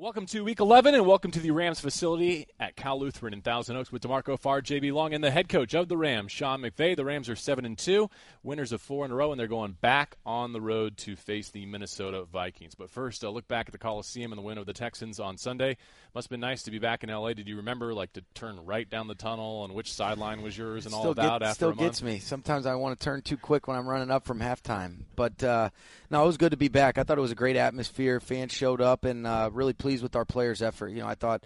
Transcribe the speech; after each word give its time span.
Welcome 0.00 0.26
to 0.26 0.44
Week 0.44 0.60
11, 0.60 0.94
and 0.94 1.04
welcome 1.04 1.32
to 1.32 1.40
the 1.40 1.50
Rams 1.50 1.80
facility 1.80 2.46
at 2.60 2.76
Cal 2.76 3.00
Lutheran 3.00 3.34
in 3.34 3.40
Thousand 3.40 3.76
Oaks 3.76 3.90
with 3.90 4.02
D'Marco 4.02 4.36
Farr, 4.36 4.62
JB 4.62 4.92
Long, 4.92 5.12
and 5.12 5.24
the 5.24 5.32
head 5.32 5.48
coach 5.48 5.74
of 5.74 5.88
the 5.88 5.96
Rams, 5.96 6.30
Sean 6.30 6.60
McVay. 6.60 6.94
The 6.94 7.04
Rams 7.04 7.28
are 7.28 7.34
seven 7.34 7.64
and 7.64 7.76
two, 7.76 8.08
winners 8.44 8.70
of 8.70 8.80
four 8.80 9.04
in 9.04 9.10
a 9.10 9.16
row, 9.16 9.32
and 9.32 9.40
they're 9.40 9.48
going 9.48 9.72
back 9.72 10.16
on 10.24 10.52
the 10.52 10.60
road 10.60 10.98
to 10.98 11.16
face 11.16 11.50
the 11.50 11.66
Minnesota 11.66 12.22
Vikings. 12.32 12.76
But 12.76 12.90
first, 12.90 13.24
a 13.24 13.30
look 13.30 13.48
back 13.48 13.66
at 13.66 13.72
the 13.72 13.78
Coliseum 13.78 14.30
and 14.30 14.38
the 14.38 14.42
win 14.44 14.56
of 14.56 14.66
the 14.66 14.72
Texans 14.72 15.18
on 15.18 15.36
Sunday. 15.36 15.76
Must 16.14 16.26
have 16.26 16.30
been 16.30 16.38
nice 16.38 16.62
to 16.62 16.70
be 16.70 16.78
back 16.78 17.02
in 17.02 17.10
LA. 17.10 17.32
Did 17.32 17.48
you 17.48 17.56
remember 17.56 17.92
like 17.92 18.12
to 18.12 18.22
turn 18.34 18.64
right 18.64 18.88
down 18.88 19.08
the 19.08 19.16
tunnel 19.16 19.64
and 19.64 19.74
which 19.74 19.92
sideline 19.92 20.42
was 20.42 20.56
yours 20.56 20.86
and 20.86 20.92
still 20.92 21.08
all 21.08 21.14
that? 21.14 21.40
Get, 21.40 21.42
after 21.42 21.54
still 21.54 21.72
gets 21.72 22.02
me. 22.02 22.20
Sometimes 22.20 22.66
I 22.66 22.76
want 22.76 23.00
to 23.00 23.04
turn 23.04 23.22
too 23.22 23.36
quick 23.36 23.66
when 23.66 23.76
I'm 23.76 23.88
running 23.88 24.12
up 24.12 24.26
from 24.26 24.38
halftime. 24.38 25.06
But 25.16 25.42
uh, 25.42 25.70
no, 26.08 26.22
it 26.22 26.26
was 26.26 26.36
good 26.36 26.52
to 26.52 26.56
be 26.56 26.68
back. 26.68 26.98
I 26.98 27.02
thought 27.02 27.18
it 27.18 27.20
was 27.20 27.32
a 27.32 27.36
great 27.36 27.56
atmosphere. 27.56 28.20
Fans 28.20 28.52
showed 28.52 28.80
up, 28.80 29.04
and 29.04 29.26
uh, 29.26 29.50
really 29.52 29.72
pleased 29.72 29.87
with 29.96 30.14
our 30.16 30.24
players' 30.24 30.62
effort. 30.62 30.90
You 30.90 31.00
know, 31.00 31.08
I 31.08 31.14
thought. 31.14 31.44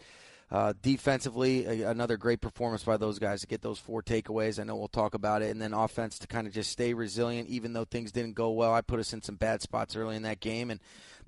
Uh, 0.51 0.75
defensively, 0.83 1.65
a, 1.65 1.89
another 1.89 2.19
great 2.19 2.43
performance 2.43 2.85
by 2.85 2.99
those 2.99 3.19
guys 3.19 3.41
to 3.41 3.47
get 3.47 3.63
those 3.63 3.79
four 3.79 4.03
takeaways. 4.03 4.61
I 4.61 4.65
know 4.65 4.77
we'll 4.77 4.87
talk 4.87 5.15
about 5.15 5.41
it. 5.41 5.51
And 5.51 5.63
then 5.63 5.73
offense 5.73 6.19
to 6.19 6.27
kind 6.27 6.47
of 6.47 6.53
just 6.53 6.71
stay 6.71 6.93
resilient, 6.93 7.49
even 7.49 7.73
though 7.73 7.87
things 7.87 8.13
didn't 8.13 8.35
go 8.35 8.51
well. 8.51 8.75
I 8.75 8.83
put 8.83 9.01
us 9.01 9.15
in 9.15 9.23
some 9.23 9.37
bad 9.37 9.63
spots 9.63 9.97
early 9.97 10.15
in 10.15 10.25
that 10.25 10.41
game. 10.41 10.71
And 10.71 10.79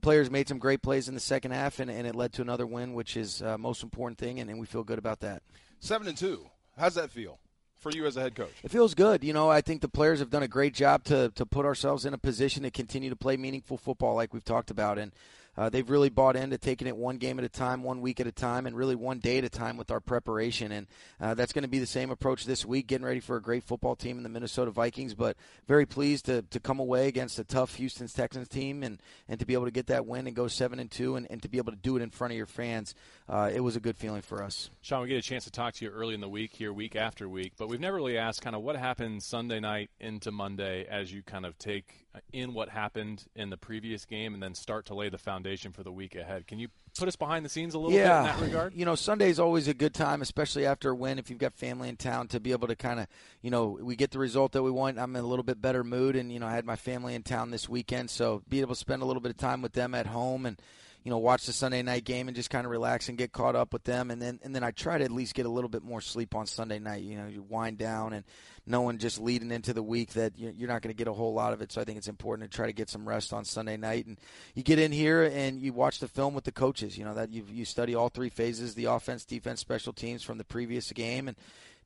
players 0.02 0.30
made 0.30 0.46
some 0.46 0.58
great 0.58 0.82
plays 0.82 1.08
in 1.08 1.14
the 1.14 1.20
second 1.20 1.52
half, 1.52 1.80
and, 1.80 1.90
and 1.90 2.06
it 2.06 2.14
led 2.14 2.34
to 2.34 2.42
another 2.42 2.66
win, 2.66 2.92
which 2.92 3.16
is 3.16 3.40
uh, 3.40 3.56
most 3.56 3.82
important 3.82 4.18
thing. 4.18 4.40
And, 4.40 4.50
and 4.50 4.60
we 4.60 4.66
feel 4.66 4.84
good 4.84 4.98
about 4.98 5.20
that. 5.20 5.42
Seven 5.80 6.06
and 6.06 6.18
two. 6.18 6.44
How's 6.76 6.96
that 6.96 7.10
feel? 7.10 7.38
for 7.78 7.90
you 7.90 8.04
as 8.06 8.16
a 8.16 8.20
head 8.20 8.34
coach? 8.34 8.52
It 8.62 8.70
feels 8.70 8.94
good. 8.94 9.22
You 9.22 9.32
know, 9.32 9.50
I 9.50 9.60
think 9.60 9.80
the 9.82 9.88
players 9.88 10.18
have 10.18 10.30
done 10.30 10.42
a 10.42 10.48
great 10.48 10.74
job 10.74 11.04
to 11.04 11.30
to 11.34 11.46
put 11.46 11.64
ourselves 11.66 12.04
in 12.04 12.14
a 12.14 12.18
position 12.18 12.62
to 12.62 12.70
continue 12.70 13.10
to 13.10 13.16
play 13.16 13.36
meaningful 13.36 13.76
football, 13.76 14.14
like 14.14 14.34
we've 14.34 14.44
talked 14.44 14.70
about, 14.70 14.98
and. 14.98 15.12
Uh, 15.56 15.68
they've 15.68 15.88
really 15.88 16.08
bought 16.08 16.36
into 16.36 16.58
taking 16.58 16.86
it 16.88 16.96
one 16.96 17.18
game 17.18 17.38
at 17.38 17.44
a 17.44 17.48
time, 17.48 17.82
one 17.82 18.00
week 18.00 18.20
at 18.20 18.26
a 18.26 18.32
time, 18.32 18.66
and 18.66 18.76
really 18.76 18.94
one 18.94 19.18
day 19.18 19.38
at 19.38 19.44
a 19.44 19.48
time 19.48 19.76
with 19.76 19.90
our 19.90 20.00
preparation. 20.00 20.72
And 20.72 20.86
uh, 21.20 21.34
that's 21.34 21.52
going 21.52 21.62
to 21.62 21.68
be 21.68 21.78
the 21.78 21.86
same 21.86 22.10
approach 22.10 22.44
this 22.44 22.64
week, 22.64 22.86
getting 22.86 23.06
ready 23.06 23.20
for 23.20 23.36
a 23.36 23.42
great 23.42 23.64
football 23.64 23.96
team 23.96 24.16
in 24.16 24.22
the 24.22 24.28
Minnesota 24.28 24.70
Vikings. 24.70 25.14
But 25.14 25.36
very 25.66 25.86
pleased 25.86 26.26
to, 26.26 26.42
to 26.42 26.60
come 26.60 26.80
away 26.80 27.08
against 27.08 27.38
a 27.38 27.44
tough 27.44 27.74
Houston 27.76 28.08
Texans 28.08 28.48
team 28.48 28.82
and, 28.82 29.00
and 29.28 29.40
to 29.40 29.46
be 29.46 29.54
able 29.54 29.66
to 29.66 29.70
get 29.70 29.86
that 29.86 30.06
win 30.06 30.26
and 30.26 30.34
go 30.34 30.48
seven 30.48 30.78
and 30.78 30.90
two, 30.90 31.16
and, 31.16 31.26
and 31.30 31.42
to 31.42 31.48
be 31.48 31.58
able 31.58 31.72
to 31.72 31.78
do 31.78 31.96
it 31.96 32.02
in 32.02 32.10
front 32.10 32.32
of 32.32 32.36
your 32.36 32.46
fans. 32.46 32.94
Uh, 33.28 33.50
it 33.52 33.60
was 33.60 33.76
a 33.76 33.80
good 33.80 33.96
feeling 33.96 34.22
for 34.22 34.42
us. 34.42 34.70
Sean, 34.82 35.02
we 35.02 35.08
get 35.08 35.18
a 35.18 35.22
chance 35.22 35.44
to 35.44 35.50
talk 35.50 35.74
to 35.74 35.84
you 35.84 35.90
early 35.90 36.14
in 36.14 36.20
the 36.20 36.28
week 36.28 36.52
here, 36.52 36.72
week 36.72 36.96
after 36.96 37.28
week, 37.28 37.52
but 37.56 37.68
we've 37.68 37.80
never 37.80 37.96
really 37.96 38.18
asked 38.18 38.42
kind 38.42 38.56
of 38.56 38.62
what 38.62 38.76
happened 38.76 39.22
Sunday 39.22 39.60
night 39.60 39.90
into 40.00 40.30
Monday 40.30 40.86
as 40.88 41.12
you 41.12 41.22
kind 41.22 41.46
of 41.46 41.56
take 41.58 42.03
in 42.32 42.54
what 42.54 42.68
happened 42.68 43.24
in 43.34 43.50
the 43.50 43.56
previous 43.56 44.04
game 44.04 44.34
and 44.34 44.42
then 44.42 44.54
start 44.54 44.86
to 44.86 44.94
lay 44.94 45.08
the 45.08 45.18
foundation 45.18 45.72
for 45.72 45.82
the 45.82 45.92
week 45.92 46.14
ahead. 46.14 46.46
Can 46.46 46.58
you 46.58 46.68
put 46.96 47.08
us 47.08 47.16
behind 47.16 47.44
the 47.44 47.48
scenes 47.48 47.74
a 47.74 47.78
little 47.78 47.96
yeah. 47.96 48.22
bit 48.22 48.30
in 48.30 48.36
that 48.36 48.46
regard? 48.46 48.74
You 48.74 48.84
know, 48.84 48.94
Sunday 48.94 49.30
is 49.30 49.40
always 49.40 49.68
a 49.68 49.74
good 49.74 49.94
time, 49.94 50.22
especially 50.22 50.66
after 50.66 50.90
a 50.90 50.94
win. 50.94 51.18
If 51.18 51.30
you've 51.30 51.38
got 51.38 51.54
family 51.54 51.88
in 51.88 51.96
town, 51.96 52.28
to 52.28 52.40
be 52.40 52.52
able 52.52 52.68
to 52.68 52.76
kind 52.76 53.00
of, 53.00 53.06
you 53.42 53.50
know, 53.50 53.78
we 53.80 53.96
get 53.96 54.10
the 54.10 54.18
result 54.18 54.52
that 54.52 54.62
we 54.62 54.70
want. 54.70 54.98
I'm 54.98 55.14
in 55.16 55.24
a 55.24 55.26
little 55.26 55.42
bit 55.42 55.60
better 55.60 55.82
mood, 55.82 56.16
and 56.16 56.32
you 56.32 56.38
know, 56.38 56.46
I 56.46 56.52
had 56.52 56.64
my 56.64 56.76
family 56.76 57.14
in 57.14 57.22
town 57.22 57.50
this 57.50 57.68
weekend, 57.68 58.10
so 58.10 58.42
be 58.48 58.60
able 58.60 58.74
to 58.74 58.80
spend 58.80 59.02
a 59.02 59.04
little 59.04 59.22
bit 59.22 59.30
of 59.30 59.36
time 59.36 59.62
with 59.62 59.72
them 59.72 59.94
at 59.94 60.06
home 60.06 60.46
and 60.46 60.60
you 61.04 61.10
know, 61.10 61.18
watch 61.18 61.44
the 61.44 61.52
Sunday 61.52 61.82
night 61.82 62.04
game 62.04 62.28
and 62.28 62.34
just 62.34 62.48
kind 62.48 62.64
of 62.64 62.70
relax 62.70 63.10
and 63.10 63.18
get 63.18 63.30
caught 63.30 63.54
up 63.54 63.74
with 63.74 63.84
them. 63.84 64.10
And 64.10 64.22
then, 64.22 64.40
and 64.42 64.54
then 64.54 64.64
I 64.64 64.70
try 64.70 64.96
to 64.96 65.04
at 65.04 65.10
least 65.10 65.34
get 65.34 65.44
a 65.44 65.50
little 65.50 65.68
bit 65.68 65.82
more 65.82 66.00
sleep 66.00 66.34
on 66.34 66.46
Sunday 66.46 66.78
night. 66.78 67.02
You 67.02 67.18
know, 67.18 67.26
you 67.26 67.42
wind 67.42 67.76
down 67.76 68.14
and 68.14 68.24
knowing 68.66 68.96
just 68.96 69.20
leading 69.20 69.50
into 69.50 69.74
the 69.74 69.82
week 69.82 70.14
that 70.14 70.38
you're 70.38 70.66
not 70.66 70.80
going 70.80 70.94
to 70.94 70.96
get 70.96 71.06
a 71.06 71.12
whole 71.12 71.34
lot 71.34 71.52
of 71.52 71.60
it. 71.60 71.70
So 71.72 71.82
I 71.82 71.84
think 71.84 71.98
it's 71.98 72.08
important 72.08 72.50
to 72.50 72.56
try 72.56 72.66
to 72.66 72.72
get 72.72 72.88
some 72.88 73.06
rest 73.06 73.34
on 73.34 73.44
Sunday 73.44 73.76
night. 73.76 74.06
And 74.06 74.18
you 74.54 74.62
get 74.62 74.78
in 74.78 74.92
here 74.92 75.24
and 75.24 75.60
you 75.60 75.74
watch 75.74 75.98
the 75.98 76.08
film 76.08 76.32
with 76.32 76.44
the 76.44 76.52
coaches. 76.52 76.96
You 76.96 77.04
know 77.04 77.14
that 77.14 77.30
you 77.30 77.44
you 77.52 77.66
study 77.66 77.94
all 77.94 78.08
three 78.08 78.30
phases: 78.30 78.74
the 78.74 78.86
offense, 78.86 79.26
defense, 79.26 79.60
special 79.60 79.92
teams 79.92 80.22
from 80.22 80.38
the 80.38 80.44
previous 80.44 80.90
game 80.92 81.28
and. 81.28 81.36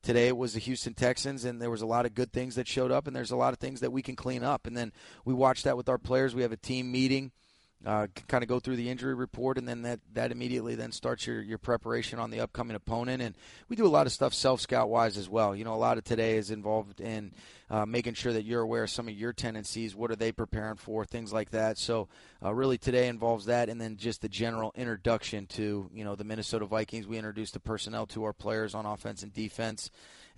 Today 0.01 0.27
it 0.27 0.37
was 0.37 0.53
the 0.53 0.61
Houston 0.61 0.93
Texans, 0.93 1.43
and 1.43 1.61
there 1.61 1.69
was 1.69 1.81
a 1.81 1.85
lot 1.85 2.05
of 2.05 2.15
good 2.15 2.31
things 2.31 2.55
that 2.55 2.69
showed 2.69 2.89
up, 2.89 3.05
and 3.05 3.13
there's 3.13 3.31
a 3.31 3.35
lot 3.35 3.51
of 3.51 3.59
things 3.59 3.81
that 3.81 3.91
we 3.91 4.01
can 4.01 4.15
clean 4.15 4.45
up. 4.45 4.65
And 4.65 4.77
then 4.77 4.93
we 5.25 5.33
watch 5.33 5.63
that 5.63 5.75
with 5.75 5.89
our 5.89 5.97
players. 5.97 6.33
We 6.33 6.41
have 6.43 6.53
a 6.53 6.57
team 6.57 6.89
meeting 6.89 7.33
uh, 7.85 8.07
kind 8.27 8.43
of 8.43 8.49
go 8.49 8.59
through 8.59 8.75
the 8.75 8.89
injury 8.89 9.13
report, 9.13 9.57
and 9.57 9.67
then 9.67 9.83
that, 9.83 10.01
that 10.13 10.31
immediately 10.31 10.75
then 10.75 10.91
starts 10.91 11.25
your, 11.25 11.41
your 11.41 11.57
preparation 11.57 12.19
on 12.19 12.29
the 12.29 12.41
upcoming 12.41 12.75
opponent. 12.75 13.21
And 13.21 13.35
we 13.69 13.77
do 13.77 13.85
a 13.85 13.87
lot 13.87 14.05
of 14.05 14.11
stuff 14.11 14.33
self 14.33 14.59
scout 14.59 14.89
wise 14.89 15.17
as 15.17 15.29
well. 15.29 15.55
You 15.55 15.63
know, 15.63 15.73
a 15.73 15.75
lot 15.75 15.97
of 15.97 16.03
today 16.03 16.35
is 16.35 16.51
involved 16.51 16.99
in 16.99 17.31
uh, 17.69 17.85
making 17.85 18.15
sure 18.15 18.33
that 18.33 18.43
you're 18.43 18.61
aware 18.61 18.83
of 18.83 18.89
some 18.89 19.07
of 19.07 19.13
your 19.13 19.31
tendencies. 19.31 19.95
What 19.95 20.11
are 20.11 20.17
they 20.17 20.33
preparing 20.33 20.75
for? 20.75 21.05
Things 21.05 21.31
like 21.31 21.51
that. 21.51 21.77
So 21.77 22.09
uh, 22.43 22.53
really 22.53 22.77
today 22.77 23.07
involves 23.07 23.45
that, 23.45 23.69
and 23.69 23.79
then 23.79 23.95
just 23.95 24.21
the 24.21 24.29
general 24.29 24.73
introduction 24.75 25.45
to 25.47 25.89
you 25.93 26.03
know 26.03 26.15
the 26.15 26.25
Minnesota 26.25 26.65
Vikings. 26.65 27.07
We 27.07 27.17
introduce 27.17 27.51
the 27.51 27.61
personnel 27.61 28.05
to 28.07 28.25
our 28.25 28.33
players 28.33 28.75
on 28.75 28.85
offense 28.85 29.23
and 29.23 29.33
defense 29.33 29.89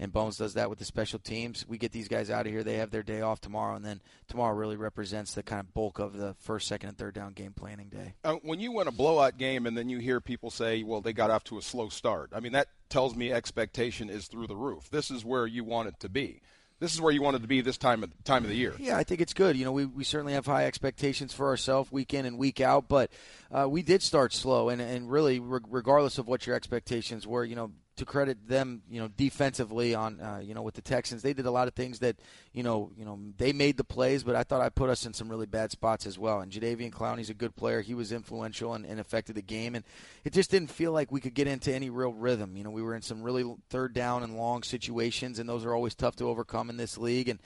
and 0.01 0.11
Bones 0.11 0.35
does 0.35 0.55
that 0.55 0.67
with 0.67 0.79
the 0.79 0.85
special 0.85 1.19
teams. 1.19 1.63
We 1.67 1.77
get 1.77 1.91
these 1.91 2.07
guys 2.07 2.31
out 2.31 2.47
of 2.47 2.51
here. 2.51 2.63
They 2.63 2.77
have 2.77 2.89
their 2.89 3.03
day 3.03 3.21
off 3.21 3.39
tomorrow, 3.39 3.75
and 3.75 3.85
then 3.85 4.01
tomorrow 4.27 4.55
really 4.55 4.75
represents 4.75 5.35
the 5.35 5.43
kind 5.43 5.59
of 5.59 5.73
bulk 5.75 5.99
of 5.99 6.17
the 6.17 6.33
first, 6.39 6.67
second, 6.67 6.89
and 6.89 6.97
third 6.97 7.13
down 7.13 7.33
game 7.33 7.53
planning 7.53 7.87
day. 7.89 8.15
Uh, 8.23 8.37
when 8.41 8.59
you 8.59 8.71
win 8.71 8.87
a 8.87 8.91
blowout 8.91 9.37
game 9.37 9.67
and 9.67 9.77
then 9.77 9.89
you 9.89 9.99
hear 9.99 10.19
people 10.19 10.49
say, 10.49 10.81
well, 10.81 11.01
they 11.01 11.13
got 11.13 11.29
off 11.29 11.43
to 11.45 11.59
a 11.59 11.61
slow 11.61 11.87
start, 11.87 12.31
I 12.33 12.39
mean, 12.39 12.53
that 12.53 12.67
tells 12.89 13.15
me 13.15 13.31
expectation 13.31 14.09
is 14.09 14.25
through 14.25 14.47
the 14.47 14.55
roof. 14.55 14.89
This 14.89 15.11
is 15.11 15.23
where 15.23 15.45
you 15.45 15.63
want 15.63 15.87
it 15.87 15.99
to 15.99 16.09
be 16.09 16.41
this 16.81 16.95
is 16.95 16.99
where 16.99 17.13
you 17.13 17.21
wanted 17.21 17.43
to 17.43 17.47
be 17.47 17.61
this 17.61 17.77
time 17.77 18.03
of 18.03 18.11
time 18.23 18.43
of 18.43 18.49
the 18.49 18.55
year. 18.55 18.73
Yeah, 18.79 18.97
I 18.97 19.03
think 19.03 19.21
it's 19.21 19.35
good. 19.35 19.55
You 19.55 19.65
know, 19.65 19.71
we, 19.71 19.85
we 19.85 20.03
certainly 20.03 20.33
have 20.33 20.47
high 20.47 20.65
expectations 20.65 21.31
for 21.31 21.47
ourselves 21.47 21.91
week 21.91 22.11
in 22.15 22.25
and 22.25 22.39
week 22.39 22.59
out, 22.59 22.89
but 22.89 23.11
uh, 23.51 23.69
we 23.69 23.83
did 23.83 24.01
start 24.01 24.33
slow, 24.33 24.69
and 24.69 24.81
and 24.81 25.09
really, 25.09 25.39
re- 25.39 25.59
regardless 25.69 26.17
of 26.17 26.27
what 26.27 26.47
your 26.47 26.55
expectations 26.55 27.27
were, 27.27 27.45
you 27.45 27.55
know, 27.55 27.71
to 27.97 28.05
credit 28.05 28.47
them, 28.47 28.81
you 28.89 28.99
know, 28.99 29.09
defensively 29.09 29.93
on, 29.93 30.19
uh, 30.21 30.39
you 30.41 30.53
know, 30.53 30.61
with 30.61 30.75
the 30.75 30.81
Texans, 30.81 31.21
they 31.21 31.33
did 31.33 31.45
a 31.45 31.51
lot 31.51 31.67
of 31.67 31.73
things 31.73 31.99
that, 31.99 32.15
you 32.53 32.63
know, 32.63 32.91
you 32.97 33.03
know, 33.03 33.19
they 33.37 33.51
made 33.51 33.77
the 33.77 33.83
plays, 33.83 34.23
but 34.23 34.35
I 34.35 34.43
thought 34.43 34.61
I 34.61 34.69
put 34.69 34.89
us 34.89 35.05
in 35.05 35.13
some 35.13 35.29
really 35.29 35.45
bad 35.45 35.71
spots 35.71 36.05
as 36.05 36.17
well. 36.17 36.39
And 36.39 36.51
Jadeveon 36.51 36.91
Clowney's 36.91 37.29
a 37.29 37.33
good 37.33 37.55
player; 37.55 37.81
he 37.81 37.93
was 37.93 38.11
influential 38.11 38.73
and, 38.73 38.85
and 38.85 38.99
affected 38.99 39.35
the 39.35 39.41
game, 39.41 39.75
and 39.75 39.83
it 40.23 40.33
just 40.33 40.51
didn't 40.51 40.71
feel 40.71 40.91
like 40.91 41.11
we 41.11 41.21
could 41.21 41.33
get 41.33 41.47
into 41.47 41.73
any 41.73 41.89
real 41.89 42.13
rhythm. 42.13 42.55
You 42.55 42.63
know, 42.63 42.71
we 42.71 42.81
were 42.81 42.95
in 42.95 43.01
some 43.01 43.21
really 43.21 43.43
third 43.69 43.93
down 43.93 44.23
and 44.23 44.37
long 44.37 44.63
situations, 44.63 45.37
and 45.37 45.47
those 45.47 45.65
are 45.65 45.75
always 45.75 45.95
tough 45.95 46.15
to 46.17 46.29
overcome 46.29 46.69
in 46.69 46.77
this 46.77 46.97
league, 46.97 47.29
and 47.29 47.39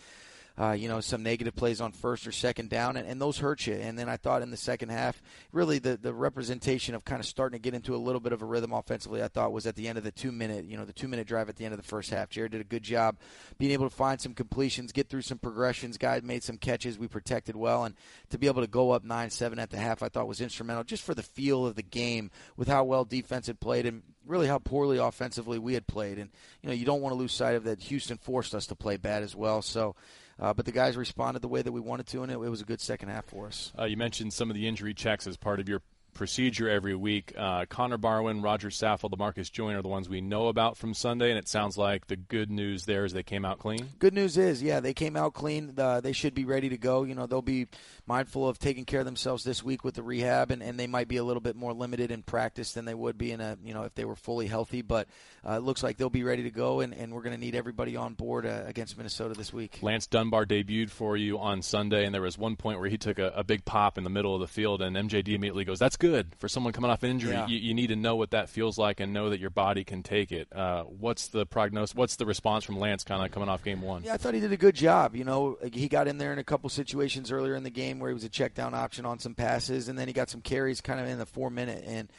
uh, 0.57 0.71
you 0.71 0.88
know, 0.88 1.01
some 1.01 1.21
negative 1.21 1.55
plays 1.55 1.81
on 1.81 1.91
first 1.91 2.25
or 2.25 2.31
second 2.31 2.69
down, 2.69 2.95
and, 2.95 3.07
and 3.07 3.21
those 3.21 3.38
hurt 3.38 3.67
you. 3.67 3.73
And 3.73 3.99
then 3.99 4.07
I 4.07 4.16
thought 4.16 4.41
in 4.41 4.51
the 4.51 4.57
second 4.57 4.89
half, 4.89 5.21
really 5.51 5.79
the, 5.79 5.97
the 5.97 6.13
representation 6.13 6.95
of 6.95 7.03
kind 7.03 7.19
of 7.19 7.25
starting 7.25 7.59
to 7.59 7.61
get 7.61 7.73
into 7.73 7.93
a 7.93 7.97
little 7.97 8.21
bit 8.21 8.31
of 8.31 8.41
a 8.41 8.45
rhythm 8.45 8.71
offensively, 8.71 9.21
I 9.21 9.27
thought 9.27 9.51
was 9.51 9.67
at 9.67 9.75
the 9.75 9.89
end 9.89 9.97
of 9.97 10.05
the 10.05 10.11
two 10.11 10.31
minute, 10.31 10.66
you 10.66 10.77
know, 10.77 10.85
the 10.85 10.93
two 10.93 11.09
minute 11.09 11.27
drive 11.27 11.49
at 11.49 11.57
the 11.57 11.66
end 11.66 11.73
of 11.73 11.79
the 11.79 11.88
first 11.88 12.09
half. 12.09 12.29
Jared 12.29 12.53
did 12.53 12.61
a 12.61 12.66
good 12.66 12.83
job 12.83 13.17
being 13.57 13.71
able 13.71 13.89
to 13.89 13.95
find 13.95 14.21
some 14.21 14.33
completions, 14.33 14.93
get 14.93 15.09
through 15.09 15.23
some 15.23 15.38
progressions. 15.38 15.97
Guy 15.97 16.21
made 16.23 16.43
some 16.43 16.57
catches. 16.57 16.97
We 16.97 17.09
protected 17.09 17.57
well, 17.57 17.83
and 17.83 17.95
to 18.29 18.37
be 18.37 18.47
able 18.47 18.61
to 18.61 18.67
go 18.67 18.91
up 18.91 19.03
nine 19.03 19.31
seven 19.31 19.59
at 19.59 19.72
the 19.72 19.77
half, 19.77 20.01
I 20.01 20.07
thought 20.07 20.27
was 20.27 20.39
instrumental 20.39 20.85
just 20.85 21.03
for 21.03 21.13
the 21.13 21.23
feel 21.23 21.66
of 21.66 21.75
the 21.75 21.83
game 21.83 22.31
with 22.55 22.69
how 22.69 22.85
well 22.85 23.03
defense 23.03 23.47
had 23.47 23.59
played 23.59 23.85
and 23.85 24.03
really 24.25 24.47
how 24.47 24.59
poorly 24.59 24.97
offensively 24.97 25.59
we 25.59 25.73
had 25.73 25.85
played. 25.85 26.17
And 26.17 26.29
you 26.61 26.69
know, 26.69 26.75
you 26.75 26.85
don't 26.85 27.01
want 27.01 27.11
to 27.11 27.19
lose 27.19 27.33
sight 27.33 27.55
of 27.55 27.66
that. 27.66 27.81
Houston 27.81 28.17
forced 28.17 28.55
us 28.55 28.67
to 28.67 28.75
play 28.75 28.95
bad 28.95 29.22
as 29.22 29.35
well. 29.35 29.61
So. 29.61 29.95
Uh, 30.40 30.53
but 30.53 30.66
the 30.66 30.72
guys 30.72 30.97
responded 30.97 31.41
the 31.41 31.47
way 31.47 31.62
that 31.62 31.72
we 31.72 31.79
wanted 31.79 32.07
to, 32.07 32.23
and 32.23 32.31
it, 32.31 32.35
it 32.35 32.50
was 32.50 32.62
a 32.62 32.66
good 32.66 32.81
second 32.81 33.09
half 33.09 33.25
for 33.25 33.47
us. 33.47 33.72
Uh, 33.78 33.85
you 33.85 33.97
mentioned 33.97 34.34
some 34.34 34.50
of 34.50 34.56
the 34.56 34.68
injury 34.68 34.94
checks 34.94 35.28
as 35.28 35.38
part 35.38 35.59
of 35.59 35.69
your 35.69 35.81
procedure 36.16 36.68
every 36.69 36.96
week. 36.96 37.34
Uh, 37.38 37.66
Connor 37.69 37.97
Barwin, 37.97 38.41
Roger 38.41 38.69
Saffold, 38.69 39.12
Demarcus 39.12 39.51
Joyner 39.51 39.79
are 39.79 39.81
the 39.81 39.88
ones 39.88 40.09
we 40.09 40.22
know 40.22 40.47
about 40.47 40.78
from 40.78 40.94
Sunday, 40.94 41.29
and 41.29 41.38
it 41.38 41.47
sounds 41.47 41.78
like 41.78 42.07
the 42.07 42.16
good 42.16 42.50
news 42.50 42.85
there 42.85 43.06
is 43.06 43.13
they 43.13 43.22
came 43.22 43.46
out 43.46 43.59
clean. 43.59 43.90
Good 44.00 44.13
news 44.13 44.38
is, 44.38 44.63
yeah, 44.63 44.79
they 44.79 44.94
came 44.94 45.16
out 45.16 45.34
clean. 45.34 45.73
Uh, 45.78 46.01
they 46.01 46.13
should 46.13 46.34
be 46.34 46.46
ready 46.46 46.69
to 46.69 46.78
go. 46.78 47.03
You 47.03 47.13
know, 47.13 47.28
they'll 47.28 47.41
be 47.41 47.67
mindful 48.07 48.47
of 48.47 48.59
taking 48.59 48.85
care 48.85 48.99
of 48.99 49.05
themselves 49.05 49.43
this 49.43 49.63
week 49.63 49.83
with 49.83 49.95
the 49.95 50.03
rehab, 50.03 50.51
and, 50.51 50.61
and 50.61 50.79
they 50.79 50.88
might 50.88 51.07
be 51.07 51.17
a 51.17 51.23
little 51.23 51.41
bit 51.41 51.55
more 51.55 51.73
limited 51.73 52.11
in 52.11 52.21
practice 52.21 52.73
than 52.73 52.85
they 52.85 52.93
would 52.93 53.17
be 53.17 53.31
in 53.31 53.41
a, 53.41 53.57
you 53.63 53.73
know, 53.73 53.84
if 53.84 53.96
they 53.96 54.05
were 54.05 54.16
fully 54.16 54.47
healthy. 54.47 54.81
But 54.81 55.07
uh, 55.47 55.53
it 55.53 55.63
looks 55.63 55.84
like 55.84 55.97
they'll 55.97 56.09
be 56.09 56.23
ready 56.23 56.43
to 56.43 56.52
go, 56.52 56.81
and, 56.81 56.93
and 56.93 57.13
we're 57.13 57.22
going 57.22 57.35
to 57.35 57.40
need 57.40 57.55
everybody 57.55 57.96
on 57.96 58.13
board 58.13 58.46
uh, 58.46 58.63
against 58.66 58.97
Minnesota 58.97 59.34
this 59.34 59.52
week. 59.52 59.79
Lance 59.81 60.07
Dunbar 60.07 60.46
debuted 60.46 60.90
for 60.90 61.17
you 61.17 61.40
on 61.40 61.61
Sunday, 61.61 62.05
and 62.05 62.13
there 62.13 62.22
was 62.22 62.37
one 62.37 62.55
point 62.55 62.79
where 62.79 62.90
he 62.90 62.97
took 62.97 63.19
a, 63.19 63.31
a 63.35 63.43
big 63.43 63.66
pop 63.66 63.97
in 63.97 64.03
the 64.03 64.09
middle 64.09 64.35
of 64.35 64.41
the 64.41 64.47
field, 64.47 64.81
and 64.81 64.96
MJD 64.96 65.29
immediately 65.29 65.66
goes, 65.66 65.79
"That's 65.79 65.97
good 65.97 66.35
for 66.37 66.47
someone 66.47 66.73
coming 66.73 66.91
off 66.91 67.03
injury. 67.03 67.34
Yeah. 67.34 67.47
You, 67.47 67.58
you, 67.58 67.73
need 67.73 67.87
to 67.87 67.96
know 67.96 68.16
what 68.16 68.31
that 68.31 68.49
feels 68.49 68.78
like 68.78 68.99
and 68.99 69.13
know 69.13 69.29
that 69.29 69.40
your 69.40 69.49
body 69.49 69.84
can 69.84 70.03
take 70.03 70.31
it." 70.31 70.47
Uh, 70.55 70.84
what's 70.84 71.28
the 71.28 71.46
prognosis? 71.46 71.96
What's 71.96 72.16
the 72.16 72.25
response 72.25 72.63
from 72.63 72.79
Lance, 72.79 73.03
kind 73.03 73.23
of 73.25 73.31
coming 73.31 73.49
off 73.49 73.63
game 73.63 73.81
one? 73.81 74.03
Yeah, 74.03 74.13
I 74.13 74.17
thought 74.17 74.34
he 74.34 74.40
did 74.40 74.51
a 74.51 74.58
good 74.58 74.75
job. 74.75 75.16
You 75.16 75.23
know, 75.23 75.58
he 75.73 75.87
got 75.87 76.08
in 76.08 76.17
there 76.17 76.31
in 76.31 76.40
a 76.40 76.43
couple 76.43 76.69
situations 76.69 77.31
earlier 77.31 77.55
in 77.55 77.63
the 77.63 77.69
game 77.69 77.95
where 78.00 78.09
he 78.09 78.14
was 78.14 78.24
a 78.24 78.30
check 78.30 78.53
down 78.53 78.74
option 78.74 79.06
on 79.06 79.20
some 79.20 79.34
passes, 79.34 79.88
and 79.90 79.97
then 79.97 80.08
he 80.08 80.14
got 80.14 80.30
some 80.30 80.42
carries 80.42 80.82
kind 80.82 81.00
of 81.00 81.08
in 81.08 81.18
the 81.18 81.26
four 81.26 81.50
minute 81.50 81.84
and 81.88 82.09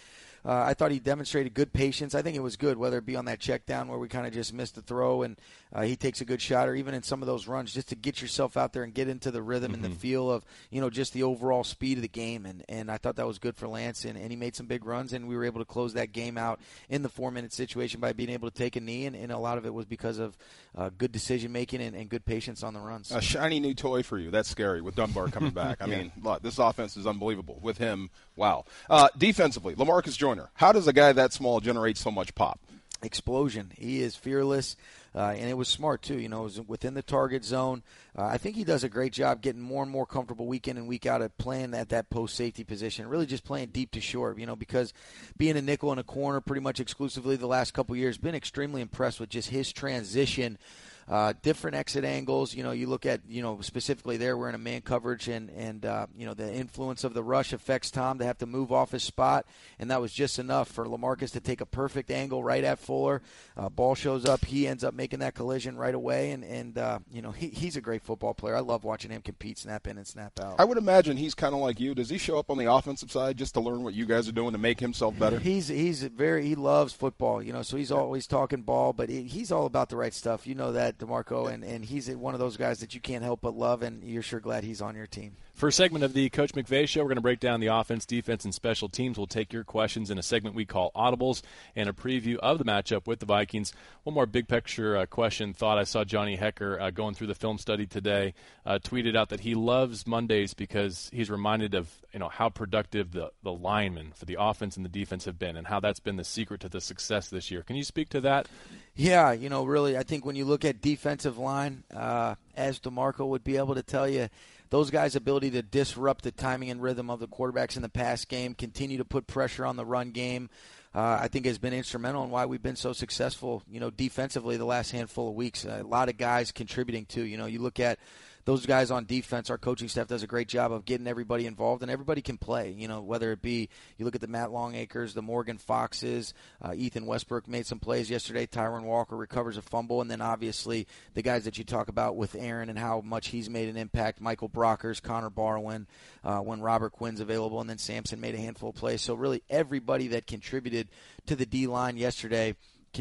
uh, 0.45 0.53
I 0.53 0.75
thought 0.75 0.91
he 0.91 1.01
demonstrated 1.01 1.55
good 1.55 1.73
patience. 1.73 2.15
I 2.15 2.23
think 2.23 2.37
it 2.37 2.43
was 2.43 2.57
good, 2.57 2.77
whether 2.77 2.99
it 2.99 3.07
be 3.07 3.17
on 3.17 3.25
that 3.27 3.41
check 3.41 3.67
down 3.67 3.89
where 3.89 3.99
we 3.99 4.09
kind 4.09 4.27
of 4.27 4.33
just 4.33 4.53
missed 4.53 4.75
the 4.75 4.83
throw 4.83 5.23
and 5.23 5.37
uh, 5.73 5.83
he 5.83 5.97
takes 5.97 6.21
a 6.21 6.25
good 6.25 6.41
shot, 6.41 6.69
or 6.69 6.75
even 6.75 6.95
in 6.95 7.03
some 7.03 7.23
of 7.23 7.27
those 7.27 7.47
runs, 7.47 7.75
just 7.75 7.89
to 7.89 7.97
get 7.97 8.23
yourself 8.23 8.57
out 8.57 8.73
there 8.73 8.85
and 8.85 8.95
get 8.95 9.09
into 9.09 9.31
the 9.31 9.43
rhythm 9.43 9.73
mm-hmm. 9.73 9.75
and 9.75 9.85
the 9.85 9.89
mm-hmm. 9.89 9.99
feel 9.99 10.31
of 10.31 10.45
you 10.71 10.81
know 10.81 10.89
just 10.89 11.13
the 11.13 11.23
overall 11.23 11.65
speed 11.65 11.99
of 11.99 12.03
the 12.03 12.09
game. 12.09 12.47
And 12.47 12.65
and 12.69 12.91
I 12.91 12.99
thought 12.99 13.17
that 13.17 13.27
was 13.27 13.39
good 13.39 13.57
for 13.57 13.67
Lance, 13.67 14.05
and, 14.05 14.17
and 14.17 14.31
he 14.31 14.37
made 14.37 14.55
some 14.55 14.67
big 14.67 14.87
runs, 14.87 15.13
and 15.13 15.27
we 15.27 15.37
were 15.37 15.45
able 15.45 15.61
to 15.61 15.65
close 15.65 15.95
that 15.95 16.13
game 16.13 16.39
out 16.39 16.61
in 16.89 17.03
the 17.03 17.09
four 17.09 17.31
minute 17.31 17.53
situation 17.53 18.01
by 18.01 18.13
being 18.13 18.31
able 18.31 18.49
to 18.51 18.57
take 18.57 18.77
a 18.77 18.81
knee, 18.81 19.07
and, 19.07 19.17
and 19.17 19.33
a 19.33 19.39
lot 19.39 19.59
of 19.59 19.67
it 19.67 19.75
was 19.75 19.87
because 19.87 20.19
of 20.19 20.37
uh, 20.77 20.91
good 20.97 21.11
decision 21.11 21.53
making 21.53 21.81
and, 21.81 21.97
and, 21.97 22.09
good 22.09 22.25
patience 22.25 22.63
on 22.63 22.75
the 22.75 22.81
runs. 22.81 23.11
A 23.11 23.21
shiny 23.21 23.61
new 23.61 23.75
toy 23.75 24.03
for 24.03 24.19
you. 24.19 24.31
That's 24.31 24.49
scary 24.49 24.83
with 24.83 24.95
Dunbar 24.95 25.29
coming 25.29 25.51
back. 25.51 25.81
I 25.81 25.87
yeah. 25.89 25.99
mean, 25.99 26.13
look, 26.23 26.43
this 26.43 26.59
offense 26.59 26.97
is 26.97 27.07
unbelievable 27.07 27.59
with 27.63 27.79
him. 27.79 28.11
Wow. 28.37 28.67
Uh, 28.91 29.09
defensively, 29.17 29.75
Lamarcus 29.75 30.17
Joyner. 30.17 30.36
How 30.55 30.73
does 30.73 30.87
a 30.87 30.93
guy 30.93 31.13
that 31.13 31.33
small 31.33 31.61
generate 31.61 31.97
so 31.97 32.11
much 32.11 32.35
pop? 32.35 32.61
Explosion. 33.03 33.73
He 33.77 34.03
is 34.03 34.17
fearless. 34.17 34.77
Uh, 35.17 35.35
and 35.35 35.49
it 35.49 35.57
was 35.57 35.67
smart 35.67 36.03
too. 36.03 36.19
You 36.19 36.29
know, 36.29 36.41
it 36.41 36.45
was 36.45 36.61
within 36.61 36.93
the 36.93 37.03
target 37.03 37.43
zone. 37.43 37.83
Uh, 38.17 38.27
I 38.27 38.37
think 38.37 38.55
he 38.55 38.65
does 38.65 38.85
a 38.85 38.89
great 38.91 39.15
job 39.15 39.41
getting 39.41 39.63
more 39.63 39.83
and 39.83 39.91
more 39.91 40.05
comfortable 40.05 40.47
week 40.47 40.69
in 40.69 40.77
and 40.77 40.87
week 40.87 41.07
out 41.07 41.23
at 41.23 41.39
playing 41.39 41.73
at 41.73 41.89
that 41.89 42.11
post 42.11 42.37
safety 42.37 42.65
position. 42.65 43.09
Really, 43.09 43.25
just 43.25 43.45
playing 43.45 43.69
deep 43.69 43.93
to 43.93 44.01
short. 44.01 44.39
You 44.39 44.45
know, 44.45 44.57
because 44.57 44.93
being 45.39 45.57
a 45.57 45.63
nickel 45.63 45.91
in 45.91 45.99
a 45.99 46.05
corner 46.05 46.43
pretty 46.43 46.61
much 46.61 46.81
exclusively 46.81 47.37
the 47.37 47.47
last 47.47 47.73
couple 47.73 47.97
years, 47.97 48.19
been 48.19 48.35
extremely 48.35 48.83
impressed 48.83 49.19
with 49.19 49.31
just 49.31 49.49
his 49.49 49.73
transition 49.73 50.59
uh, 51.09 51.33
different 51.43 51.77
exit 51.77 52.05
angles. 52.05 52.55
You 52.55 52.63
know, 52.63 52.73
you 52.73 52.87
look 52.87 53.07
at 53.07 53.21
you 53.29 53.43
know 53.43 53.61
specifically 53.61 54.17
there 54.17 54.37
we're 54.37 54.49
in 54.49 54.55
a 54.55 54.59
man 54.59 54.81
coverage, 54.81 55.29
and 55.29 55.51
and 55.51 55.87
uh, 55.87 56.07
you 56.17 56.27
know 56.27 56.35
the 56.35 56.53
influence 56.53 57.05
of 57.05 57.15
the 57.15 57.23
rush 57.23 57.53
affects 57.53 57.91
Tom 57.91 58.19
to 58.19 58.25
have 58.25 58.39
to 58.39 58.47
move 58.47 58.73
off 58.73 58.91
his 58.91 59.03
spot, 59.03 59.47
and 59.79 59.91
that 59.91 60.01
was 60.01 60.13
just 60.13 60.39
enough 60.39 60.69
for 60.69 60.85
Lamarcus 60.87 61.33
to 61.33 61.41
take 61.41 61.61
a 61.61 61.67
perfect 61.67 62.11
angle 62.11 62.43
right 62.43 62.65
at 62.65 62.79
Fuller. 62.79 63.23
Uh, 63.57 63.69
ball 63.69 63.95
shows 63.95 64.25
up, 64.25 64.45
he 64.45 64.67
ends 64.67 64.83
up 64.83 64.95
making 64.95 65.21
that 65.21 65.35
collision 65.35 65.77
right 65.77 65.95
away, 65.95 66.33
and 66.33 66.45
and 66.45 66.77
uh, 66.79 66.99
you 67.13 67.23
know 67.23 67.31
he, 67.31 67.49
he's 67.49 67.77
a 67.77 67.81
great 67.81 68.03
football 68.03 68.35
player. 68.35 68.57
I 68.57 68.61
love 68.61 68.83
watching 68.83 69.13
him 69.13 69.23
compete, 69.23 69.59
snap 69.59 69.87
in 69.87 69.99
and 69.99 70.07
snap 70.07 70.33
out. 70.41 70.57
I 70.59 70.65
would 70.65 70.79
imagine 70.79 71.17
he's 71.17 71.35
kind 71.35 71.55
of 71.55 71.61
like 71.61 71.79
you. 71.79 71.95
Does 71.95 72.11
he 72.11 72.19
show 72.19 72.39
up 72.39 72.51
on 72.51 72.59
the 72.59 72.71
offensive 72.71 73.13
side 73.13 73.37
just 73.37 73.55
to 73.55 73.61
learn 73.61 73.85
what 73.85 73.95
you 73.95 74.07
guys 74.07 74.29
are 74.29 74.33
doing 74.33 74.53
to 74.53 74.59
make 74.59 74.81
himself 74.81 75.17
better? 75.19 75.39
He's 75.39 75.69
he's 75.69 76.03
very 76.03 76.45
he 76.47 76.57
loves 76.57 76.93
football, 76.93 77.41
you 77.41 77.53
know, 77.53 77.63
so 77.63 77.77
he's 77.77 77.93
always 77.93 78.27
talking 78.27 78.63
ball, 78.63 78.93
but 78.93 79.09
he, 79.09 79.23
he's 79.23 79.53
all 79.53 79.67
about 79.67 79.89
the 79.89 79.97
right 79.97 80.13
stuff. 80.13 80.47
You 80.47 80.57
know 80.57 80.73
that 80.73 80.96
D'Marco, 80.99 81.47
and, 81.47 81.65
and 81.65 81.85
he's 81.85 82.11
one 82.11 82.35
of 82.35 82.41
those 82.41 82.57
guys 82.57 82.81
that 82.81 82.95
you 82.95 83.01
can't 83.01 83.25
help 83.25 83.41
but 83.41 83.55
love, 83.55 83.83
and 83.83 84.03
you're 84.05 84.23
sure 84.23 84.41
glad 84.41 84.65
he's 84.65 84.81
on 84.81 84.95
your 84.97 85.07
team. 85.07 85.37
A 85.63 85.73
segment 85.73 86.05
of 86.05 86.13
the 86.13 86.29
Coach 86.29 86.53
McVay 86.53 86.87
show, 86.87 87.01
we're 87.01 87.09
going 87.09 87.17
to 87.17 87.23
break 87.23 87.41
down 87.41 87.59
the 87.59 87.69
offense, 87.69 88.07
defense, 88.07 88.45
and 88.45 88.55
special 88.55 88.89
teams. 88.89 89.17
We'll 89.17 89.27
take 89.27 89.53
your 89.53 89.65
questions 89.65 90.11
in 90.11 90.19
a 90.19 90.23
segment 90.23 90.55
we 90.55 90.65
call 90.65 90.93
Audibles 90.95 91.43
and 91.75 91.89
a 91.89 91.93
preview 91.93 92.37
of 92.37 92.59
the 92.59 92.65
matchup 92.65 93.07
with 93.09 93.19
the 93.19 93.27
Vikings. 93.27 93.73
One 94.05 94.15
more 94.15 94.27
big 94.27 94.47
picture 94.47 94.97
uh, 94.97 95.07
question 95.07 95.55
thought 95.55 95.79
I 95.79 95.85
saw 95.85 96.05
Johnny 96.05 96.37
Hekker 96.37 96.81
uh, 96.81 96.91
going 96.91 97.15
through 97.15 97.27
the 97.29 97.35
film 97.35 97.59
study 97.59 97.85
today 97.85 98.35
uh, 98.65 98.79
tweeted 98.81 99.17
out 99.17 99.31
that 99.31 99.41
he 99.41 99.57
loves 99.57 100.07
Mondays 100.07 100.55
because 100.55 101.11
he's 101.13 101.31
reminded 101.31 101.75
of 101.75 101.91
you 102.13 102.21
know 102.21 102.29
how 102.29 102.49
productive 102.49 103.13
the, 103.13 103.31
the 103.43 103.53
linemen 103.53 104.13
for 104.15 104.25
the 104.25 104.37
offense 104.39 104.77
and 104.77 104.85
the 104.85 104.91
defense 104.91 105.25
have 105.25 105.39
been 105.39 105.57
and 105.57 105.67
how 105.67 105.81
that's 105.81 106.01
been 106.01 106.17
the 106.17 106.25
secret 106.25 106.61
to 106.61 106.69
the 106.69 106.81
success 106.81 107.29
this 107.29 107.51
year. 107.51 107.63
Can 107.63 107.77
you 107.77 107.85
speak 107.85 108.09
to 108.11 108.21
that? 108.21 108.47
Yeah, 108.95 109.33
you 109.33 109.51
know, 109.51 109.65
really, 109.65 109.99
I 109.99 110.03
think 110.03 110.25
when 110.25 110.37
you 110.37 110.47
look 110.47 110.65
at 110.65 110.81
defensive 110.81 111.37
line, 111.37 111.85
uh, 111.95 112.37
as 112.57 112.79
D'Marco 112.79 113.27
would 113.27 113.45
be 113.45 113.59
able 113.59 113.75
to 113.75 113.83
tell 113.83 114.09
you, 114.09 114.31
those 114.71 114.91
guys' 114.91 115.17
ability 115.17 115.51
to 115.53 115.63
disrupt 115.63 116.25
the 116.25 116.31
timing 116.31 116.71
and 116.71 116.83
rhythm 116.83 117.11
of 117.11 117.21
the 117.21 117.29
quarterbacks 117.29 117.77
in 117.77 117.83
the 117.83 117.89
pass 117.89 118.25
game, 118.25 118.55
continue 118.55 118.99
to 118.99 119.05
put 119.05 119.27
pressure 119.27 119.65
on 119.65 119.77
the 119.77 119.85
run 119.85 120.11
game, 120.11 120.51
uh, 120.95 121.19
I 121.21 121.29
think 121.29 121.47
has 121.47 121.59
been 121.59 121.75
instrumental 121.75 122.25
in 122.25 122.31
why 122.31 122.47
we've 122.47 122.63
been 122.63 122.77
so 122.77 122.93
successful, 122.93 123.63
you 123.71 123.81
know, 123.81 123.91
defensively 123.91 124.57
the 124.57 124.65
last 124.65 124.93
handful 124.93 125.29
of 125.29 125.35
weeks. 125.35 125.65
A 125.65 125.83
lot 125.83 126.09
of 126.09 126.17
guys 126.17 126.53
contributing 126.53 127.05
too. 127.05 127.23
You 127.23 127.37
know, 127.37 127.47
you 127.47 127.61
look 127.61 127.81
at 127.81 127.99
those 128.47 128.65
guys 128.65 128.93
on 128.93 129.05
defense, 129.07 129.51
our 129.51 129.59
coaching 129.59 129.89
staff 129.89 130.07
does 130.07 130.23
a 130.23 130.27
great 130.27 130.47
job 130.47 130.73
of 130.73 130.85
getting 130.85 131.09
everybody 131.09 131.47
involved, 131.47 131.83
and 131.83 131.91
everybody 131.91 132.23
can 132.23 132.39
play. 132.39 132.71
You 132.71 132.87
know, 132.87 133.03
whether 133.03 133.33
it 133.33 133.43
be 133.43 133.69
you 133.99 134.05
look 134.05 134.15
at 134.15 134.21
the 134.21 134.29
Matt 134.29 134.51
Longacres, 134.51 135.15
the 135.15 135.21
Morgan 135.21 135.59
Foxes, 135.59 136.33
uh, 136.63 136.73
Ethan 136.73 137.07
Westbrook 137.07 137.49
made 137.49 137.67
some 137.67 137.81
plays 137.81 138.09
yesterday. 138.09 138.47
Tyrunn 138.47 138.85
Walker 138.85 139.17
recovers 139.17 139.57
a 139.57 139.63
fumble, 139.63 140.01
and 140.01 140.09
then 140.09 140.21
obviously 140.21 140.87
the 141.15 141.23
guys 141.23 141.45
that 141.45 141.59
you 141.59 141.65
talk 141.65 141.89
about 141.89 142.17
with 142.17 142.37
Aaron 142.37 142.71
and 142.71 142.79
how 142.79 143.01
much 143.01 143.29
he's 143.29 143.51
made 143.51 143.69
an 143.69 143.77
impact. 143.77 144.21
Michael 144.21 144.49
Brockers, 144.49 145.03
Connor 145.03 145.31
Barwin, 145.31 145.87
uh, 146.23 146.39
when 146.39 146.61
Robert 146.61 146.93
Quinn's 146.93 147.21
available, 147.21 147.61
and 147.61 147.69
then 147.69 147.79
Samson 147.79 148.21
made 148.21 148.37
a 148.37 148.39
handful 148.39 148.71
of 148.71 148.77
plays. 148.77 149.03
So 149.03 149.15
really, 149.15 149.43
everybody 149.51 150.07
that 150.09 150.29
contributed 150.29 150.87
to 151.27 151.35
the 151.35 151.47
D 151.47 151.67
line 151.67 151.97
yesterday 151.97 152.55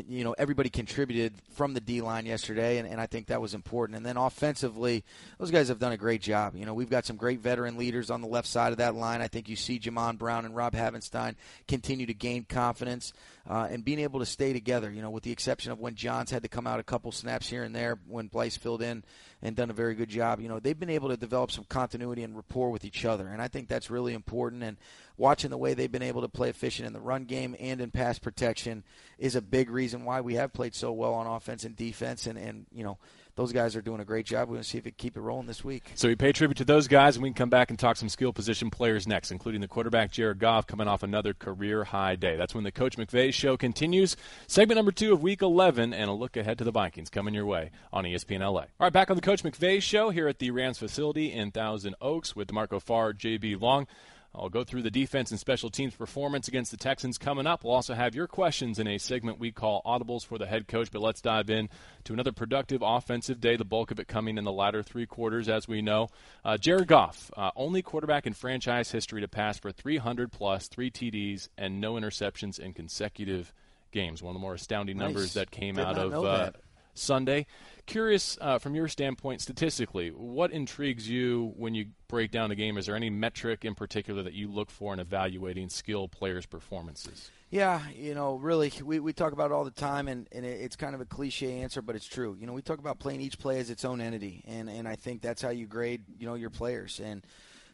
you 0.07 0.23
know 0.23 0.35
everybody 0.37 0.69
contributed 0.69 1.33
from 1.53 1.73
the 1.73 1.79
D 1.79 2.01
line 2.01 2.25
yesterday, 2.25 2.77
and, 2.77 2.87
and 2.87 2.99
I 2.99 3.05
think 3.05 3.27
that 3.27 3.41
was 3.41 3.53
important. 3.53 3.97
And 3.97 4.05
then 4.05 4.17
offensively, 4.17 5.03
those 5.37 5.51
guys 5.51 5.69
have 5.69 5.79
done 5.79 5.91
a 5.91 5.97
great 5.97 6.21
job. 6.21 6.55
You 6.55 6.65
know, 6.65 6.73
we've 6.73 6.89
got 6.89 7.05
some 7.05 7.15
great 7.15 7.39
veteran 7.39 7.77
leaders 7.77 8.09
on 8.09 8.21
the 8.21 8.27
left 8.27 8.47
side 8.47 8.71
of 8.71 8.77
that 8.79 8.95
line. 8.95 9.21
I 9.21 9.27
think 9.27 9.49
you 9.49 9.55
see 9.55 9.79
Jamon 9.79 10.17
Brown 10.17 10.45
and 10.45 10.55
Rob 10.55 10.73
Havenstein 10.73 11.35
continue 11.67 12.05
to 12.05 12.13
gain 12.13 12.45
confidence 12.45 13.13
uh, 13.47 13.67
and 13.69 13.85
being 13.85 13.99
able 13.99 14.19
to 14.19 14.25
stay 14.25 14.53
together. 14.53 14.91
You 14.91 15.01
know, 15.01 15.09
with 15.09 15.23
the 15.23 15.31
exception 15.31 15.71
of 15.71 15.79
when 15.79 15.95
Johns 15.95 16.31
had 16.31 16.43
to 16.43 16.49
come 16.49 16.67
out 16.67 16.79
a 16.79 16.83
couple 16.83 17.11
snaps 17.11 17.49
here 17.49 17.63
and 17.63 17.75
there 17.75 17.99
when 18.07 18.27
Blythe 18.27 18.53
filled 18.53 18.81
in 18.81 19.03
and 19.41 19.55
done 19.55 19.69
a 19.69 19.73
very 19.73 19.95
good 19.95 20.09
job. 20.09 20.39
You 20.39 20.49
know, 20.49 20.59
they've 20.59 20.79
been 20.79 20.89
able 20.89 21.09
to 21.09 21.17
develop 21.17 21.51
some 21.51 21.65
continuity 21.65 22.23
and 22.23 22.35
rapport 22.35 22.71
with 22.71 22.85
each 22.85 23.05
other, 23.05 23.27
and 23.27 23.41
I 23.41 23.47
think 23.47 23.67
that's 23.67 23.89
really 23.89 24.13
important. 24.13 24.63
And 24.63 24.77
watching 25.17 25.49
the 25.49 25.57
way 25.57 25.73
they've 25.73 25.91
been 25.91 26.01
able 26.01 26.21
to 26.21 26.29
play 26.29 26.49
efficient 26.49 26.87
in 26.87 26.93
the 26.93 26.99
run 26.99 27.25
game 27.25 27.55
and 27.59 27.81
in 27.81 27.91
pass 27.91 28.19
protection 28.19 28.83
is 29.17 29.35
a 29.35 29.41
big 29.41 29.69
reason 29.69 30.05
why 30.05 30.21
we 30.21 30.35
have 30.35 30.53
played 30.53 30.75
so 30.75 30.91
well 30.91 31.13
on 31.13 31.27
offense 31.27 31.63
and 31.63 31.75
defense. 31.75 32.27
And, 32.27 32.37
and 32.37 32.65
you 32.71 32.83
know, 32.83 32.97
those 33.35 33.51
guys 33.51 33.75
are 33.75 33.81
doing 33.81 33.99
a 33.99 34.05
great 34.05 34.25
job. 34.25 34.47
We're 34.47 34.55
going 34.55 34.63
to 34.63 34.69
see 34.69 34.77
if 34.77 34.85
can 34.85 34.93
keep 34.97 35.17
it 35.17 35.21
rolling 35.21 35.45
this 35.45 35.63
week. 35.63 35.91
So 35.95 36.07
we 36.07 36.15
pay 36.15 36.31
tribute 36.31 36.57
to 36.57 36.65
those 36.65 36.87
guys, 36.87 37.15
and 37.15 37.23
we 37.23 37.29
can 37.29 37.35
come 37.35 37.49
back 37.49 37.69
and 37.69 37.77
talk 37.77 37.97
some 37.97 38.07
skill 38.07 38.31
position 38.31 38.69
players 38.69 39.07
next, 39.07 39.31
including 39.31 39.61
the 39.61 39.67
quarterback 39.67 40.11
Jared 40.11 40.39
Goff 40.39 40.67
coming 40.67 40.87
off 40.87 41.03
another 41.03 41.33
career 41.33 41.83
high 41.83 42.15
day. 42.15 42.37
That's 42.37 42.55
when 42.55 42.63
the 42.63 42.71
Coach 42.71 42.97
McVay 42.97 43.33
show 43.33 43.57
continues. 43.57 44.15
Segment 44.47 44.77
number 44.77 44.93
two 44.93 45.11
of 45.11 45.21
Week 45.21 45.41
11, 45.41 45.93
and 45.93 46.09
a 46.09 46.13
look 46.13 46.37
ahead 46.37 46.57
to 46.59 46.63
the 46.63 46.71
Vikings 46.71 47.09
coming 47.09 47.33
your 47.33 47.45
way 47.45 47.71
on 47.91 48.05
ESPN 48.05 48.39
LA. 48.39 48.61
All 48.61 48.67
right, 48.79 48.93
back 48.93 49.09
on 49.09 49.17
the 49.17 49.21
Coach 49.21 49.43
McVay 49.43 49.81
show 49.81 50.11
here 50.11 50.29
at 50.29 50.39
the 50.39 50.51
Rams 50.51 50.77
facility 50.77 51.33
in 51.33 51.51
Thousand 51.51 51.95
Oaks 51.99 52.35
with 52.35 52.47
D'Marco 52.47 52.79
Farr, 52.79 53.13
JB 53.13 53.59
Long. 53.59 53.87
I'll 54.37 54.49
go 54.49 54.63
through 54.63 54.81
the 54.81 54.91
defense 54.91 55.31
and 55.31 55.39
special 55.39 55.69
teams 55.69 55.95
performance 55.95 56.47
against 56.47 56.71
the 56.71 56.77
Texans 56.77 57.17
coming 57.17 57.47
up. 57.47 57.63
We'll 57.63 57.73
also 57.73 57.93
have 57.93 58.15
your 58.15 58.27
questions 58.27 58.79
in 58.79 58.87
a 58.87 58.97
segment 58.97 59.39
we 59.39 59.51
call 59.51 59.81
Audibles 59.85 60.25
for 60.25 60.37
the 60.37 60.45
head 60.45 60.67
coach. 60.67 60.91
But 60.91 61.01
let's 61.01 61.21
dive 61.21 61.49
in 61.49 61.69
to 62.05 62.13
another 62.13 62.31
productive 62.31 62.81
offensive 62.83 63.39
day, 63.39 63.55
the 63.55 63.65
bulk 63.65 63.91
of 63.91 63.99
it 63.99 64.07
coming 64.07 64.37
in 64.37 64.43
the 64.43 64.51
latter 64.51 64.83
three 64.83 65.05
quarters, 65.05 65.49
as 65.49 65.67
we 65.67 65.81
know. 65.81 66.09
Uh, 66.43 66.57
Jared 66.57 66.87
Goff, 66.87 67.31
uh, 67.35 67.51
only 67.55 67.81
quarterback 67.81 68.27
in 68.27 68.33
franchise 68.33 68.91
history 68.91 69.21
to 69.21 69.27
pass 69.27 69.57
for 69.57 69.71
300 69.71 70.31
plus, 70.31 70.67
three 70.67 70.91
TDs, 70.91 71.49
and 71.57 71.79
no 71.79 71.93
interceptions 71.93 72.59
in 72.59 72.73
consecutive 72.73 73.53
games. 73.91 74.21
One 74.21 74.31
of 74.31 74.35
the 74.35 74.41
more 74.41 74.53
astounding 74.53 74.97
nice. 74.97 75.05
numbers 75.05 75.33
that 75.33 75.51
came 75.51 75.75
Did 75.75 75.85
out 75.85 75.97
of 75.97 76.13
uh, 76.13 76.51
Sunday. 76.95 77.45
Curious 77.85 78.37
uh, 78.41 78.57
from 78.57 78.73
your 78.73 78.87
standpoint, 78.87 79.41
statistically, 79.41 80.09
what 80.09 80.51
intrigues 80.51 81.07
you 81.07 81.53
when 81.55 81.75
you 81.75 81.87
break 82.07 82.31
down 82.31 82.49
the 82.49 82.55
game? 82.55 82.77
Is 82.77 82.87
there 82.87 82.95
any 82.95 83.11
metric 83.11 83.63
in 83.63 83.75
particular 83.75 84.23
that 84.23 84.33
you 84.33 84.47
look 84.49 84.71
for 84.71 84.91
in 84.91 84.99
evaluating 84.99 85.69
skill 85.69 86.07
players' 86.07 86.47
performances? 86.47 87.29
Yeah, 87.51 87.81
you 87.95 88.15
know, 88.15 88.35
really, 88.35 88.73
we, 88.83 88.99
we 88.99 89.13
talk 89.13 89.33
about 89.33 89.51
it 89.51 89.53
all 89.53 89.63
the 89.63 89.71
time, 89.71 90.07
and, 90.07 90.27
and 90.31 90.43
it's 90.43 90.75
kind 90.75 90.95
of 90.95 91.01
a 91.01 91.05
cliche 91.05 91.61
answer, 91.61 91.81
but 91.83 91.95
it's 91.95 92.07
true. 92.07 92.35
You 92.39 92.47
know, 92.47 92.53
we 92.53 92.63
talk 92.63 92.79
about 92.79 92.97
playing 92.97 93.21
each 93.21 93.37
play 93.37 93.59
as 93.59 93.69
its 93.69 93.85
own 93.85 94.01
entity, 94.01 94.43
and, 94.47 94.67
and 94.67 94.87
I 94.87 94.95
think 94.95 95.21
that's 95.21 95.43
how 95.43 95.49
you 95.49 95.67
grade, 95.67 96.03
you 96.17 96.25
know, 96.25 96.33
your 96.33 96.49
players. 96.49 96.99
And 96.99 97.23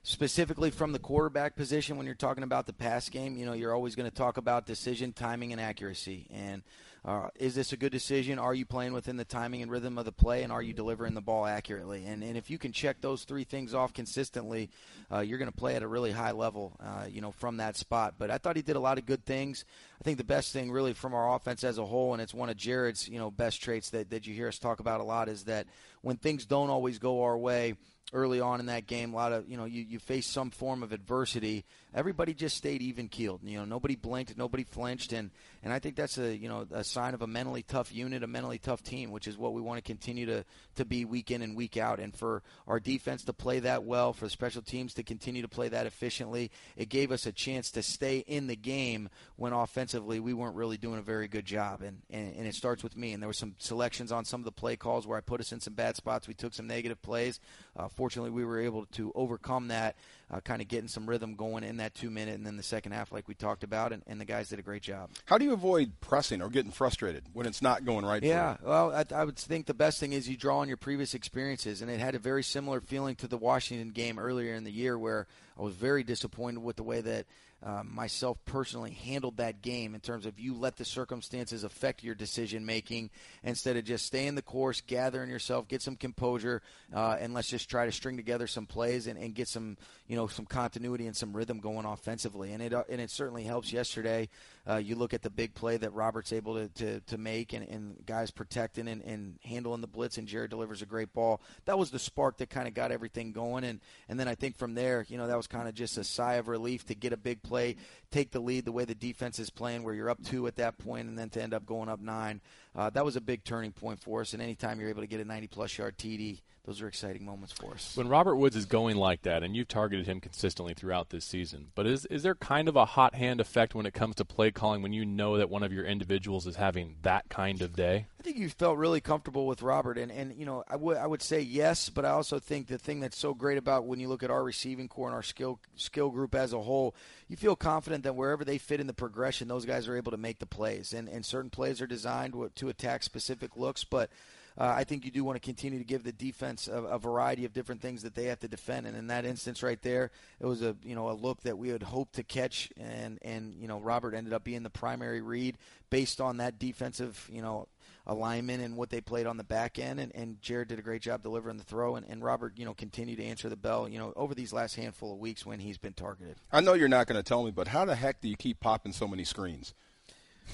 specifically 0.03 0.71
from 0.71 0.91
the 0.91 0.99
quarterback 0.99 1.55
position, 1.55 1.95
when 1.95 2.05
you're 2.05 2.15
talking 2.15 2.43
about 2.43 2.67
the 2.67 2.73
pass 2.73 3.07
game, 3.07 3.37
you 3.37 3.45
know, 3.45 3.53
you're 3.53 3.73
always 3.73 3.95
going 3.95 4.09
to 4.09 4.15
talk 4.15 4.35
about 4.35 4.65
decision, 4.65 5.13
timing, 5.13 5.53
and 5.53 5.61
accuracy. 5.61 6.27
And– 6.33 6.63
uh, 7.03 7.29
is 7.39 7.55
this 7.55 7.74
a 7.74 7.77
good 7.77 7.91
decision? 7.91 8.38
Are 8.38 8.53
you 8.53 8.65
playing 8.65 8.93
within 8.93 9.17
the 9.17 9.25
timing 9.25 9.63
and 9.63 9.72
rhythm 9.72 9.98
of 9.98 10.05
the 10.05 10.12
play, 10.12 10.43
and 10.43 10.51
are 10.51 10.62
you 10.62 10.74
delivering 10.74 11.15
the 11.15 11.22
ball 11.22 11.48
accurately? 11.48 12.05
And, 12.05 12.24
and 12.24 12.38
if 12.38 12.51
you 12.51 12.60
can 12.60 12.72
check 12.72 13.01
those 13.01 13.24
three 13.24 13.43
things 13.43 13.74
off 13.74 13.91
consistently, 13.93 14.70
uh, 15.12 15.20
you're 15.20 15.39
going 15.39 15.51
to 15.51 15.58
play 15.58 15.75
at 15.75 15.81
a 15.81 15.88
really 15.88 16.12
high 16.12 16.31
level, 16.31 16.77
uh, 16.79 17.05
you 17.10 17.22
know, 17.22 17.31
from 17.31 17.58
that 17.58 17.75
spot. 17.75 18.15
But 18.20 18.29
I 18.29 18.38
thought 18.38 18.55
he 18.55 18.62
did 18.62 18.75
a 18.75 18.79
lot 18.79 19.00
of 19.00 19.08
good 19.08 19.25
things. 19.25 19.65
I 20.01 20.03
think 20.03 20.17
the 20.17 20.24
best 20.24 20.51
thing, 20.51 20.72
really, 20.72 20.93
from 20.93 21.13
our 21.13 21.36
offense 21.36 21.63
as 21.63 21.77
a 21.77 21.86
whole, 21.86 22.13
and 22.13 22.22
it's 22.24 22.34
one 22.34 22.50
of 22.50 22.58
Jared's, 22.58 23.08
you 23.08 23.20
know, 23.20 23.29
best 23.29 23.62
traits 23.62 23.91
that, 23.91 24.10
that 24.10 24.25
you 24.25 24.34
hear 24.34 24.48
us 24.48 24.58
talk 24.58 24.79
about 24.79 25.00
a 25.00 25.03
lot, 25.03 25.29
is 25.29 25.43
that 25.43 25.67
when 26.01 26.17
things 26.17 26.48
don't 26.48 26.72
always 26.72 26.98
go 26.98 27.22
our 27.22 27.38
way– 27.38 27.75
early 28.13 28.41
on 28.41 28.60
in 28.60 28.65
that 28.65 28.88
game. 28.88 29.13
A 29.13 29.15
lot 29.15 29.31
of 29.31 29.50
you 29.50 29.58
know 29.58 29.65
you, 29.65 29.84
you 29.84 30.00
face 30.00 30.27
some 30.27 30.50
form 30.50 30.84
of 30.84 30.91
adversity. 30.91 31.65
everybody 31.93 32.34
just 32.34 32.58
stayed 32.58 32.81
even 32.81 33.08
keeled. 33.08 33.41
You 33.43 33.60
know, 33.60 33.65
nobody 33.65 33.96
blinked, 33.96 34.38
nobody 34.38 34.63
flinched, 34.63 35.13
and 35.13 35.31
and 35.63 35.72
I 35.72 35.79
think 35.79 35.96
that's 35.96 36.17
a 36.17 36.36
you 36.36 36.50
know 36.50 36.67
a 36.72 36.84
sign 36.84 37.13
of 37.13 37.22
a 37.22 37.27
mentally 37.27 37.63
tough 37.63 37.93
unit, 37.93 38.24
a 38.24 38.27
mentally 38.27 38.58
tough 38.58 38.84
team, 38.84 39.12
which 39.12 39.27
is 39.27 39.38
what 39.38 39.53
we 39.53 39.62
want 39.62 39.77
to 39.77 39.81
continue 39.81 40.25
to 40.25 40.46
to 40.75 40.86
be 40.86 41.05
week 41.05 41.31
in 41.31 41.41
and 41.41 41.55
week 41.55 41.77
out. 41.77 42.00
And 42.00 42.15
for 42.15 42.43
our 42.67 42.79
defense 42.79 43.24
to 43.25 43.34
play 43.34 43.60
that 43.60 43.84
well, 43.84 44.13
for 44.13 44.25
the 44.25 44.31
special 44.31 44.62
teams 44.62 44.93
to 44.96 45.03
continue 45.03 45.41
to 45.41 45.48
play 45.48 45.70
that 45.70 45.86
efficiently, 45.86 46.51
it 46.75 46.89
gave 46.89 47.12
us 47.12 47.25
a 47.25 47.31
chance 47.31 47.72
to 47.72 47.84
stay 47.84 48.20
in 48.20 48.48
the 48.48 48.55
game 48.55 49.10
when 49.36 49.53
we 50.00 50.33
weren't 50.33 50.55
really 50.55 50.77
doing 50.77 51.00
a 51.00 51.03
very 51.03 51.27
good 51.27 51.45
job. 51.45 51.81
And 51.81 52.01
and, 52.10 52.36
and 52.36 52.48
it 52.48 52.55
starts 52.55 52.83
with 52.83 52.95
me. 52.95 53.13
And 53.13 53.21
there 53.21 53.27
were 53.27 53.33
some 53.33 53.55
selections 53.57 54.12
on 54.12 54.25
some 54.25 54.41
of 54.41 54.45
the 54.45 54.51
play 54.51 54.75
calls 54.75 55.05
where 55.05 55.17
I 55.17 55.21
put 55.21 55.39
us 55.41 55.51
in 55.51 55.60
some 55.60 55.74
bad 55.74 55.95
spots. 55.95 56.27
We 56.27 56.33
took 56.33 56.53
some 56.53 56.67
negative 56.67 57.01
plays. 57.01 57.39
Uh, 57.75 57.88
fortunately, 57.88 58.31
we 58.31 58.45
were 58.45 58.60
able 58.60 58.86
to 58.93 59.12
overcome 59.15 59.69
that 59.69 59.95
uh, 60.31 60.39
kind 60.39 60.62
of 60.62 60.67
getting 60.67 60.88
some 60.88 61.07
rhythm 61.07 61.36
going 61.36 61.63
in 61.63 61.77
that 61.77 61.93
two 61.93 62.10
minute 62.10 62.36
and 62.36 62.45
then 62.45 62.57
the 62.57 62.63
second 62.63 62.93
half, 62.93 63.12
like 63.12 63.27
we 63.27 63.33
talked 63.33 63.63
about, 63.63 63.91
and, 63.91 64.01
and 64.07 64.19
the 64.19 64.25
guys 64.25 64.50
did 64.50 64.60
a 64.60 64.62
great 64.62 64.81
job. 64.81 65.10
How 65.25 65.38
do 65.38 65.45
you 65.45 65.53
avoid 65.53 66.00
pressing 66.00 66.41
or 66.41 66.50
getting 66.50 66.71
frustrated 66.71 67.24
when 67.33 67.45
it's 67.45 67.62
not 67.62 67.86
going 67.86 68.05
right? 68.05 68.24
Yeah, 68.24 68.57
well, 68.63 68.93
I, 68.93 69.05
I 69.13 69.25
would 69.25 69.38
think 69.38 69.65
the 69.65 69.74
best 69.74 70.00
thing 70.00 70.13
is 70.13 70.29
you 70.29 70.38
draw 70.38 70.60
on 70.60 70.67
your 70.67 70.77
previous 70.77 71.13
experiences, 71.13 71.81
and 71.81 71.91
it 71.91 72.00
had 72.00 72.15
a 72.15 72.19
very 72.19 72.43
similar 72.43 72.79
feeling 72.79 73.15
to 73.15 73.27
the 73.27 73.38
Washington 73.38 73.89
game 73.89 74.17
earlier 74.17 74.53
in 74.53 74.63
the 74.63 74.71
year 74.71 74.98
where 74.98 75.27
I 75.60 75.63
was 75.63 75.75
very 75.75 76.03
disappointed 76.03 76.63
with 76.63 76.77
the 76.77 76.83
way 76.83 77.01
that 77.01 77.25
um, 77.63 77.94
myself 77.94 78.38
personally 78.46 78.91
handled 78.91 79.38
that 79.38 79.62
game 79.62 79.94
in 79.94 80.01
terms 80.01 80.25
of 80.25 80.39
you 80.39 80.56
let 80.56 80.77
the 80.77 80.86
circumstances 80.86 81.63
affect 81.63 82.03
your 82.03 82.15
decision 82.15 82.65
making 82.65 83.10
instead 83.44 83.77
of 83.77 83.84
just 83.84 84.06
staying 84.06 84.36
the 84.36 84.41
course, 84.41 84.82
gathering 84.82 85.30
yourself, 85.30 85.68
get 85.68 85.82
some 85.82 85.96
composure, 85.96 86.62
uh, 86.94 87.18
and 87.20 87.34
let's 87.34 87.50
just 87.50 87.70
try 87.70 87.86
to 87.86 87.91
string 87.91 88.18
together 88.18 88.48
some 88.48 88.65
plays 88.65 89.06
and, 89.08 89.20
and, 89.20 89.36
get 89.36 89.48
some 89.48 89.77
you 90.08 90.15
know 90.15 90.27
some 90.27 90.46
continuity 90.46 91.08
and 91.08 91.15
some 91.15 91.34
rhythm 91.34 91.60
going 91.60 91.86
offensively. 91.86 92.51
And 92.51 92.62
it 92.62 92.74
uh, 92.74 92.84
and 92.89 93.00
it 93.00 93.12
certainly 93.12 93.44
helps. 93.44 93.72
Yesterday, 93.72 94.27
uh, 94.70 94.75
you 94.75 94.96
look 94.96 95.13
at 95.13 95.22
the 95.22 95.30
big 95.30 95.53
play 95.53 95.77
that 95.77 95.94
Robert's 95.94 96.32
able 96.32 96.56
to, 96.56 96.68
to, 96.70 97.00
to 97.01 97.18
make 97.18 97.53
and, 97.53 97.68
and 97.68 98.06
guys 98.06 98.30
protecting 98.30 98.88
and, 98.88 99.01
and 99.03 99.39
handling 99.44 99.82
the 99.82 99.88
blitz, 99.88 100.18
and 100.18 100.27
Jared 100.27 100.51
delivers 100.51 100.82
a 100.82 100.86
great 100.86 101.13
ball. 101.13 101.41
That 101.65 101.80
was 101.80 101.91
the 101.91 102.00
spark 102.00 102.38
that 102.38 102.50
kind 102.50 102.68
of 102.68 102.74
got 102.74 102.91
everything 102.91 103.32
going. 103.32 103.63
And 103.63 103.80
and 104.08 104.20
then 104.20 104.27
I 104.27 104.36
think 104.36 104.58
from 104.58 104.75
there, 104.75 105.06
you 105.10 105.18
know, 105.18 105.27
that 105.27 105.38
was 105.38 105.48
kind 105.48 105.68
of 105.68 105.74
just 105.74 105.98
a 105.98 106.03
sigh 106.03 106.36
of 106.36 106.48
relief 106.48 106.86
to 106.88 106.96
get 106.96 107.13
a 107.13 107.18
big 107.18 107.41
play, 107.41 107.75
take 108.12 108.32
the 108.32 108.39
lead 108.39 108.65
the 108.65 108.72
way 108.72 108.86
the 108.86 108.96
defense 108.96 109.39
is 109.39 109.50
playing, 109.50 109.84
where 109.84 109.94
you're 109.94 110.10
up 110.10 110.24
two 110.24 110.48
at 110.48 110.58
that 110.58 110.77
point, 110.77 111.08
and 111.08 111.18
then 111.18 111.30
to 111.30 111.41
end 111.41 111.53
up 111.53 111.65
going 111.65 111.89
up 111.89 112.00
nine. 112.00 112.41
Uh, 112.75 112.89
that 112.89 113.03
was 113.03 113.15
a 113.15 113.21
big 113.21 113.43
turning 113.43 113.71
point 113.71 113.99
for 113.99 114.21
us. 114.21 114.33
And 114.33 114.41
anytime 114.41 114.79
you're 114.79 114.89
able 114.89 115.01
to 115.01 115.07
get 115.07 115.19
a 115.19 115.25
90 115.25 115.47
plus 115.47 115.77
yard 115.77 115.97
TD, 115.97 116.41
those 116.63 116.81
are 116.81 116.87
exciting 116.87 117.25
moments 117.25 117.51
for 117.51 117.73
us. 117.73 117.97
When 117.97 118.07
Robert 118.07 118.35
Woods 118.35 118.55
is 118.55 118.65
going 118.65 118.95
like 118.95 119.23
that, 119.23 119.43
and 119.43 119.55
you've 119.55 119.67
targeted 119.67 120.05
him 120.05 120.19
consistently 120.21 120.73
throughout 120.75 121.09
this 121.09 121.25
season, 121.25 121.71
but 121.73 121.87
is 121.87 122.05
is 122.05 122.21
there 122.21 122.35
kind 122.35 122.67
of 122.67 122.75
a 122.75 122.85
hot 122.85 123.15
hand 123.15 123.41
effect 123.41 123.73
when 123.73 123.87
it 123.87 123.93
comes 123.93 124.15
to 124.15 124.25
play 124.25 124.51
calling 124.51 124.83
when 124.83 124.93
you 124.93 125.03
know 125.03 125.37
that 125.37 125.49
one 125.49 125.63
of 125.63 125.73
your 125.73 125.85
individuals 125.85 126.45
is 126.45 126.57
having 126.57 126.97
that 127.01 127.29
kind 127.29 127.61
of 127.63 127.75
day? 127.75 128.05
I 128.21 128.23
think 128.23 128.37
you 128.37 128.49
felt 128.49 128.77
really 128.77 129.01
comfortable 129.01 129.47
with 129.47 129.63
Robert, 129.63 129.97
and 129.97 130.11
and 130.11 130.35
you 130.37 130.45
know 130.45 130.63
I 130.67 130.75
would 130.75 130.95
I 130.95 131.07
would 131.07 131.23
say 131.23 131.41
yes, 131.41 131.89
but 131.89 132.05
I 132.05 132.09
also 132.09 132.37
think 132.37 132.67
the 132.67 132.77
thing 132.77 132.99
that's 132.99 133.17
so 133.17 133.33
great 133.33 133.57
about 133.57 133.87
when 133.87 133.99
you 133.99 134.07
look 134.09 134.21
at 134.21 134.29
our 134.29 134.43
receiving 134.43 134.87
corps 134.87 135.07
and 135.07 135.15
our 135.15 135.23
skill 135.23 135.59
skill 135.75 136.11
group 136.11 136.35
as 136.35 136.53
a 136.53 136.61
whole, 136.61 136.93
you 137.27 137.35
feel 137.35 137.55
confident 137.55 138.03
that 138.03 138.15
wherever 138.15 138.45
they 138.45 138.59
fit 138.59 138.79
in 138.79 138.85
the 138.85 138.93
progression, 138.93 139.47
those 139.47 139.65
guys 139.65 139.87
are 139.87 139.97
able 139.97 140.11
to 140.11 140.19
make 140.19 140.37
the 140.37 140.45
plays, 140.45 140.93
and 140.93 141.09
and 141.09 141.25
certain 141.25 141.49
plays 141.49 141.81
are 141.81 141.87
designed 141.87 142.35
to 142.57 142.69
attack 142.69 143.01
specific 143.01 143.57
looks, 143.57 143.83
but 143.83 144.11
uh, 144.55 144.71
I 144.75 144.83
think 144.83 145.05
you 145.05 145.11
do 145.11 145.23
want 145.23 145.37
to 145.37 145.45
continue 145.45 145.79
to 145.79 145.85
give 145.85 146.03
the 146.03 146.11
defense 146.11 146.67
a, 146.67 146.73
a, 146.73 146.99
variety 146.99 147.45
of 147.45 147.53
different 147.53 147.81
things 147.81 148.03
that 148.03 148.15
they 148.15 148.25
have 148.25 148.41
to 148.41 148.49
defend. 148.49 148.85
And 148.85 148.97
in 148.97 149.07
that 149.07 149.23
instance, 149.23 149.63
right 149.63 149.81
there, 149.81 150.11
it 150.39 150.45
was 150.45 150.61
a 150.61 150.75
you 150.83 150.93
know 150.93 151.09
a 151.09 151.13
look 151.13 151.41
that 151.41 151.57
we 151.57 151.69
had 151.69 151.81
hoped 151.81 152.15
to 152.15 152.23
catch, 152.23 152.69
and 152.77 153.17
and 153.23 153.55
you 153.55 153.67
know 153.67 153.79
Robert 153.79 154.13
ended 154.13 154.33
up 154.33 154.43
being 154.43 154.63
the 154.63 154.69
primary 154.69 155.21
read 155.21 155.57
based 155.89 156.21
on 156.21 156.37
that 156.37 156.59
defensive 156.59 157.27
you 157.31 157.41
know 157.41 157.67
alignment 158.08 158.63
and 158.63 158.75
what 158.75 158.89
they 158.89 159.01
played 159.01 159.25
on 159.25 159.38
the 159.38 159.43
back 159.43 159.79
end. 159.79 160.00
And, 160.00 160.12
and 160.15 160.41
Jared 160.41 160.67
did 160.67 160.79
a 160.79 160.81
great 160.81 161.01
job 161.01 161.24
delivering 161.24 161.58
the 161.58 161.63
throw. 161.63 161.96
And, 161.96 162.05
and 162.10 162.24
Robert, 162.24 162.53
you 162.55 162.65
know, 162.65 162.74
continued 162.74 163.17
to 163.17 163.25
answer 163.25 163.50
the 163.50 163.55
bell, 163.55 163.88
you 163.88 164.00
know, 164.00 164.13
over 164.15 164.34
these 164.34 164.53
last 164.53 164.75
handful 164.75 165.13
of 165.13 165.20
weeks 165.20 165.46
when 165.46 165.60
he's 165.60 165.77
been 165.77 165.93
targeted. 165.93 166.36
I 166.51 166.62
know 166.62 166.74
you're 166.74 166.88
not 166.88 167.08
going 167.08 167.22
to 167.22 167.24
tell 167.24 167.43
me, 167.43 167.51
but 167.51 167.70
how 167.70 167.86
the 167.86 167.96
heck 167.96 168.22
do 168.22 168.27
you 168.27 168.36
keep 168.36 168.60
popping 168.60 168.93
so 168.93 169.08
many 169.08 169.24
screens? 169.24 169.74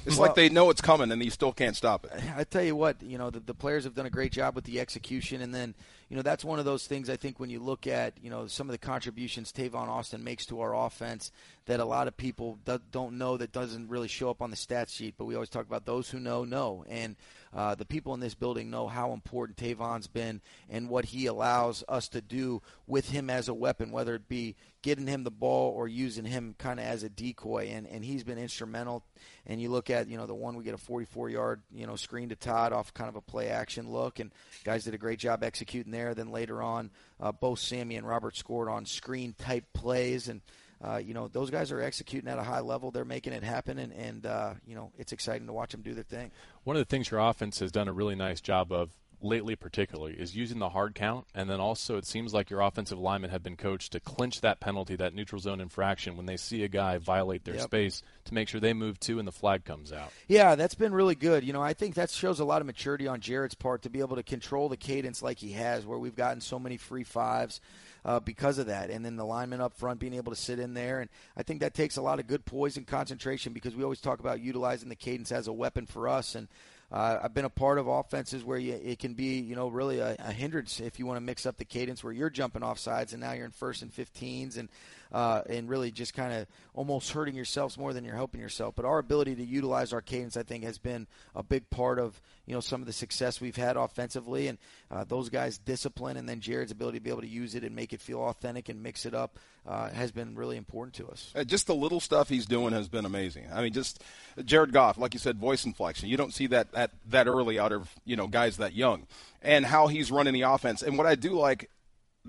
It's 0.06 0.18
well, 0.18 0.28
like 0.28 0.36
they 0.36 0.50
know 0.50 0.70
it's 0.70 0.82
coming 0.82 1.12
and 1.12 1.24
you 1.24 1.32
still 1.32 1.54
can't 1.54 1.76
stop 1.76 2.06
it. 2.06 2.12
I 2.36 2.44
tell 2.44 2.62
you 2.62 2.76
what, 2.76 3.02
you 3.02 3.18
know, 3.18 3.30
the, 3.30 3.40
the 3.40 3.54
players 3.54 3.84
have 3.86 3.96
done 3.96 4.06
a 4.06 4.12
great 4.12 4.32
job 4.32 4.54
with 4.54 4.66
the 4.66 4.80
execution, 4.80 5.42
and 5.42 5.56
then, 5.56 5.74
you 6.10 6.16
know, 6.16 6.22
that's 6.22 6.46
one 6.46 6.60
of 6.60 6.66
those 6.66 6.86
things 6.86 7.10
I 7.10 7.16
think 7.16 7.40
when 7.40 7.50
you 7.50 7.60
look 7.60 7.88
at, 7.88 8.14
you 8.22 8.30
know, 8.30 8.48
some 8.48 8.68
of 8.68 8.74
the 8.74 8.78
contributions 8.78 9.52
Tavon 9.52 9.88
Austin 9.88 10.24
makes 10.24 10.46
to 10.48 10.62
our 10.62 10.76
offense 10.76 11.32
that 11.66 11.80
a 11.80 11.86
lot 11.86 12.08
of 12.08 12.16
people 12.16 12.60
do, 12.66 12.80
don't 12.92 13.18
know 13.18 13.38
that 13.38 13.52
doesn't 13.52 13.90
really 13.90 14.08
show 14.08 14.30
up 14.30 14.42
on 14.42 14.52
the 14.52 14.56
stat 14.56 14.90
sheet. 14.90 15.16
But 15.18 15.26
we 15.26 15.36
always 15.36 15.50
talk 15.50 15.66
about 15.66 15.86
those 15.86 16.10
who 16.10 16.20
know 16.20 16.44
know, 16.44 16.86
and 16.88 17.16
uh, 17.54 17.76
the 17.76 17.86
people 17.86 18.14
in 18.14 18.20
this 18.20 18.36
building 18.36 18.70
know 18.70 18.88
how 18.88 19.14
important 19.14 19.58
Tavon's 19.58 20.08
been 20.08 20.42
and 20.70 20.90
what 20.90 21.06
he 21.06 21.26
allows 21.26 21.84
us 21.88 22.08
to 22.10 22.22
do 22.22 22.62
with 22.86 23.10
him 23.10 23.30
as 23.30 23.48
a 23.48 23.54
weapon, 23.54 23.92
whether 23.92 24.16
it 24.16 24.28
be 24.28 24.56
getting 24.82 25.08
him 25.08 25.24
the 25.24 25.32
ball 25.32 25.72
or 25.72 25.88
using 25.88 26.26
him 26.26 26.56
kind 26.58 26.80
of 26.80 26.86
as 26.86 27.04
a 27.04 27.10
decoy. 27.10 27.70
And, 27.72 27.88
and 27.88 28.04
he's 28.04 28.24
been 28.24 28.38
instrumental. 28.38 29.04
And 29.46 29.62
you 29.62 29.70
look 29.70 29.90
at, 29.90 30.08
you 30.08 30.18
know, 30.18 30.28
the 30.28 30.36
one 30.36 30.56
we 30.56 30.64
get 30.64 30.74
a 30.74 30.78
44 30.78 31.30
yard, 31.30 31.62
you 31.74 31.88
know, 31.88 31.96
screen 31.96 32.30
to 32.30 32.36
Todd 32.36 32.74
off 32.74 32.94
kind 32.94 33.10
of 33.10 33.16
a 33.16 33.22
play 33.22 33.50
action 33.50 33.92
look. 33.92 34.20
And 34.20 34.32
guys 34.64 34.84
did 34.84 34.94
a 34.94 34.98
great 35.00 35.20
job 35.20 35.44
executing 35.44 35.92
there. 35.92 36.14
Then 36.14 36.32
later 36.32 36.62
on, 36.62 36.92
uh, 37.20 37.32
both 37.32 37.60
Sammy 37.60 37.96
and 37.96 38.08
Robert 38.08 38.38
scored 38.38 38.70
on 38.70 38.86
screen 38.86 39.34
type 39.38 39.66
plays. 39.74 40.28
And, 40.28 40.42
uh, 40.84 40.98
you 40.98 41.14
know, 41.14 41.28
those 41.28 41.50
guys 41.50 41.72
are 41.72 41.82
executing 41.82 42.30
at 42.30 42.38
a 42.38 42.44
high 42.44 42.60
level. 42.60 42.92
They're 42.92 43.06
making 43.06 43.34
it 43.34 43.44
happen, 43.44 43.80
and, 43.80 43.92
and 43.94 44.26
uh, 44.26 44.54
you 44.66 44.76
know, 44.76 44.92
it's 44.98 45.12
exciting 45.12 45.48
to 45.48 45.54
watch 45.54 45.72
them 45.72 45.82
do 45.82 45.94
their 45.94 46.04
thing. 46.04 46.32
One 46.64 46.76
of 46.76 46.82
the 46.82 46.86
things 46.86 47.10
your 47.10 47.20
offense 47.20 47.60
has 47.60 47.72
done 47.72 47.88
a 47.88 47.94
really 47.94 48.16
nice 48.16 48.42
job 48.42 48.72
of 48.72 48.92
lately, 49.22 49.56
particularly, 49.56 50.14
is 50.14 50.36
using 50.36 50.60
the 50.60 50.70
hard 50.70 50.96
count, 50.96 51.26
and 51.34 51.50
then 51.50 51.60
also 51.60 51.98
it 51.98 52.06
seems 52.06 52.34
like 52.34 52.50
your 52.50 52.62
offensive 52.62 53.00
linemen 53.00 53.32
have 53.32 53.44
been 53.44 53.56
coached 53.56 53.92
to 53.94 54.00
clinch 54.00 54.42
that 54.42 54.60
penalty, 54.60 54.96
that 54.96 55.14
neutral 55.14 55.40
zone 55.40 55.60
infraction, 55.60 56.18
when 56.18 56.26
they 56.26 56.38
see 56.38 56.64
a 56.64 56.68
guy 56.68 56.98
violate 56.98 57.44
their 57.44 57.56
yep. 57.56 57.64
space 57.64 58.04
to 58.26 58.34
make 58.34 58.48
sure 58.48 58.60
they 58.60 58.74
move 58.74 59.00
too 59.00 59.20
and 59.20 59.28
the 59.28 59.32
flag 59.32 59.66
comes 59.66 59.92
out. 59.92 60.12
Yeah, 60.28 60.56
that's 60.56 60.76
been 60.76 60.94
really 60.94 61.16
good. 61.16 61.44
You 61.44 61.54
know, 61.54 61.62
I 61.62 61.74
think 61.74 61.96
that 61.96 62.10
shows 62.10 62.40
a 62.40 62.46
lot 62.46 62.62
of 62.62 62.68
maturity 62.68 63.08
on 63.08 63.20
Jared's 63.22 63.56
part 63.56 63.84
to 63.84 63.90
be 63.90 64.00
able 64.00 64.16
to 64.18 64.24
control 64.24 64.70
the 64.70 64.78
cadence 64.78 65.22
like 65.22 65.40
he 65.40 65.54
has, 65.54 65.86
where 65.86 65.98
we've 65.98 66.16
gotten 66.16 66.42
so 66.42 66.60
many 66.60 66.78
free 66.78 67.04
fives 67.04 67.60
uh, 68.06 68.20
because 68.20 68.58
of 68.58 68.68
that. 68.68 68.90
And 68.90 69.04
then 69.04 69.16
the 69.16 69.26
lineman 69.26 69.62
up 69.62 69.74
front 69.74 70.00
being 70.00 70.14
able 70.14 70.32
to 70.32 70.40
sit 70.40 70.60
in 70.60 70.74
there. 70.74 71.02
And 71.02 71.10
I 71.36 71.44
think 71.44 71.60
that 71.60 71.74
takes 71.74 71.98
a 71.98 72.02
lot 72.02 72.20
of 72.20 72.28
good 72.28 72.46
poise 72.46 72.78
and 72.78 72.88
concentration 72.88 73.54
because 73.54 73.76
we 73.76 73.84
always 73.84 74.02
talk 74.02 74.20
about 74.20 74.40
utilizing 74.40 74.90
the 74.90 74.96
cadence 74.96 75.32
as 75.32 75.48
a 75.48 75.54
weapon 75.54 75.86
for 75.86 76.08
us. 76.08 76.36
And 76.36 76.48
uh, 76.92 77.20
I've 77.24 77.34
been 77.34 77.46
a 77.46 77.50
part 77.50 77.80
of 77.80 77.88
offenses 77.88 78.44
where 78.46 78.58
you, 78.58 78.74
it 78.74 79.00
can 79.00 79.14
be, 79.14 79.40
you 79.40 79.56
know, 79.56 79.68
really 79.68 80.00
a, 80.00 80.16
a 80.20 80.32
hindrance 80.32 80.80
if 80.80 81.00
you 81.00 81.06
want 81.06 81.18
to 81.18 81.22
mix 81.22 81.46
up 81.46 81.58
the 81.58 81.66
cadence 81.66 82.04
where 82.04 82.14
you're 82.14 82.30
jumping 82.30 82.64
off 82.64 82.80
sides 82.80 83.12
and 83.12 83.22
now 83.22 83.34
you're 83.34 83.46
in 83.46 83.52
first 83.52 83.82
and 83.82 83.92
15s 83.94 84.58
and 84.58 84.70
uh, 85.12 85.42
and 85.50 85.70
really 85.70 85.92
just 85.92 86.14
kind 86.14 86.34
of 86.34 86.48
almost 86.74 87.12
hurting 87.12 87.36
yourselves 87.36 87.78
more 87.78 87.94
than 87.94 88.04
you're 88.04 88.16
helping 88.16 88.42
yourself. 88.42 88.76
But 88.76 88.86
our 88.86 89.00
ability 89.00 89.36
to 89.36 89.46
utilize 89.46 89.94
our 89.94 90.02
cadence, 90.02 90.38
I 90.38 90.44
think, 90.44 90.64
has 90.64 90.78
been 90.78 91.08
a 91.36 91.44
big 91.44 91.70
part 91.70 92.00
of 92.00 92.22
you 92.46 92.54
know 92.54 92.60
some 92.60 92.82
of 92.82 92.88
the 92.88 92.94
success 92.94 93.42
we've 93.42 93.56
had 93.56 93.78
offensively, 93.78 94.48
and 94.48 94.58
uh, 94.92 95.04
those 95.04 95.30
guys' 95.30 95.58
discipline, 95.58 96.18
and 96.18 96.28
then 96.28 96.40
Jared's 96.40 96.72
ability 96.72 97.00
to 97.00 97.04
be 97.04 97.10
able 97.10 97.22
to 97.22 97.28
use 97.28 97.56
it 97.56 97.64
and 97.64 97.76
make 97.76 97.94
it 97.94 98.02
feel 98.02 98.22
authentic 98.22 98.70
and 98.70 98.82
mix 98.82 99.06
it 99.06 99.14
up 99.14 99.38
uh, 99.68 99.90
has 99.90 100.12
been 100.12 100.36
really 100.36 100.58
important 100.58 100.94
to 100.96 101.08
us. 101.08 101.32
Uh, 101.36 101.44
just 101.44 101.68
the 101.68 101.76
little 101.76 102.00
stuff 102.00 102.30
he's 102.30 102.46
doing 102.46 102.74
has 102.74 102.88
been 102.88 103.06
amazing. 103.06 103.46
I 103.54 103.62
mean, 103.62 103.74
just 103.74 104.02
Jared 104.44 104.72
Goff, 104.72 104.98
like 104.98 105.14
you 105.14 105.20
said, 105.20 105.38
voice 105.38 105.66
inflection. 105.66 106.10
You 106.10 106.18
don't 106.18 106.34
see 106.34 106.48
that 106.48 106.68
at, 106.74 106.92
that 107.10 107.28
early 107.28 107.60
out 107.60 107.72
of 107.72 107.90
you 108.06 108.16
know 108.16 108.28
guys 108.28 108.58
that 108.58 108.74
young, 108.74 109.08
and 109.42 109.66
how 109.66 109.88
he's 109.88 110.12
running 110.12 110.34
the 110.34 110.44
offense. 110.44 110.82
And 110.82 110.98
what 110.98 111.08
I 111.08 111.16
do 111.16 111.32
like 111.32 111.70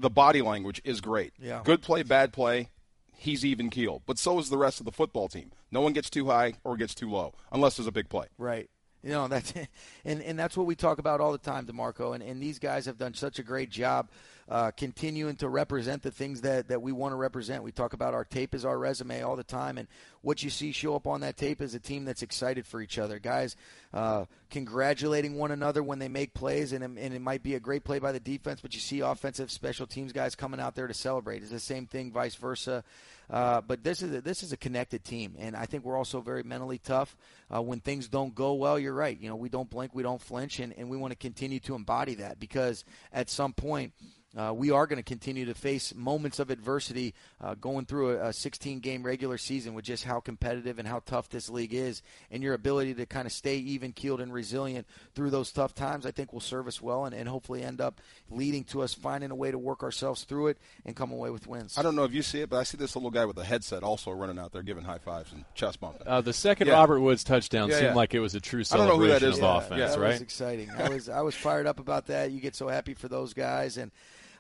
the 0.01 0.11
body 0.11 0.43
language 0.43 0.81
is 0.85 1.01
great. 1.01 1.33
Yeah. 1.41 1.63
Good 1.65 1.83
play, 1.83 2.03
bad 2.03 2.33
play, 2.33 2.71
he's 3.17 3.45
even 3.45 3.71
keel. 3.71 4.03
But 4.07 4.19
so 4.19 4.39
is 4.39 4.49
the 4.49 4.57
rest 4.59 4.81
of 4.81 4.87
the 4.87 4.93
football 4.93 5.29
team. 5.29 5.53
No 5.71 5.81
one 5.81 5.93
gets 5.93 6.09
too 6.09 6.27
high 6.27 6.55
or 6.65 6.77
gets 6.77 6.95
too 6.95 7.11
low 7.11 7.35
unless 7.53 7.77
there's 7.77 7.87
a 7.87 7.93
big 7.93 8.09
play. 8.09 8.27
Right. 8.39 8.71
You 9.03 9.11
know 9.11 9.29
that's 9.29 9.53
and 10.05 10.23
and 10.23 10.39
that's 10.39 10.57
what 10.57 10.67
we 10.67 10.75
talk 10.75 10.99
about 10.99 11.21
all 11.21 11.33
the 11.33 11.39
time, 11.39 11.67
D'Marco. 11.67 12.13
And 12.13 12.23
and 12.23 12.43
these 12.43 12.59
guys 12.59 12.87
have 12.87 12.99
done 12.99 13.15
such 13.15 13.39
a 13.39 13.43
great 13.43 13.71
job 13.71 14.09
uh, 14.51 14.71
continuing 14.71 15.37
to 15.37 15.49
represent 15.49 16.03
the 16.03 16.11
things 16.11 16.41
that, 16.41 16.69
that 16.69 16.81
we 16.81 16.91
want 16.91 17.13
to 17.13 17.17
represent. 17.17 17.63
We 17.63 17.73
talk 17.73 17.93
about 17.93 18.15
our 18.15 18.25
tape 18.25 18.55
as 18.55 18.65
our 18.65 18.79
resume 18.79 19.23
all 19.23 19.37
the 19.37 19.45
time, 19.45 19.77
and 19.77 19.89
what 20.23 20.43
you 20.43 20.51
see 20.51 20.73
show 20.73 20.95
up 20.95 21.07
on 21.07 21.21
that 21.21 21.37
tape 21.37 21.61
is 21.61 21.75
a 21.75 21.81
team 21.81 22.05
that's 22.05 22.23
excited 22.23 22.67
for 22.67 22.81
each 22.81 22.99
other. 22.99 23.19
Guys 23.19 23.57
uh, 23.93 24.25
congratulating 24.51 25.35
one 25.35 25.51
another 25.51 25.83
when 25.83 25.99
they 25.99 26.09
make 26.09 26.33
plays, 26.33 26.73
and, 26.73 26.83
and 26.83 27.15
it 27.15 27.21
might 27.21 27.43
be 27.43 27.55
a 27.55 27.61
great 27.61 27.85
play 27.85 27.99
by 27.99 28.13
the 28.13 28.21
defense, 28.21 28.61
but 28.61 28.75
you 28.75 28.81
see 28.81 29.01
offensive 29.01 29.51
special 29.51 29.87
teams 29.87 30.13
guys 30.13 30.35
coming 30.35 30.61
out 30.61 30.75
there 30.75 30.87
to 30.87 30.95
celebrate. 30.95 31.43
It's 31.43 31.51
the 31.51 31.61
same 31.61 31.87
thing, 31.87 32.11
vice 32.11 32.35
versa. 32.35 32.85
Uh, 33.31 33.61
but 33.61 33.85
this 33.85 34.01
is 34.01 34.15
a, 34.15 34.21
this 34.23 34.43
is 34.43 34.53
a 34.53 34.57
connected 34.57 35.05
team, 35.05 35.35
and 35.39 35.55
I 35.55 35.67
think 35.67 35.85
we're 35.85 35.99
also 35.99 36.23
very 36.23 36.43
mentally 36.43 36.79
tough. 36.79 37.15
Uh, 37.55 37.61
when 37.61 37.81
things 37.81 38.09
don't 38.09 38.35
go 38.35 38.55
well, 38.55 38.79
you're 38.79 38.95
right. 38.95 39.19
You 39.21 39.29
know, 39.29 39.37
we 39.37 39.51
don't 39.51 39.69
blink, 39.69 39.95
we 39.95 40.03
don't 40.03 40.21
flinch, 40.21 40.61
and, 40.61 40.73
and 40.79 40.89
we 40.89 40.97
want 40.97 41.13
to 41.13 41.17
continue 41.17 41.61
to 41.61 41.75
embody 41.75 42.15
that 42.17 42.41
because 42.41 42.85
at 43.13 43.29
some 43.29 43.53
point 43.53 43.93
uh, 44.39 44.53
we 44.53 44.71
are 44.71 44.87
going 44.87 44.99
to 44.99 45.03
continue 45.03 45.45
to 45.45 45.55
face 45.55 45.93
moments 45.97 46.39
of 46.39 46.49
adversity 46.51 47.13
uh, 47.41 47.55
going 47.55 47.85
through 47.85 48.11
a, 48.19 48.29
a 48.29 48.33
16 48.33 48.79
game 48.79 49.03
regular 49.03 49.37
season 49.37 49.75
with 49.75 49.85
just 49.85 50.05
how 50.05 50.21
competitive 50.21 50.79
and 50.79 50.87
how 50.87 51.01
tough 51.05 51.29
this 51.29 51.51
league 51.51 51.75
is. 51.75 52.03
And 52.31 52.41
your 52.43 52.55
ability 52.55 52.95
to 52.95 53.07
kind 53.07 53.27
of 53.27 53.33
stay 53.33 53.57
even 53.57 53.93
keeled 53.93 54.21
and 54.21 54.33
resilient 54.33 54.87
through 55.17 55.31
those 55.31 55.51
tough 55.51 55.75
times, 55.75 56.07
I 56.07 56.13
think, 56.13 56.33
will 56.33 56.41
serve 56.41 56.69
us 56.69 56.81
well 56.81 57.05
and, 57.05 57.15
and 57.15 57.29
hopefully 57.29 57.65
end 57.65 57.81
up 57.81 58.01
leading 58.31 58.63
to 58.65 58.83
us 58.83 58.95
finding 58.95 59.33
a 59.33 59.35
way 59.35 59.51
to 59.51 59.59
work 59.59 59.83
ourselves 59.83 60.23
through 60.23 60.49
it 60.49 60.59
and 60.87 60.95
come 60.95 61.11
away 61.11 61.31
with 61.31 61.49
wins. 61.49 61.77
I 61.77 61.83
don't 61.83 61.97
know 61.97 62.05
if 62.05 62.13
you 62.13 62.23
see 62.23 62.41
it, 62.43 62.49
but 62.51 62.59
I 62.59 62.63
see 62.63 62.77
this 62.79 62.95
little 62.95 63.11
guy 63.11 63.25
with 63.25 63.39
a 63.39 63.45
headset 63.45 63.83
also 63.83 64.13
running 64.13 64.39
out 64.39 64.53
there 64.53 64.63
giving 64.63 64.85
high 64.85 64.99
fives 64.99 65.33
and 65.33 65.45
chest 65.57 65.81
bumping. 65.81 66.07
Uh, 66.07 66.21
the 66.21 66.33
second 66.33 66.69
Yeah. 66.69 66.75
Robert 66.75 67.01
Woods 67.01 67.25
touchdown 67.25 67.71
Yeah, 67.71 67.75
seemed 67.75 67.87
yeah. 67.89 67.95
like 67.95 68.15
it 68.15 68.21
was 68.21 68.37
a 68.37 68.41
true 68.41 68.63
I 68.71 68.77
don't 68.77 68.87
know 68.87 68.97
who 68.99 69.09
celebration 69.09 69.21
that 69.23 69.29
is, 69.31 69.35
of 69.37 69.41
though. 69.41 69.57
offense, 69.57 69.79
Yeah. 69.81 69.87
that 69.89 69.99
right? 69.99 70.13
was 70.13 70.21
exciting. 70.21 70.71
I 70.71 70.89
was 70.89 71.09
I 71.09 71.23
was 71.23 71.35
fired 71.35 71.67
up 71.67 71.81
about 71.81 72.07
that. 72.07 72.31
You 72.31 72.41
get 72.41 72.55
so 72.55 72.69
happy 72.69 72.95
for 72.95 73.09
those 73.09 73.35
guys, 73.35 73.77
and 73.79 73.91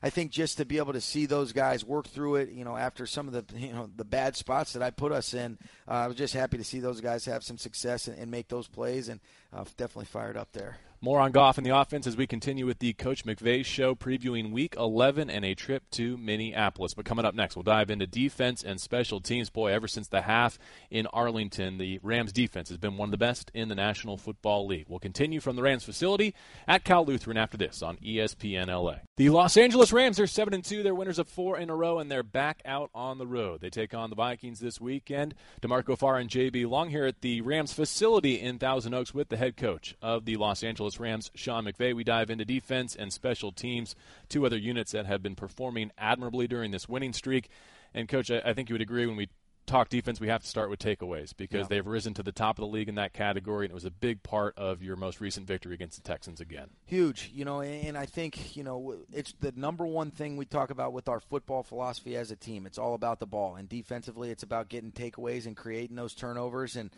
I 0.02 0.10
think 0.10 0.30
just 0.30 0.58
to 0.58 0.64
be 0.64 0.78
able 0.78 0.92
to 0.92 1.00
see 1.00 1.26
those 1.26 1.52
guys 1.52 1.84
work 1.84 2.06
through 2.06 2.36
it, 2.36 2.50
you 2.50 2.64
know, 2.64 2.76
after 2.76 3.06
some 3.06 3.28
of 3.28 3.34
the 3.34 3.58
you 3.58 3.72
know 3.72 3.90
the 3.96 4.04
bad 4.04 4.36
spots 4.36 4.72
that 4.72 4.82
I 4.82 4.90
put 4.90 5.12
us 5.12 5.34
in, 5.34 5.58
uh, 5.86 5.92
I 5.92 6.06
was 6.06 6.16
just 6.16 6.34
happy 6.34 6.58
to 6.58 6.64
see 6.64 6.80
those 6.80 7.00
guys 7.00 7.24
have 7.24 7.42
some 7.42 7.58
success 7.58 8.08
and, 8.08 8.18
and 8.18 8.30
make 8.30 8.48
those 8.48 8.68
plays, 8.68 9.08
and 9.08 9.20
uh, 9.52 9.64
definitely 9.76 10.06
fired 10.06 10.36
up 10.36 10.52
there. 10.52 10.78
More 11.00 11.20
on 11.20 11.30
Goff 11.30 11.58
and 11.58 11.64
the 11.64 11.76
offense 11.76 12.08
as 12.08 12.16
we 12.16 12.26
continue 12.26 12.66
with 12.66 12.80
the 12.80 12.92
Coach 12.92 13.24
McVay 13.24 13.64
show 13.64 13.94
previewing 13.94 14.50
week 14.50 14.74
11 14.76 15.30
and 15.30 15.44
a 15.44 15.54
trip 15.54 15.88
to 15.92 16.16
Minneapolis. 16.16 16.92
But 16.92 17.04
coming 17.04 17.24
up 17.24 17.36
next, 17.36 17.54
we'll 17.54 17.62
dive 17.62 17.88
into 17.88 18.04
defense 18.04 18.64
and 18.64 18.80
special 18.80 19.20
teams. 19.20 19.48
Boy, 19.48 19.68
ever 19.68 19.86
since 19.86 20.08
the 20.08 20.22
half 20.22 20.58
in 20.90 21.06
Arlington, 21.06 21.78
the 21.78 22.00
Rams 22.02 22.32
defense 22.32 22.68
has 22.70 22.78
been 22.78 22.96
one 22.96 23.06
of 23.06 23.10
the 23.12 23.16
best 23.16 23.52
in 23.54 23.68
the 23.68 23.76
National 23.76 24.16
Football 24.16 24.66
League. 24.66 24.86
We'll 24.88 24.98
continue 24.98 25.38
from 25.38 25.54
the 25.54 25.62
Rams 25.62 25.84
facility 25.84 26.34
at 26.66 26.82
Cal 26.82 27.04
Lutheran 27.04 27.36
after 27.36 27.56
this 27.56 27.80
on 27.80 27.98
ESPN 27.98 28.66
LA. 28.66 28.96
The 29.18 29.30
Los 29.30 29.56
Angeles 29.56 29.92
Rams 29.92 30.18
are 30.18 30.26
7 30.26 30.52
and 30.52 30.64
2. 30.64 30.82
They're 30.82 30.96
winners 30.96 31.20
of 31.20 31.28
four 31.28 31.58
in 31.58 31.70
a 31.70 31.76
row, 31.76 32.00
and 32.00 32.10
they're 32.10 32.24
back 32.24 32.60
out 32.64 32.90
on 32.92 33.18
the 33.18 33.26
road. 33.26 33.60
They 33.60 33.70
take 33.70 33.94
on 33.94 34.10
the 34.10 34.16
Vikings 34.16 34.58
this 34.58 34.80
weekend. 34.80 35.36
D'Marco 35.60 35.94
Farr 35.94 36.18
and 36.18 36.28
JB 36.28 36.68
Long 36.68 36.90
here 36.90 37.06
at 37.06 37.20
the 37.20 37.40
Rams 37.42 37.72
facility 37.72 38.40
in 38.40 38.58
Thousand 38.58 38.94
Oaks 38.94 39.14
with 39.14 39.28
the 39.28 39.36
head 39.36 39.56
coach 39.56 39.94
of 40.02 40.24
the 40.24 40.36
Los 40.36 40.64
Angeles 40.64 40.87
Rams, 40.98 41.30
Sean 41.34 41.64
McVay. 41.64 41.94
We 41.94 42.04
dive 42.04 42.30
into 42.30 42.44
defense 42.44 42.94
and 42.96 43.12
special 43.12 43.52
teams, 43.52 43.94
two 44.28 44.46
other 44.46 44.56
units 44.56 44.92
that 44.92 45.06
have 45.06 45.22
been 45.22 45.34
performing 45.34 45.90
admirably 45.98 46.46
during 46.48 46.70
this 46.70 46.88
winning 46.88 47.12
streak. 47.12 47.48
And, 47.92 48.08
Coach, 48.08 48.30
I, 48.30 48.40
I 48.44 48.52
think 48.54 48.68
you 48.68 48.74
would 48.74 48.82
agree 48.82 49.06
when 49.06 49.16
we 49.16 49.28
talk 49.66 49.90
defense, 49.90 50.18
we 50.18 50.28
have 50.28 50.40
to 50.40 50.48
start 50.48 50.70
with 50.70 50.78
takeaways 50.78 51.36
because 51.36 51.64
Yeah. 51.64 51.66
they've 51.68 51.86
risen 51.86 52.14
to 52.14 52.22
the 52.22 52.32
top 52.32 52.58
of 52.58 52.62
the 52.62 52.66
league 52.66 52.88
in 52.88 52.94
that 52.94 53.12
category, 53.12 53.66
and 53.66 53.70
it 53.70 53.74
was 53.74 53.84
a 53.84 53.90
big 53.90 54.22
part 54.22 54.56
of 54.56 54.82
your 54.82 54.96
most 54.96 55.20
recent 55.20 55.46
victory 55.46 55.74
against 55.74 56.02
the 56.02 56.08
Texans 56.08 56.40
again. 56.40 56.70
Huge, 56.86 57.30
you 57.34 57.44
know, 57.44 57.60
and 57.60 57.96
I 57.98 58.06
think 58.06 58.56
you 58.56 58.64
know 58.64 58.96
it's 59.12 59.34
the 59.40 59.52
number 59.56 59.86
one 59.86 60.10
thing 60.10 60.38
we 60.38 60.46
talk 60.46 60.70
about 60.70 60.94
with 60.94 61.06
our 61.06 61.20
football 61.20 61.62
philosophy 61.62 62.16
as 62.16 62.30
a 62.30 62.36
team. 62.36 62.64
It's 62.64 62.78
all 62.78 62.94
about 62.94 63.20
the 63.20 63.26
ball, 63.26 63.56
and 63.56 63.68
defensively, 63.68 64.30
it's 64.30 64.42
about 64.42 64.70
getting 64.70 64.90
takeaways 64.90 65.44
and 65.44 65.54
creating 65.54 65.96
those 65.96 66.14
turnovers. 66.14 66.74
And 66.74 66.88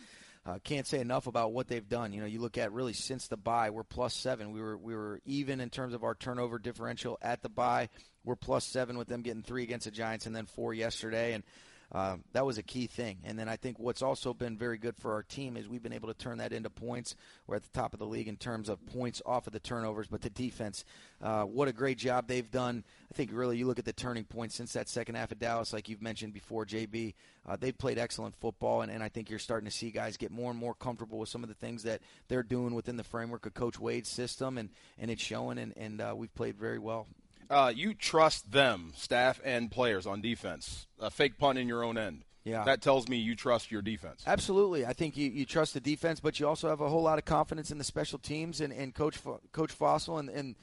uh, 0.47 0.59
can't 0.65 0.87
say 0.87 1.01
enough 1.01 1.27
about 1.27 1.53
what 1.53 1.69
they've 1.69 1.89
done. 1.89 2.13
You 2.13 2.21
know, 2.21 2.27
you 2.27 2.41
look 2.41 2.57
at 2.57 2.73
really 2.73 2.95
since 2.95 3.29
the 3.29 3.37
bye, 3.37 3.71
we're 3.71 3.85
plus 3.85 4.15
seven. 4.15 4.53
We 4.53 4.61
were 4.61 4.77
we 4.77 4.95
were 4.95 5.21
even 5.27 5.61
in 5.61 5.69
terms 5.69 5.93
of 5.93 6.03
our 6.03 6.15
turnover 6.15 6.59
differential 6.59 7.19
at 7.21 7.43
the 7.43 7.51
bye. 7.51 7.91
We're 8.25 8.37
plus 8.37 8.65
seven 8.65 8.97
with 8.97 9.09
them 9.09 9.23
getting 9.23 9.43
three 9.43 9.63
against 9.63 9.85
the 9.85 9.91
Giants 9.91 10.27
and 10.27 10.35
then 10.35 10.47
four 10.47 10.73
yesterday, 10.73 11.35
and 11.35 11.45
uh, 11.93 12.17
that 12.33 12.47
was 12.47 12.57
a 12.57 12.63
key 12.63 12.87
thing. 12.87 13.19
And 13.25 13.39
then 13.39 13.49
I 13.49 13.57
think 13.57 13.79
what's 13.79 14.03
also 14.03 14.33
been 14.33 14.57
very 14.57 14.79
good 14.79 14.97
for 14.97 15.13
our 15.13 15.23
team 15.23 15.57
is 15.57 15.69
we've 15.69 15.83
been 15.83 15.93
able 15.93 16.09
to 16.09 16.15
turn 16.15 16.39
that 16.39 16.53
into 16.53 16.71
points. 16.71 17.17
We're 17.47 17.57
at 17.57 17.63
the 17.63 17.71
top 17.71 17.93
of 17.93 17.99
the 17.99 18.07
league 18.07 18.29
in 18.29 18.37
terms 18.37 18.69
of 18.69 18.85
points 18.87 19.21
off 19.27 19.47
of 19.47 19.53
the 19.53 19.59
turnovers, 19.59 20.07
but 20.07 20.23
the 20.23 20.31
defense, 20.31 20.85
uh, 21.21 21.43
what 21.43 21.67
a 21.67 21.73
great 21.73 21.99
job 21.99 22.29
they've 22.29 22.51
done. 22.51 22.85
I 23.11 23.15
think 23.15 23.31
really 23.33 23.59
you 23.59 23.67
look 23.67 23.81
at 23.81 23.85
the 23.85 23.93
turning 23.93 24.25
point 24.25 24.53
since 24.53 24.73
that 24.75 24.89
second 24.89 25.17
half 25.17 25.33
of 25.33 25.41
Dallas, 25.41 25.73
like 25.73 25.89
you've 25.89 26.03
mentioned 26.03 26.33
before, 26.33 26.65
JB. 26.65 27.15
Uh, 27.49 27.57
they've 27.59 27.77
played 27.77 27.99
excellent 27.99 28.37
football, 28.37 28.83
and, 28.83 28.93
and 28.93 29.03
I 29.03 29.09
think 29.09 29.29
you're 29.29 29.39
starting 29.39 29.69
to 29.69 29.75
see 29.75 29.91
guys 29.91 30.17
get 30.17 30.31
more 30.31 30.51
and 30.51 30.61
more 30.61 30.75
comfortable 30.75 31.19
with 31.19 31.29
some 31.29 31.43
of 31.43 31.49
the 31.49 31.55
things 31.55 31.83
that 31.83 32.01
they're 32.29 32.43
doing 32.43 32.75
within 32.75 32.97
the 32.97 33.03
framework 33.03 33.47
of 33.47 33.55
Coach 33.55 33.81
Wade's 33.81 34.09
system, 34.09 34.59
and, 34.59 34.69
and 34.99 35.11
it's 35.11 35.23
showing, 35.23 35.59
and, 35.59 35.77
and 35.77 36.01
uh, 36.01 36.15
we've 36.17 36.35
played 36.35 36.57
very 36.57 36.79
well. 36.79 37.07
Uh, 37.51 37.73
you 37.75 37.93
trust 37.95 38.53
them, 38.53 38.93
staff 38.95 39.41
and 39.45 39.71
players 39.71 40.07
on 40.07 40.21
defense. 40.21 40.87
A 41.01 41.11
fake 41.11 41.37
punt 41.37 41.59
in 41.59 41.67
your 41.67 41.83
own 41.83 41.99
end. 41.99 42.25
Yeah. 42.45 42.65
That 42.65 42.81
tells 42.81 43.09
me 43.09 43.17
you 43.19 43.35
trust 43.35 43.71
your 43.71 43.83
defense. 43.83 44.23
Absolutely, 44.27 44.87
I 44.87 44.93
think 44.93 45.17
you, 45.17 45.29
you 45.29 45.45
trust 45.45 45.75
the 45.75 45.81
defense, 45.81 46.21
but 46.21 46.41
you 46.41 46.49
also 46.49 46.69
have 46.69 46.81
a 46.81 46.89
whole 46.89 47.03
lot 47.03 47.19
of 47.19 47.25
confidence 47.25 47.71
in 47.71 47.79
the 47.79 47.85
special 47.85 48.19
teams 48.19 48.61
and, 48.61 48.73
and 48.73 48.95
Coach 48.95 49.17
Fo- 49.19 49.41
Coach 49.53 49.77
Fassel 49.77 50.19
and, 50.19 50.31
and 50.31 50.55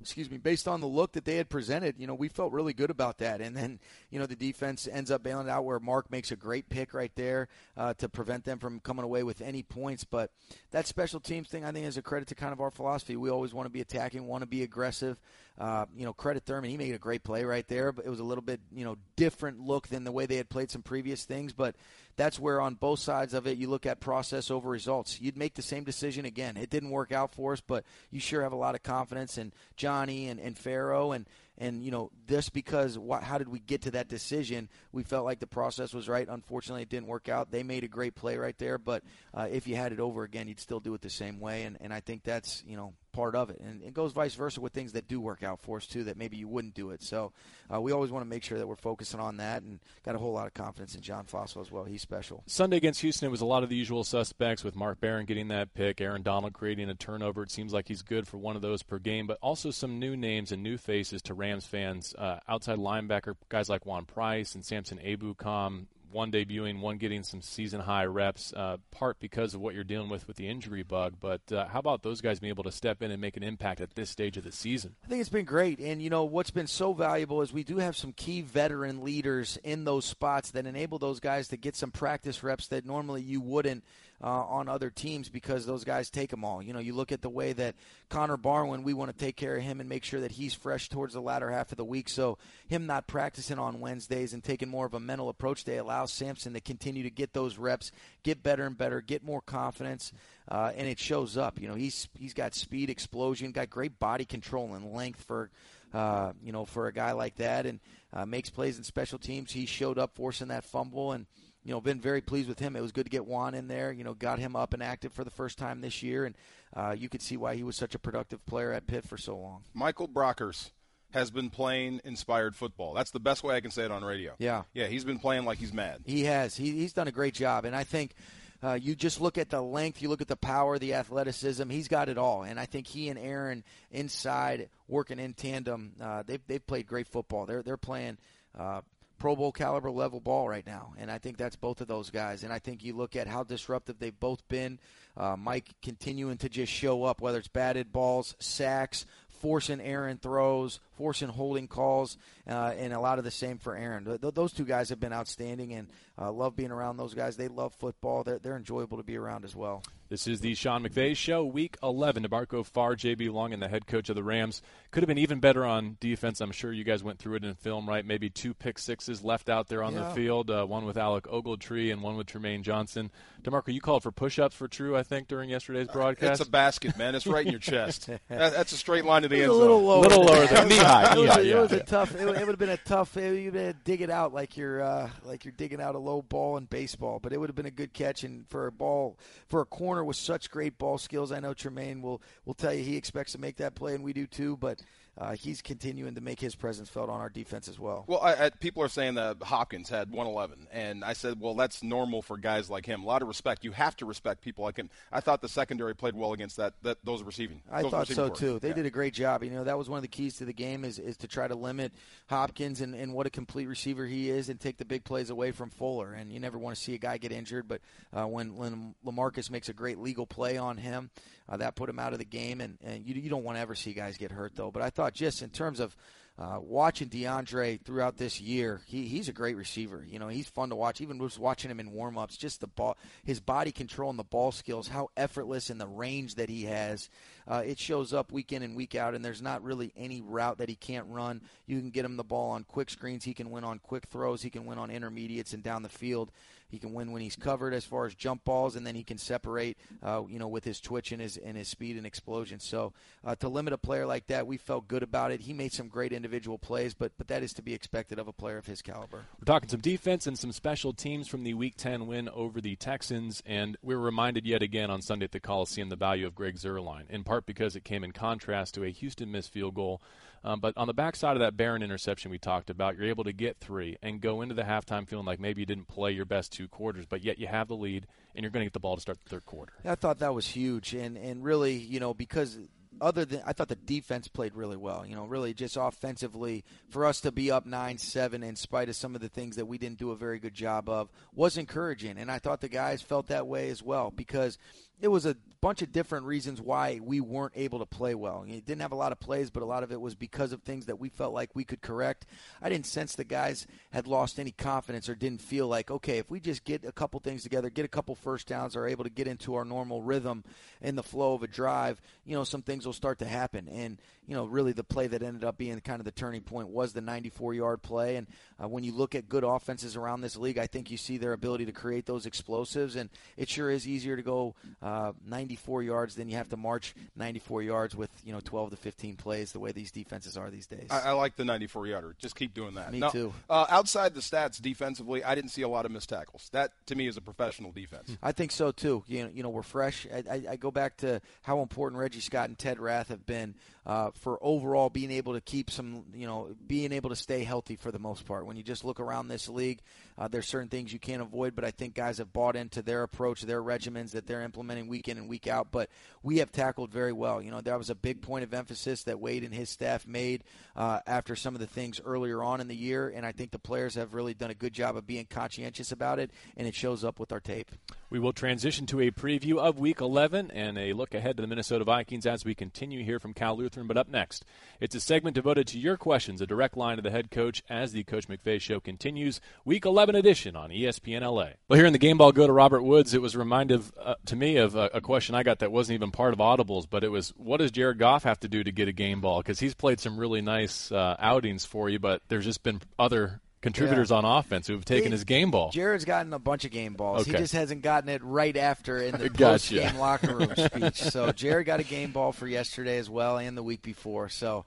excuse 0.00 0.30
me, 0.30 0.36
based 0.36 0.68
on 0.68 0.80
the 0.80 0.86
look 0.86 1.12
that 1.12 1.24
they 1.24 1.36
had 1.36 1.48
presented, 1.48 1.96
you 1.98 2.06
know, 2.06 2.14
we 2.14 2.28
felt 2.28 2.52
really 2.52 2.72
good 2.72 2.90
about 2.90 3.18
that. 3.18 3.40
And 3.40 3.56
then, 3.56 3.78
you 4.10 4.18
know, 4.18 4.26
the 4.26 4.36
defense 4.36 4.86
ends 4.90 5.10
up 5.10 5.22
bailing 5.22 5.48
out 5.48 5.64
where 5.64 5.80
Mark 5.80 6.10
makes 6.10 6.30
a 6.30 6.36
great 6.36 6.68
pick 6.68 6.92
right 6.92 7.12
there 7.14 7.48
uh, 7.76 7.94
to 7.94 8.08
prevent 8.08 8.44
them 8.44 8.58
from 8.58 8.80
coming 8.80 9.04
away 9.04 9.22
with 9.22 9.40
any 9.40 9.62
points. 9.62 10.04
But 10.04 10.30
that 10.72 10.86
special 10.86 11.20
teams 11.20 11.48
thing, 11.48 11.64
I 11.64 11.72
think, 11.72 11.86
is 11.86 11.96
a 11.96 12.02
credit 12.02 12.28
to 12.28 12.34
kind 12.34 12.52
of 12.52 12.60
our 12.60 12.70
philosophy. 12.70 13.16
We 13.16 13.30
always 13.30 13.54
want 13.54 13.66
to 13.66 13.70
be 13.70 13.80
attacking, 13.80 14.26
want 14.26 14.42
to 14.42 14.46
be 14.46 14.62
aggressive. 14.62 15.18
Uh, 15.56 15.86
you 15.96 16.04
know, 16.04 16.12
credit 16.12 16.44
Thurman. 16.44 16.68
He 16.68 16.76
made 16.76 16.94
a 16.94 16.98
great 16.98 17.22
play 17.22 17.44
right 17.44 17.66
there, 17.68 17.92
but 17.92 18.04
it 18.04 18.08
was 18.08 18.18
a 18.18 18.24
little 18.24 18.42
bit, 18.42 18.60
you 18.74 18.84
know, 18.84 18.96
different 19.14 19.60
look 19.60 19.86
than 19.88 20.02
the 20.02 20.10
way 20.10 20.26
they 20.26 20.36
had 20.36 20.48
played 20.48 20.70
some 20.70 20.82
previous 20.82 21.24
things. 21.24 21.52
But 21.52 21.76
that's 22.16 22.38
where 22.38 22.60
on 22.60 22.74
both 22.74 23.00
sides 23.00 23.34
of 23.34 23.46
it, 23.46 23.58
you 23.58 23.68
look 23.68 23.86
at 23.86 24.00
process 24.00 24.50
over 24.50 24.68
results. 24.68 25.20
You'd 25.20 25.36
make 25.36 25.54
the 25.54 25.62
same 25.62 25.84
decision 25.84 26.24
again. 26.24 26.56
It 26.56 26.70
didn't 26.70 26.90
work 26.90 27.12
out 27.12 27.32
for 27.32 27.52
us, 27.52 27.60
but 27.60 27.84
you 28.10 28.20
sure 28.20 28.42
have 28.42 28.52
a 28.52 28.56
lot 28.56 28.74
of 28.74 28.82
confidence 28.82 29.38
in 29.38 29.52
Johnny 29.76 30.28
and, 30.28 30.40
and 30.40 30.56
Pharoh 30.56 31.12
and 31.12 31.26
and 31.56 31.84
you 31.84 31.90
know 31.92 32.10
just 32.28 32.52
because 32.52 32.96
wh- 32.96 33.22
how 33.22 33.38
did 33.38 33.48
we 33.48 33.60
get 33.60 33.82
to 33.82 33.92
that 33.92 34.08
decision? 34.08 34.68
We 34.92 35.02
felt 35.02 35.24
like 35.24 35.40
the 35.40 35.46
process 35.46 35.94
was 35.94 36.08
right. 36.08 36.26
Unfortunately, 36.28 36.82
it 36.82 36.88
didn't 36.88 37.06
work 37.06 37.28
out. 37.28 37.50
They 37.50 37.62
made 37.62 37.84
a 37.84 37.88
great 37.88 38.14
play 38.14 38.36
right 38.36 38.58
there, 38.58 38.78
but 38.78 39.02
uh, 39.32 39.48
if 39.50 39.66
you 39.66 39.76
had 39.76 39.92
it 39.92 40.00
over 40.00 40.24
again, 40.24 40.48
you'd 40.48 40.60
still 40.60 40.80
do 40.80 40.94
it 40.94 41.00
the 41.00 41.10
same 41.10 41.40
way. 41.40 41.62
And 41.62 41.78
and 41.80 41.92
I 41.92 42.00
think 42.00 42.24
that's 42.24 42.62
you 42.66 42.76
know 42.76 42.94
part 43.14 43.34
of 43.34 43.48
it. 43.48 43.60
And 43.60 43.82
it 43.82 43.94
goes 43.94 44.12
vice 44.12 44.34
versa 44.34 44.60
with 44.60 44.72
things 44.72 44.92
that 44.92 45.08
do 45.08 45.20
work 45.20 45.42
out 45.42 45.60
for 45.60 45.78
us 45.78 45.86
too. 45.86 46.04
That 46.04 46.18
maybe 46.18 46.36
you 46.36 46.48
wouldn't 46.48 46.74
do 46.74 46.90
it. 46.90 47.02
So 47.02 47.32
uh, 47.72 47.80
we 47.80 47.92
always 47.92 48.10
want 48.10 48.24
to 48.24 48.28
make 48.28 48.42
sure 48.42 48.58
that 48.58 48.66
we're 48.66 48.76
focusing 48.76 49.20
on 49.20 49.38
that. 49.38 49.62
And 49.62 49.78
got 50.04 50.14
a 50.14 50.18
whole 50.18 50.32
lot 50.32 50.46
of 50.46 50.54
confidence 50.54 50.94
in 50.94 51.00
John 51.00 51.24
Fassel 51.24 51.60
as 51.60 51.70
well. 51.70 51.84
He's 51.84 52.02
special. 52.02 52.42
Sunday 52.46 52.76
against 52.76 53.00
Houston, 53.00 53.26
it 53.26 53.30
was 53.30 53.40
a 53.40 53.46
lot 53.46 53.62
of 53.62 53.68
the 53.68 53.76
usual 53.76 54.04
suspects 54.04 54.64
with 54.64 54.76
Mark 54.76 55.00
Barron 55.00 55.24
getting 55.24 55.48
that 55.48 55.74
pick, 55.74 56.00
Aaron 56.00 56.22
Donald 56.22 56.52
creating 56.52 56.90
a 56.90 56.94
turnover. 56.94 57.42
It 57.42 57.50
seems 57.50 57.72
like 57.72 57.88
he's 57.88 58.02
good 58.02 58.26
for 58.26 58.36
one 58.36 58.56
of 58.56 58.62
those 58.62 58.82
per 58.82 58.98
game, 58.98 59.26
but 59.26 59.38
also 59.40 59.70
some 59.70 59.98
new 59.98 60.16
names 60.16 60.52
and 60.52 60.62
new 60.62 60.76
faces 60.76 61.22
to 61.22 61.34
Rams 61.34 61.66
fans. 61.66 62.14
Uh, 62.18 62.40
outside 62.48 62.78
linebacker, 62.78 63.36
guys 63.48 63.68
like 63.68 63.86
Juan 63.86 64.04
Price 64.04 64.54
and 64.54 64.64
Samson 64.64 64.98
Ebukam, 64.98 65.86
one 66.14 66.30
debuting, 66.30 66.80
one 66.80 66.96
getting 66.96 67.24
some 67.24 67.42
season 67.42 67.80
high 67.80 68.06
reps, 68.06 68.52
uh, 68.56 68.76
part 68.90 69.18
because 69.20 69.52
of 69.52 69.60
what 69.60 69.74
you're 69.74 69.84
dealing 69.84 70.08
with 70.08 70.26
with 70.26 70.36
the 70.36 70.48
injury 70.48 70.82
bug. 70.84 71.16
But 71.20 71.40
uh, 71.52 71.66
how 71.66 71.80
about 71.80 72.02
those 72.02 72.20
guys 72.20 72.38
being 72.38 72.50
able 72.50 72.64
to 72.64 72.72
step 72.72 73.02
in 73.02 73.10
and 73.10 73.20
make 73.20 73.36
an 73.36 73.42
impact 73.42 73.80
at 73.80 73.94
this 73.96 74.08
stage 74.08 74.36
of 74.36 74.44
the 74.44 74.52
season? 74.52 74.94
I 75.04 75.08
think 75.08 75.20
it's 75.20 75.28
been 75.28 75.44
great. 75.44 75.80
And, 75.80 76.00
you 76.00 76.10
know, 76.10 76.24
what's 76.24 76.50
been 76.50 76.68
so 76.68 76.92
valuable 76.92 77.42
is 77.42 77.52
we 77.52 77.64
do 77.64 77.78
have 77.78 77.96
some 77.96 78.12
key 78.12 78.40
veteran 78.40 79.04
leaders 79.04 79.58
in 79.64 79.84
those 79.84 80.04
spots 80.04 80.52
that 80.52 80.66
enable 80.66 80.98
those 80.98 81.20
guys 81.20 81.48
to 81.48 81.56
get 81.56 81.74
some 81.76 81.90
practice 81.90 82.42
reps 82.42 82.68
that 82.68 82.86
normally 82.86 83.20
you 83.20 83.40
wouldn't 83.40 83.84
uh, 84.24 84.44
on 84.46 84.70
other 84.70 84.88
teams 84.88 85.28
because 85.28 85.66
those 85.66 85.84
guys 85.84 86.08
take 86.08 86.30
them 86.30 86.46
all. 86.46 86.62
You 86.62 86.72
know, 86.72 86.78
you 86.78 86.94
look 86.94 87.12
at 87.12 87.20
the 87.20 87.28
way 87.28 87.52
that 87.52 87.74
Connor 88.08 88.38
Barwin, 88.38 88.82
we 88.82 88.94
want 88.94 89.10
to 89.10 89.24
take 89.24 89.36
care 89.36 89.56
of 89.56 89.62
him 89.62 89.80
and 89.80 89.88
make 89.88 90.02
sure 90.02 90.20
that 90.20 90.32
he's 90.32 90.54
fresh 90.54 90.88
towards 90.88 91.12
the 91.12 91.20
latter 91.20 91.50
half 91.50 91.72
of 91.72 91.76
the 91.76 91.84
week. 91.84 92.08
So, 92.08 92.38
him 92.66 92.86
not 92.86 93.06
practicing 93.06 93.58
on 93.58 93.80
Wednesdays 93.80 94.32
and 94.32 94.42
taking 94.42 94.70
more 94.70 94.86
of 94.86 94.94
a 94.94 95.00
mental 95.00 95.28
approach, 95.28 95.64
they 95.64 95.76
allow 95.76 96.06
Samson 96.06 96.54
to 96.54 96.60
continue 96.60 97.02
to 97.02 97.10
get 97.10 97.34
those 97.34 97.58
reps, 97.58 97.92
get 98.22 98.42
better 98.42 98.64
and 98.64 98.78
better, 98.78 99.02
get 99.02 99.22
more 99.22 99.42
confidence. 99.42 100.10
Uh, 100.48 100.72
and 100.74 100.88
it 100.88 100.98
shows 100.98 101.36
up. 101.36 101.60
You 101.60 101.68
know, 101.68 101.74
he's 101.74 102.08
he's 102.18 102.32
got 102.32 102.54
speed, 102.54 102.88
explosion, 102.88 103.52
got 103.52 103.68
great 103.68 103.98
body 103.98 104.24
control 104.24 104.74
and 104.74 104.94
length 104.94 105.22
for 105.22 105.50
uh, 105.92 106.32
you 106.42 106.52
know 106.52 106.64
for 106.64 106.86
a 106.86 106.92
guy 106.92 107.12
like 107.12 107.36
that, 107.36 107.66
and 107.66 107.78
uh, 108.14 108.24
makes 108.24 108.48
plays 108.48 108.78
in 108.78 108.84
special 108.84 109.18
teams. 109.18 109.52
He 109.52 109.66
showed 109.66 109.98
up 109.98 110.14
forcing 110.14 110.48
that 110.48 110.64
fumble, 110.64 111.12
and 111.12 111.26
you 111.64 111.72
know 111.72 111.80
been 111.80 112.00
very 112.00 112.20
pleased 112.20 112.48
with 112.48 112.58
him. 112.58 112.76
It 112.76 112.82
was 112.82 112.92
good 112.92 113.06
to 113.06 113.10
get 113.10 113.26
Juan 113.26 113.54
in 113.54 113.68
there. 113.68 113.90
You 113.90 114.04
know, 114.04 114.14
got 114.14 114.38
him 114.38 114.54
up 114.54 114.74
and 114.74 114.82
active 114.82 115.12
for 115.12 115.24
the 115.24 115.30
first 115.30 115.58
time 115.58 115.80
this 115.80 116.02
year, 116.02 116.26
and 116.26 116.36
uh, 116.76 116.94
you 116.96 117.08
could 117.08 117.22
see 117.22 117.36
why 117.36 117.56
he 117.56 117.62
was 117.62 117.76
such 117.76 117.94
a 117.94 117.98
productive 117.98 118.44
player 118.46 118.72
at 118.72 118.86
Pitt 118.86 119.06
for 119.06 119.16
so 119.16 119.36
long. 119.36 119.62
Michael 119.72 120.08
Brockers 120.08 120.70
has 121.12 121.30
been 121.30 121.48
playing 121.48 122.00
inspired 122.04 122.56
football. 122.56 122.92
That's 122.92 123.12
the 123.12 123.20
best 123.20 123.44
way 123.44 123.54
I 123.54 123.60
can 123.60 123.70
say 123.70 123.84
it 123.84 123.90
on 123.90 124.04
radio. 124.04 124.34
Yeah. 124.38 124.64
Yeah, 124.74 124.86
he's 124.88 125.04
been 125.04 125.20
playing 125.20 125.44
like 125.44 125.58
he's 125.58 125.72
mad. 125.72 126.00
He 126.04 126.24
has. 126.24 126.56
He, 126.56 126.72
he's 126.72 126.92
done 126.92 127.08
a 127.08 127.12
great 127.12 127.34
job, 127.34 127.64
and 127.64 127.74
I 127.74 127.84
think. 127.84 128.14
Uh, 128.62 128.78
you 128.80 128.94
just 128.94 129.20
look 129.20 129.36
at 129.36 129.50
the 129.50 129.60
length, 129.60 130.00
you 130.00 130.08
look 130.08 130.22
at 130.22 130.28
the 130.28 130.36
power, 130.36 130.78
the 130.78 130.94
athleticism. 130.94 131.68
He's 131.68 131.86
got 131.86 132.08
it 132.08 132.16
all, 132.16 132.44
and 132.44 132.58
I 132.58 132.64
think 132.64 132.86
he 132.86 133.10
and 133.10 133.18
Aaron 133.18 133.62
inside 133.90 134.70
working 134.88 135.18
in 135.18 135.34
tandem. 135.34 135.92
Uh, 136.00 136.22
they've 136.26 136.40
they've 136.46 136.66
played 136.66 136.86
great 136.86 137.06
football. 137.06 137.44
They're 137.44 137.62
they're 137.62 137.76
playing 137.76 138.16
uh, 138.58 138.80
Pro 139.18 139.36
Bowl 139.36 139.52
caliber 139.52 139.90
level 139.90 140.20
ball 140.20 140.48
right 140.48 140.66
now, 140.66 140.92
and 140.98 141.10
I 141.10 141.18
think 141.18 141.36
that's 141.36 141.56
both 141.56 141.80
of 141.80 141.88
those 141.88 142.10
guys. 142.10 142.42
And 142.42 142.52
I 142.52 142.58
think 142.58 142.84
you 142.84 142.94
look 142.94 143.16
at 143.16 143.26
how 143.26 143.42
disruptive 143.42 143.98
they've 143.98 144.18
both 144.18 144.46
been. 144.48 144.78
Uh, 145.16 145.36
Mike 145.36 145.70
continuing 145.82 146.36
to 146.38 146.48
just 146.48 146.72
show 146.72 147.04
up, 147.04 147.20
whether 147.20 147.38
it's 147.38 147.48
batted 147.48 147.92
balls, 147.92 148.34
sacks, 148.38 149.06
forcing 149.28 149.80
Aaron 149.80 150.16
throws, 150.16 150.80
forcing 150.96 151.28
holding 151.28 151.68
calls, 151.68 152.16
uh, 152.48 152.72
and 152.78 152.92
a 152.92 153.00
lot 153.00 153.18
of 153.18 153.24
the 153.24 153.30
same 153.30 153.58
for 153.58 153.76
Aaron. 153.76 154.04
Th- 154.04 154.34
those 154.34 154.52
two 154.52 154.64
guys 154.64 154.88
have 154.90 155.00
been 155.00 155.12
outstanding, 155.12 155.72
and 155.72 155.88
uh, 156.18 156.30
love 156.32 156.56
being 156.56 156.70
around 156.70 156.96
those 156.96 157.14
guys. 157.14 157.36
They 157.36 157.48
love 157.48 157.72
football. 157.74 158.22
They're, 158.24 158.38
they're 158.38 158.56
enjoyable 158.56 158.98
to 158.98 159.02
be 159.02 159.16
around 159.16 159.44
as 159.44 159.54
well. 159.56 159.82
This 160.10 160.26
is 160.28 160.40
the 160.40 160.54
Sean 160.54 160.86
McVay 160.86 161.16
Show, 161.16 161.44
Week 161.44 161.76
11. 161.82 162.22
D'Marco 162.24 162.62
Farr, 162.62 162.94
JB 162.94 163.32
Long, 163.32 163.52
and 163.54 163.60
the 163.62 163.68
head 163.68 163.86
coach 163.86 164.10
of 164.10 164.14
the 164.14 164.22
Rams 164.22 164.60
could 164.90 165.02
have 165.02 165.08
been 165.08 165.18
even 165.18 165.40
better 165.40 165.64
on 165.64 165.96
defense. 165.98 166.40
I'm 166.42 166.52
sure 166.52 166.72
you 166.72 166.84
guys 166.84 167.02
went 167.02 167.18
through 167.18 167.36
it 167.36 167.44
in 167.44 167.54
film, 167.54 167.88
right? 167.88 168.04
Maybe 168.04 168.28
two 168.30 168.52
pick 168.54 168.78
sixes 168.78 169.24
left 169.24 169.48
out 169.48 169.68
there 169.68 169.82
on 169.82 169.94
Yeah. 169.94 170.00
the 170.08 170.10
field, 170.14 170.50
uh, 170.50 170.66
one 170.66 170.84
with 170.84 170.98
Alec 170.98 171.24
Ogletree 171.24 171.90
and 171.90 172.02
one 172.02 172.16
with 172.16 172.26
Trumaine 172.26 172.62
Johnson. 172.62 173.10
D'Marco, 173.42 173.72
you 173.72 173.80
called 173.80 174.02
for 174.02 174.12
push-ups 174.12 174.54
for 174.54 174.68
True, 174.68 174.94
I 174.96 175.02
think, 175.02 175.26
during 175.26 175.48
yesterday's 175.50 175.88
broadcast. 175.88 176.40
It's 176.42 176.48
a 176.48 176.50
basket, 176.50 176.96
man. 176.98 177.14
It's 177.14 177.26
right 177.26 177.44
in 177.44 177.50
your 177.50 177.60
chest. 177.60 178.08
That, 178.28 178.52
that's 178.52 178.72
a 178.72 178.76
straight 178.76 179.04
line 179.04 179.22
to 179.22 179.28
the 179.28 179.36
It 179.36 179.42
end 179.42 179.50
was 179.50 179.58
a 179.58 179.60
little 179.60 179.82
lower. 179.82 179.98
A 180.04 180.08
Little 180.08 180.24
lower 180.24 180.46
than 180.46 180.68
knee-high, 180.68 181.12
It 181.14 181.18
was, 181.18 181.36
knee-high, 181.36 181.40
a, 181.40 181.44
it 181.44 181.60
was 181.60 181.72
a 181.72 181.80
tough. 181.84 182.14
It, 182.14 182.33
would- 182.34 182.42
it 182.42 182.46
would 182.46 182.52
have 182.52 182.58
been 182.58 182.68
a 182.68 182.76
tough. 182.76 183.16
You'd 183.16 183.54
have 183.54 183.84
dig 183.84 184.00
it 184.02 184.10
out 184.10 184.34
like 184.34 184.56
you're 184.56 184.82
uh, 184.82 185.10
like 185.24 185.44
you're 185.44 185.52
digging 185.56 185.80
out 185.80 185.94
a 185.94 185.98
low 185.98 186.22
ball 186.22 186.56
in 186.56 186.64
baseball. 186.64 187.18
But 187.20 187.32
it 187.32 187.40
would 187.40 187.48
have 187.48 187.56
been 187.56 187.66
a 187.66 187.70
good 187.70 187.92
catch, 187.92 188.24
and 188.24 188.48
for 188.48 188.66
a 188.66 188.72
ball 188.72 189.18
for 189.48 189.60
a 189.60 189.64
corner 189.66 190.04
with 190.04 190.16
such 190.16 190.50
great 190.50 190.78
ball 190.78 190.98
skills, 190.98 191.32
I 191.32 191.40
know 191.40 191.54
Trumaine 191.54 192.02
will 192.02 192.20
will 192.44 192.54
tell 192.54 192.72
you 192.74 192.82
he 192.84 192.96
expects 192.96 193.32
to 193.32 193.38
make 193.38 193.56
that 193.56 193.74
play, 193.74 193.94
and 193.94 194.04
we 194.04 194.12
do 194.12 194.26
too. 194.26 194.56
But 194.56 194.80
uh, 195.16 195.32
he's 195.34 195.62
continuing 195.62 196.14
to 196.14 196.20
make 196.20 196.40
his 196.40 196.54
presence 196.54 196.88
felt 196.88 197.08
on 197.08 197.20
our 197.20 197.28
defense 197.28 197.68
as 197.68 197.78
well. 197.78 198.04
Well, 198.08 198.20
I, 198.20 198.46
I, 198.46 198.50
people 198.50 198.82
are 198.82 198.88
saying 198.88 199.14
that 199.14 199.42
Hopkins 199.42 199.88
had 199.88 200.10
111, 200.10 200.66
and 200.72 201.04
I 201.04 201.12
said, 201.12 201.40
well, 201.40 201.54
that's 201.54 201.82
normal 201.82 202.20
for 202.20 202.36
guys 202.36 202.68
like 202.68 202.84
him. 202.86 203.02
A 203.02 203.06
lot 203.06 203.22
of 203.22 203.28
respect. 203.28 203.64
You 203.64 203.72
have 203.72 203.96
to 203.98 204.06
respect 204.06 204.40
people 204.42 204.64
like 204.64 204.76
him. 204.76 204.90
I 205.12 205.20
thought 205.20 205.40
the 205.40 205.48
secondary 205.48 205.94
played 205.94 206.16
well 206.16 206.32
against 206.32 206.56
that. 206.56 206.74
that 206.82 206.98
those 207.04 207.22
receiving. 207.22 207.62
I 207.70 207.82
those 207.82 207.90
thought 207.92 208.08
receiving 208.08 208.28
so 208.28 208.34
too. 208.34 208.58
They 208.58 208.68
Yeah. 208.68 208.74
did 208.74 208.86
a 208.86 208.90
great 208.90 209.14
job. 209.14 209.44
You 209.44 209.50
know, 209.50 209.64
that 209.64 209.78
was 209.78 209.88
one 209.88 209.98
of 209.98 210.02
the 210.02 210.08
keys 210.08 210.36
to 210.38 210.44
the 210.44 210.52
game 210.52 210.84
is, 210.84 210.98
is 210.98 211.16
to 211.18 211.28
try 211.28 211.46
to 211.46 211.54
limit 211.54 211.92
Hopkins 212.28 212.80
and, 212.80 212.94
and 212.94 213.12
what 213.14 213.26
a 213.26 213.30
complete 213.30 213.66
receiver 213.66 214.06
he 214.06 214.30
is 214.30 214.48
and 214.48 214.58
take 214.58 214.78
the 214.78 214.84
big 214.84 215.04
plays 215.04 215.30
away 215.30 215.52
from 215.52 215.70
Fuller. 215.70 216.12
And 216.12 216.32
you 216.32 216.40
never 216.40 216.58
want 216.58 216.76
to 216.76 216.82
see 216.82 216.94
a 216.94 216.98
guy 216.98 217.18
get 217.18 217.30
injured, 217.30 217.68
but 217.68 217.80
uh, 218.12 218.26
when 218.26 218.56
when 218.56 218.94
Lamarcus 219.04 219.50
makes 219.50 219.68
a 219.68 219.72
great 219.72 219.98
legal 219.98 220.26
play 220.26 220.56
on 220.56 220.76
him, 220.78 221.10
uh, 221.48 221.56
that 221.58 221.74
put 221.74 221.88
him 221.90 221.98
out 221.98 222.12
of 222.12 222.18
the 222.18 222.24
game. 222.24 222.60
And, 222.60 222.78
and 222.82 223.06
you, 223.06 223.14
you 223.14 223.28
don't 223.28 223.44
want 223.44 223.56
to 223.56 223.60
ever 223.60 223.74
see 223.74 223.92
guys 223.92 224.16
get 224.16 224.32
hurt 224.32 224.52
though. 224.56 224.70
But 224.70 224.82
I 224.82 224.90
thought 224.90 225.03
just 225.12 225.42
in 225.42 225.50
terms 225.50 225.80
of 225.80 225.94
uh, 226.36 226.58
watching 226.60 227.08
DeAndre 227.08 227.80
throughout 227.80 228.16
this 228.16 228.40
year, 228.40 228.80
he, 228.86 229.06
he's 229.06 229.28
a 229.28 229.32
great 229.32 229.56
receiver. 229.56 230.04
You 230.08 230.18
know, 230.18 230.26
he's 230.26 230.48
fun 230.48 230.70
to 230.70 230.74
watch. 230.74 231.00
Even 231.00 231.20
just 231.20 231.38
watching 231.38 231.70
him 231.70 231.78
in 231.78 231.92
warmups, 231.92 232.36
just 232.36 232.60
the 232.60 232.66
ball, 232.66 232.96
his 233.24 233.38
body 233.38 233.70
control 233.70 234.10
and 234.10 234.18
the 234.18 234.24
ball 234.24 234.50
skills, 234.50 234.88
how 234.88 235.10
effortless 235.16 235.70
and 235.70 235.80
the 235.80 235.86
range 235.86 236.34
that 236.34 236.48
he 236.48 236.64
has. 236.64 237.08
Uh, 237.46 237.62
it 237.64 237.78
shows 237.78 238.12
up 238.12 238.32
week 238.32 238.52
in 238.52 238.64
and 238.64 238.74
week 238.74 238.96
out, 238.96 239.14
and 239.14 239.24
there's 239.24 239.42
not 239.42 239.62
really 239.62 239.92
any 239.96 240.22
route 240.22 240.58
that 240.58 240.68
he 240.68 240.74
can't 240.74 241.06
run. 241.08 241.40
You 241.66 241.78
can 241.78 241.90
get 241.90 242.04
him 242.04 242.16
the 242.16 242.24
ball 242.24 242.50
on 242.50 242.64
quick 242.64 242.90
screens. 242.90 243.22
He 243.22 243.34
can 243.34 243.50
win 243.50 243.62
on 243.62 243.78
quick 243.78 244.06
throws. 244.06 244.42
He 244.42 244.50
can 244.50 244.66
win 244.66 244.78
on 244.78 244.90
intermediates 244.90 245.52
and 245.52 245.62
down 245.62 245.82
the 245.84 245.88
field. 245.88 246.32
He 246.74 246.80
can 246.80 246.92
win 246.92 247.12
when 247.12 247.22
he's 247.22 247.36
covered 247.36 247.72
as 247.72 247.84
far 247.84 248.04
as 248.04 248.16
jump 248.16 248.42
balls, 248.42 248.74
and 248.74 248.84
then 248.84 248.96
he 248.96 249.04
can 249.04 249.16
separate, 249.16 249.78
uh, 250.02 250.22
you 250.28 250.40
know, 250.40 250.48
with 250.48 250.64
his 250.64 250.80
twitch 250.80 251.12
and 251.12 251.22
his 251.22 251.36
and 251.36 251.56
his 251.56 251.68
speed 251.68 251.96
and 251.96 252.04
explosion. 252.04 252.58
So 252.58 252.92
uh, 253.24 253.36
to 253.36 253.48
limit 253.48 253.72
a 253.72 253.78
player 253.78 254.06
like 254.06 254.26
that, 254.26 254.48
we 254.48 254.56
felt 254.56 254.88
good 254.88 255.04
about 255.04 255.30
it. 255.30 255.42
He 255.42 255.52
made 255.52 255.72
some 255.72 255.86
great 255.86 256.12
individual 256.12 256.58
plays, 256.58 256.92
but 256.92 257.12
but 257.16 257.28
that 257.28 257.44
is 257.44 257.52
to 257.52 257.62
be 257.62 257.74
expected 257.74 258.18
of 258.18 258.26
a 258.26 258.32
player 258.32 258.58
of 258.58 258.66
his 258.66 258.82
caliber. 258.82 259.24
We're 259.38 259.44
talking 259.44 259.68
some 259.68 259.82
defense 259.82 260.26
and 260.26 260.36
some 260.36 260.50
special 260.50 260.92
teams 260.92 261.28
from 261.28 261.44
the 261.44 261.54
Week 261.54 261.76
10 261.76 262.08
win 262.08 262.28
over 262.28 262.60
the 262.60 262.74
Texans, 262.74 263.40
and 263.46 263.76
we 263.80 263.94
were 263.94 264.02
reminded 264.02 264.44
yet 264.44 264.60
again 264.60 264.90
on 264.90 265.00
Sunday 265.00 265.26
at 265.26 265.30
the 265.30 265.38
Coliseum 265.38 265.90
the 265.90 265.96
value 265.96 266.26
of 266.26 266.34
Greg 266.34 266.56
Zuerlein, 266.56 267.08
in 267.08 267.22
part 267.22 267.46
because 267.46 267.76
it 267.76 267.84
came 267.84 268.02
in 268.02 268.10
contrast 268.10 268.74
to 268.74 268.82
a 268.82 268.90
Houston 268.90 269.30
missed 269.30 269.52
field 269.52 269.76
goal. 269.76 270.02
Um, 270.44 270.60
but 270.60 270.74
on 270.76 270.86
the 270.86 270.94
backside 270.94 271.36
of 271.36 271.40
that 271.40 271.56
Barron 271.56 271.82
interception 271.82 272.30
we 272.30 272.38
talked 272.38 272.68
about, 272.68 272.96
you're 272.96 273.08
able 273.08 273.24
to 273.24 273.32
get 273.32 273.58
three 273.60 273.96
and 274.02 274.20
go 274.20 274.42
into 274.42 274.54
the 274.54 274.62
halftime 274.62 275.08
feeling 275.08 275.24
like 275.24 275.40
maybe 275.40 275.62
you 275.62 275.66
didn't 275.66 275.88
play 275.88 276.12
your 276.12 276.26
best 276.26 276.52
two 276.52 276.68
quarters, 276.68 277.06
but 277.06 277.24
yet 277.24 277.38
you 277.38 277.46
have 277.46 277.68
the 277.68 277.76
lead 277.76 278.06
and 278.34 278.42
you're 278.42 278.50
going 278.50 278.60
to 278.60 278.66
get 278.66 278.74
the 278.74 278.80
ball 278.80 278.96
to 278.96 279.00
start 279.00 279.18
the 279.24 279.30
third 279.30 279.46
quarter. 279.46 279.72
I 279.84 279.94
thought 279.94 280.18
that 280.18 280.34
was 280.34 280.46
huge, 280.46 280.92
and 280.92 281.16
and 281.16 281.42
really, 281.42 281.74
you 281.74 281.98
know, 281.98 282.12
because 282.12 282.58
other 283.00 283.24
than 283.24 283.42
I 283.44 283.52
thought 283.52 283.68
the 283.68 283.76
defense 283.76 284.28
played 284.28 284.54
really 284.54 284.76
well. 284.76 285.04
You 285.06 285.16
know, 285.16 285.24
really 285.24 285.54
just 285.54 285.76
offensively 285.80 286.64
for 286.90 287.06
us 287.06 287.20
to 287.22 287.32
be 287.32 287.50
up 287.50 287.66
nine 287.66 287.98
seven 287.98 288.42
in 288.42 288.56
spite 288.56 288.88
of 288.88 288.96
some 288.96 289.14
of 289.14 289.20
the 289.20 289.28
things 289.28 289.56
that 289.56 289.66
we 289.66 289.78
didn't 289.78 289.98
do 289.98 290.10
a 290.10 290.16
very 290.16 290.38
good 290.38 290.54
job 290.54 290.88
of 290.88 291.10
was 291.34 291.56
encouraging, 291.56 292.18
and 292.18 292.30
I 292.30 292.38
thought 292.38 292.60
the 292.60 292.68
guys 292.68 293.02
felt 293.02 293.28
that 293.28 293.46
way 293.46 293.70
as 293.70 293.82
well 293.82 294.10
because 294.10 294.58
it 295.00 295.08
was 295.08 295.26
a 295.26 295.36
bunch 295.64 295.80
of 295.80 295.92
different 295.92 296.26
reasons 296.26 296.60
why 296.60 297.00
we 297.02 297.20
weren't 297.20 297.54
able 297.56 297.78
to 297.78 297.86
play 297.86 298.14
well. 298.14 298.44
You 298.46 298.60
didn't 298.60 298.82
have 298.82 298.92
a 298.92 298.96
lot 298.96 299.12
of 299.12 299.18
plays, 299.18 299.48
but 299.48 299.62
a 299.62 299.66
lot 299.66 299.82
of 299.82 299.90
it 299.90 300.00
was 300.00 300.14
because 300.14 300.52
of 300.52 300.62
things 300.62 300.86
that 300.86 301.00
we 301.00 301.08
felt 301.08 301.32
like 301.32 301.50
we 301.54 301.64
could 301.64 301.80
correct. 301.80 302.26
I 302.60 302.68
didn't 302.68 302.84
sense 302.84 303.14
the 303.14 303.24
guys 303.24 303.66
had 303.90 304.06
lost 304.06 304.38
any 304.38 304.50
confidence 304.50 305.08
or 305.08 305.14
didn't 305.14 305.40
feel 305.40 305.66
like, 305.66 305.90
okay, 305.90 306.18
if 306.18 306.30
we 306.30 306.38
just 306.38 306.64
get 306.64 306.84
a 306.84 306.92
couple 306.92 307.18
things 307.20 307.42
together, 307.42 307.70
get 307.70 307.86
a 307.86 307.88
couple 307.88 308.14
first 308.14 308.46
downs, 308.46 308.76
are 308.76 308.86
able 308.86 309.04
to 309.04 309.10
get 309.10 309.26
into 309.26 309.54
our 309.54 309.64
normal 309.64 310.02
rhythm 310.02 310.44
in 310.82 310.96
the 310.96 311.02
flow 311.02 311.32
of 311.32 311.42
a 311.42 311.46
drive, 311.46 311.98
you 312.26 312.34
know, 312.34 312.44
some 312.44 312.60
things 312.60 312.84
will 312.84 312.92
start 312.92 313.18
to 313.20 313.24
happen. 313.24 313.66
And, 313.68 313.98
you 314.26 314.34
know, 314.34 314.44
really 314.44 314.72
the 314.72 314.84
play 314.84 315.06
that 315.06 315.22
ended 315.22 315.44
up 315.44 315.56
being 315.56 315.80
kind 315.80 315.98
of 315.98 316.04
the 316.04 316.12
turning 316.12 316.42
point 316.42 316.68
was 316.68 316.92
the 316.92 317.00
94 317.00 317.54
yard 317.54 317.82
play. 317.82 318.16
And 318.16 318.26
uh, 318.62 318.68
when 318.68 318.84
you 318.84 318.92
look 318.92 319.14
at 319.14 319.30
good 319.30 319.44
offenses 319.44 319.96
around 319.96 320.20
this 320.20 320.36
league, 320.36 320.58
I 320.58 320.66
think 320.66 320.90
you 320.90 320.98
see 320.98 321.16
their 321.16 321.32
ability 321.32 321.64
to 321.64 321.72
create 321.72 322.04
those 322.04 322.26
explosives. 322.26 322.96
And 322.96 323.08
it 323.38 323.48
sure 323.48 323.70
is 323.70 323.88
easier 323.88 324.16
to 324.16 324.22
go 324.22 324.54
uh, 324.84 325.12
94 325.26 325.82
yards 325.82 326.14
then 326.14 326.28
you 326.28 326.36
have 326.36 326.50
to 326.50 326.56
march 326.58 326.94
94 327.16 327.62
yards 327.62 327.96
with, 327.96 328.10
you 328.22 328.32
know, 328.32 328.40
12 328.44 328.70
to 328.70 328.76
15 328.76 329.16
plays 329.16 329.52
the 329.52 329.58
way 329.58 329.72
these 329.72 329.90
defenses 329.90 330.36
are 330.36 330.50
these 330.50 330.66
days. 330.66 330.88
I, 330.90 331.08
I 331.08 331.12
like 331.12 331.36
the 331.36 331.44
94 331.44 331.86
yarder. 331.86 332.14
Just 332.18 332.36
keep 332.36 332.52
doing 332.52 332.74
that. 332.74 332.92
Me 332.92 332.98
No, 332.98 333.08
too. 333.10 333.32
Uh, 333.48 333.64
outside 333.70 334.14
the 334.14 334.20
stats, 334.20 334.60
defensively, 334.60 335.24
I 335.24 335.34
didn't 335.34 335.50
see 335.50 335.62
a 335.62 335.68
lot 335.68 335.86
of 335.86 335.90
missed 335.90 336.10
tackles. 336.10 336.50
That 336.52 336.72
to 336.86 336.94
me 336.94 337.06
is 337.06 337.16
a 337.16 337.22
professional 337.22 337.72
defense. 337.72 338.16
I 338.22 338.32
think 338.32 338.52
so 338.52 338.70
too. 338.72 339.04
You 339.06 339.24
know, 339.24 339.30
you 339.32 339.42
know, 339.42 339.48
we're 339.48 339.62
fresh. 339.62 340.06
I, 340.12 340.22
I, 340.30 340.42
I 340.50 340.56
go 340.56 340.70
back 340.70 340.98
to 340.98 341.22
how 341.42 341.62
important 341.62 341.98
Reggie 341.98 342.20
Scott 342.20 342.48
and 342.48 342.58
Ted 342.58 342.78
Rath 342.78 343.08
have 343.08 343.24
been 343.24 343.54
uh, 343.86 344.10
for 344.12 344.38
overall 344.42 344.88
being 344.88 345.10
able 345.10 345.34
to 345.34 345.40
keep 345.40 345.70
some, 345.70 346.04
you 346.14 346.26
know, 346.26 346.54
being 346.66 346.92
able 346.92 347.10
to 347.10 347.16
stay 347.16 347.44
healthy 347.44 347.76
for 347.76 347.92
the 347.92 347.98
most 347.98 348.24
part. 348.24 348.46
When 348.46 348.56
you 348.56 348.62
just 348.62 348.84
look 348.84 349.00
around 349.00 349.28
this 349.28 349.48
league, 349.48 349.80
uh, 350.16 350.28
there's 350.28 350.46
certain 350.46 350.68
things 350.68 350.92
you 350.92 350.98
can't 350.98 351.20
avoid, 351.20 351.54
but 351.54 351.64
I 351.64 351.70
think 351.70 351.94
guys 351.94 352.18
have 352.18 352.32
bought 352.32 352.56
into 352.56 352.82
their 352.82 353.02
approach, 353.02 353.42
their 353.42 353.62
regimens 353.62 354.12
that 354.12 354.26
they're 354.26 354.42
implementing 354.42 354.86
week 354.86 355.08
in 355.08 355.18
and 355.18 355.28
week 355.28 355.46
out. 355.46 355.68
But 355.70 355.90
we 356.22 356.38
have 356.38 356.52
tackled 356.52 356.90
very 356.90 357.12
well. 357.12 357.42
You 357.42 357.50
know, 357.50 357.60
that 357.60 357.76
was 357.76 357.90
a 357.90 357.94
big 357.94 358.22
point 358.22 358.44
of 358.44 358.54
emphasis 358.54 359.04
that 359.04 359.20
Wade 359.20 359.44
and 359.44 359.52
his 359.52 359.68
staff 359.68 360.06
made 360.06 360.44
uh, 360.76 361.00
after 361.06 361.36
some 361.36 361.54
of 361.54 361.60
the 361.60 361.66
things 361.66 362.00
earlier 362.04 362.42
on 362.42 362.60
in 362.60 362.68
the 362.68 362.76
year, 362.76 363.12
and 363.14 363.26
I 363.26 363.32
think 363.32 363.50
the 363.50 363.58
players 363.58 363.96
have 363.96 364.14
really 364.14 364.34
done 364.34 364.50
a 364.50 364.54
good 364.54 364.72
job 364.72 364.96
of 364.96 365.06
being 365.06 365.26
conscientious 365.26 365.92
about 365.92 366.18
it, 366.18 366.30
and 366.56 366.66
it 366.66 366.74
shows 366.74 367.04
up 367.04 367.18
with 367.18 367.32
our 367.32 367.40
tape. 367.40 367.70
We 368.08 368.20
will 368.20 368.32
transition 368.32 368.86
to 368.86 369.00
a 369.00 369.10
preview 369.10 369.58
of 369.58 369.78
Week 369.78 370.00
11 370.00 370.52
and 370.52 370.78
a 370.78 370.92
look 370.92 371.14
ahead 371.14 371.36
to 371.36 371.40
the 371.40 371.48
Minnesota 371.48 371.84
Vikings 371.84 372.26
as 372.26 372.44
we 372.44 372.54
continue 372.54 373.02
here 373.02 373.18
from 373.18 373.34
Cal 373.34 373.56
Lutheran. 373.56 373.73
But 373.82 373.96
up 373.96 374.08
next, 374.08 374.44
it's 374.80 374.94
a 374.94 375.00
segment 375.00 375.34
devoted 375.34 375.66
to 375.68 375.78
your 375.78 375.96
questions, 375.96 376.40
a 376.40 376.46
direct 376.46 376.76
line 376.76 376.96
to 376.96 377.02
the 377.02 377.10
head 377.10 377.30
coach 377.30 377.62
as 377.68 377.92
the 377.92 378.04
Coach 378.04 378.28
McVay 378.28 378.60
Show 378.60 378.80
continues. 378.80 379.40
Week 379.64 379.84
11 379.84 380.14
edition 380.14 380.56
on 380.56 380.70
ESPN 380.70 381.22
LA. 381.22 381.50
Well, 381.68 381.76
here 381.76 381.86
in 381.86 381.92
the 381.92 381.98
game 381.98 382.18
ball, 382.18 382.32
go 382.32 382.46
to 382.46 382.52
Robert 382.52 382.82
Woods. 382.82 383.14
It 383.14 383.22
was 383.22 383.36
reminded 383.36 383.82
uh, 384.00 384.14
to 384.26 384.36
me 384.36 384.56
of 384.56 384.74
a, 384.74 384.90
a 384.94 385.00
question 385.00 385.34
I 385.34 385.42
got 385.42 385.58
that 385.58 385.72
wasn't 385.72 385.94
even 385.94 386.10
part 386.10 386.32
of 386.32 386.38
Audibles, 386.38 386.86
but 386.88 387.04
it 387.04 387.08
was, 387.08 387.30
what 387.36 387.58
does 387.58 387.70
Jared 387.70 387.98
Goff 387.98 388.22
have 388.24 388.40
to 388.40 388.48
do 388.48 388.62
to 388.62 388.72
get 388.72 388.88
a 388.88 388.92
game 388.92 389.20
ball? 389.20 389.40
Because 389.40 389.60
he's 389.60 389.74
played 389.74 390.00
some 390.00 390.18
really 390.18 390.40
nice 390.40 390.92
uh, 390.92 391.16
outings 391.18 391.64
for 391.64 391.88
you, 391.88 391.98
but 391.98 392.22
there's 392.28 392.44
just 392.44 392.62
been 392.62 392.80
other 392.98 393.40
contributors 393.64 394.10
on 394.10 394.26
offense 394.26 394.66
who 394.66 394.74
have 394.74 394.84
taken 394.84 395.10
his 395.10 395.24
game 395.24 395.50
ball. 395.50 395.70
Jared's 395.70 396.04
gotten 396.04 396.34
a 396.34 396.38
bunch 396.38 396.66
of 396.66 396.70
game 396.70 396.92
balls. 396.92 397.24
He 397.24 397.32
just 397.32 397.54
hasn't 397.54 397.80
gotten 397.80 398.10
it 398.10 398.22
right 398.22 398.56
after 398.56 398.98
in 398.98 399.12
the 399.18 399.30
post 399.30 399.70
game 399.70 399.96
locker 399.96 400.36
room 400.36 400.54
speech. 400.54 401.00
So 401.00 401.32
Jared 401.32 401.66
got 401.66 401.80
a 401.80 401.84
game 401.84 402.12
ball 402.12 402.32
for 402.32 402.46
yesterday 402.46 402.98
as 402.98 403.08
well 403.08 403.38
and 403.38 403.56
the 403.56 403.62
week 403.62 403.80
before. 403.80 404.28
So 404.28 404.66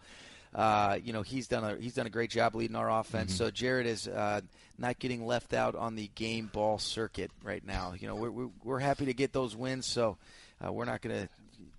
uh, 0.56 0.98
you 1.04 1.14
know 1.14 1.22
he's 1.22 1.48
done 1.48 1.64
a 1.64 1.78
he's 1.78 1.94
done 1.94 2.08
a 2.08 2.10
great 2.10 2.32
job 2.32 2.56
leading 2.56 2.76
our 2.76 2.90
offense. 2.90 3.34
Mm-hmm. 3.34 3.46
So 3.46 3.52
Jared 3.52 3.86
is 3.86 4.08
uh, 4.08 4.42
not 4.80 4.98
getting 4.98 5.28
left 5.28 5.54
out 5.54 5.76
on 5.76 5.96
the 5.96 6.10
game 6.16 6.50
ball 6.52 6.80
circuit 6.80 7.30
right 7.44 7.66
now. 7.66 7.94
You 7.98 8.08
know 8.08 8.16
we're 8.16 8.32
we're, 8.32 8.50
we're 8.64 8.80
happy 8.80 9.06
to 9.06 9.14
get 9.14 9.32
those 9.32 9.56
wins. 9.56 9.86
So 9.86 10.18
uh, 10.66 10.74
we're 10.74 10.86
not 10.86 11.02
going 11.02 11.16
to 11.16 11.30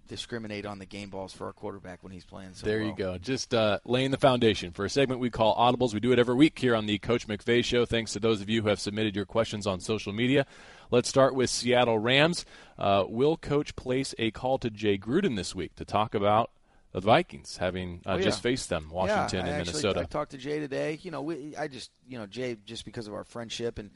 discriminate 0.09 0.67
on 0.67 0.79
the 0.79 0.87
game 0.87 1.11
balls 1.11 1.33
for 1.33 1.47
our 1.47 1.53
quarterback 1.53 2.03
when 2.03 2.13
he's 2.13 2.25
playing. 2.25 2.51
So 2.55 2.67
There 2.67 2.81
you 2.81 2.95
go. 2.97 3.19
Just 3.19 3.55
uh, 3.55 3.79
laying 3.85 4.11
the 4.11 4.17
foundation 4.19 4.73
for 4.73 4.85
a 4.85 4.91
segment 4.91 5.21
we 5.21 5.31
call 5.31 5.55
Audibles. 5.57 5.95
We 5.95 6.01
do 6.01 6.13
it 6.13 6.19
every 6.19 6.35
week 6.35 6.59
here 6.59 6.75
on 6.75 6.87
the 6.87 6.99
Coach 6.99 7.29
McVay 7.29 7.65
Show. 7.65 7.85
Thanks 7.87 8.13
to 8.15 8.21
those 8.21 8.41
of 8.41 8.49
you 8.49 8.63
who 8.63 8.69
have 8.69 8.81
submitted 8.81 9.15
your 9.15 9.27
questions 9.27 9.67
on 9.67 9.81
social 9.81 10.13
media. 10.13 10.47
Let's 10.91 11.09
start 11.09 11.35
with 11.35 11.51
Seattle 11.51 11.99
Rams. 11.99 12.45
Uh, 12.79 13.05
will 13.07 13.37
Coach 13.37 13.77
place 13.77 14.15
a 14.19 14.31
call 14.31 14.59
to 14.59 14.71
Jay 14.71 14.99
Gruden 14.99 15.37
this 15.37 15.55
week 15.55 15.75
to 15.77 15.85
talk 15.85 16.15
about 16.15 16.51
the 16.93 17.01
Vikings 17.01 17.59
having 17.59 18.01
uh, 18.07 18.13
Oh, 18.13 18.17
yeah. 18.17 18.23
just 18.23 18.43
faced 18.43 18.71
them, 18.71 18.89
Washington 18.91 19.41
yeah, 19.41 19.45
I 19.45 19.49
and 19.49 19.61
actually, 19.61 19.73
Minnesota? 19.73 20.01
I 20.01 20.05
talked 20.05 20.31
to 20.31 20.39
Jay 20.39 20.59
today. 20.59 20.99
You 21.03 21.11
know, 21.11 21.21
we, 21.21 21.55
I 21.57 21.69
just, 21.69 21.91
you 22.09 22.19
know, 22.19 22.27
Jay 22.27 22.57
just 22.65 22.85
because 22.87 23.07
of 23.07 23.15
our 23.15 23.25
friendship 23.25 23.79
and 23.79 23.91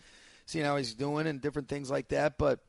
seeing 0.44 0.64
how 0.66 0.76
he's 0.76 0.94
doing 0.94 1.26
and 1.26 1.40
different 1.40 1.68
things 1.68 1.90
like 1.90 2.08
that. 2.08 2.36
But 2.36 2.60